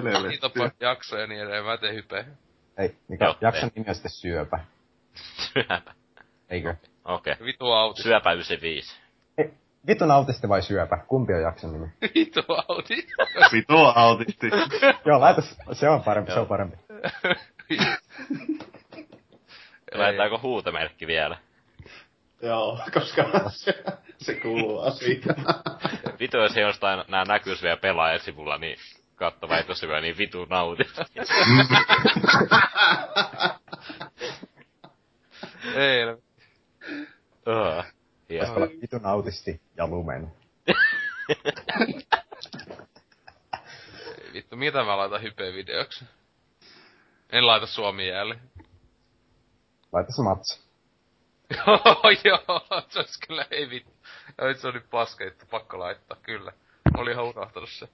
[0.03, 0.49] Mitä helvettiä.
[0.49, 2.25] Kiitapa jakso ja niin edelleen, mä teen hype.
[2.77, 4.59] Ei, mikä Joo, jakson nimi on sitten syöpä.
[5.13, 5.93] Syöpä.
[6.49, 6.75] Eikö?
[7.05, 7.33] Okei.
[7.33, 7.45] Okay.
[7.45, 8.01] Vitu auti.
[8.01, 8.95] Syöpä 95.
[9.37, 9.53] Ei,
[9.87, 10.97] vitun autisti vai syöpä?
[11.07, 11.87] Kumpi on jakson nimi?
[12.15, 13.07] Vitu auti.
[13.53, 14.49] Vitu autisti.
[15.05, 16.77] Joo, laita, se on parempi, se on parempi.
[19.93, 21.37] Laitetaanko huutomerkki vielä?
[22.41, 23.83] Joo, koska se,
[24.17, 25.35] se kuuluu asiaan.
[26.19, 28.77] Vitu, jos jostain nää näkyis vielä pelaajat sivulla, niin
[29.67, 30.83] tosi hyvä, niin vitu nauti.
[35.75, 36.01] Ei,
[37.47, 37.83] Öö.
[38.29, 38.47] Hieno.
[38.47, 40.33] Voisi olla vitun autisti ja lumen.
[44.33, 46.05] vittu, mitä mä laitan hype videoksi?
[47.29, 48.41] En laita Suomi jälleen.
[49.91, 50.59] Laita se matsi.
[52.25, 53.91] Joo, se olisi kyllä ei vittu.
[54.41, 56.53] Ei se nyt paska, että pakko laittaa, kyllä.
[56.97, 57.89] Oli ihan unohtanut se.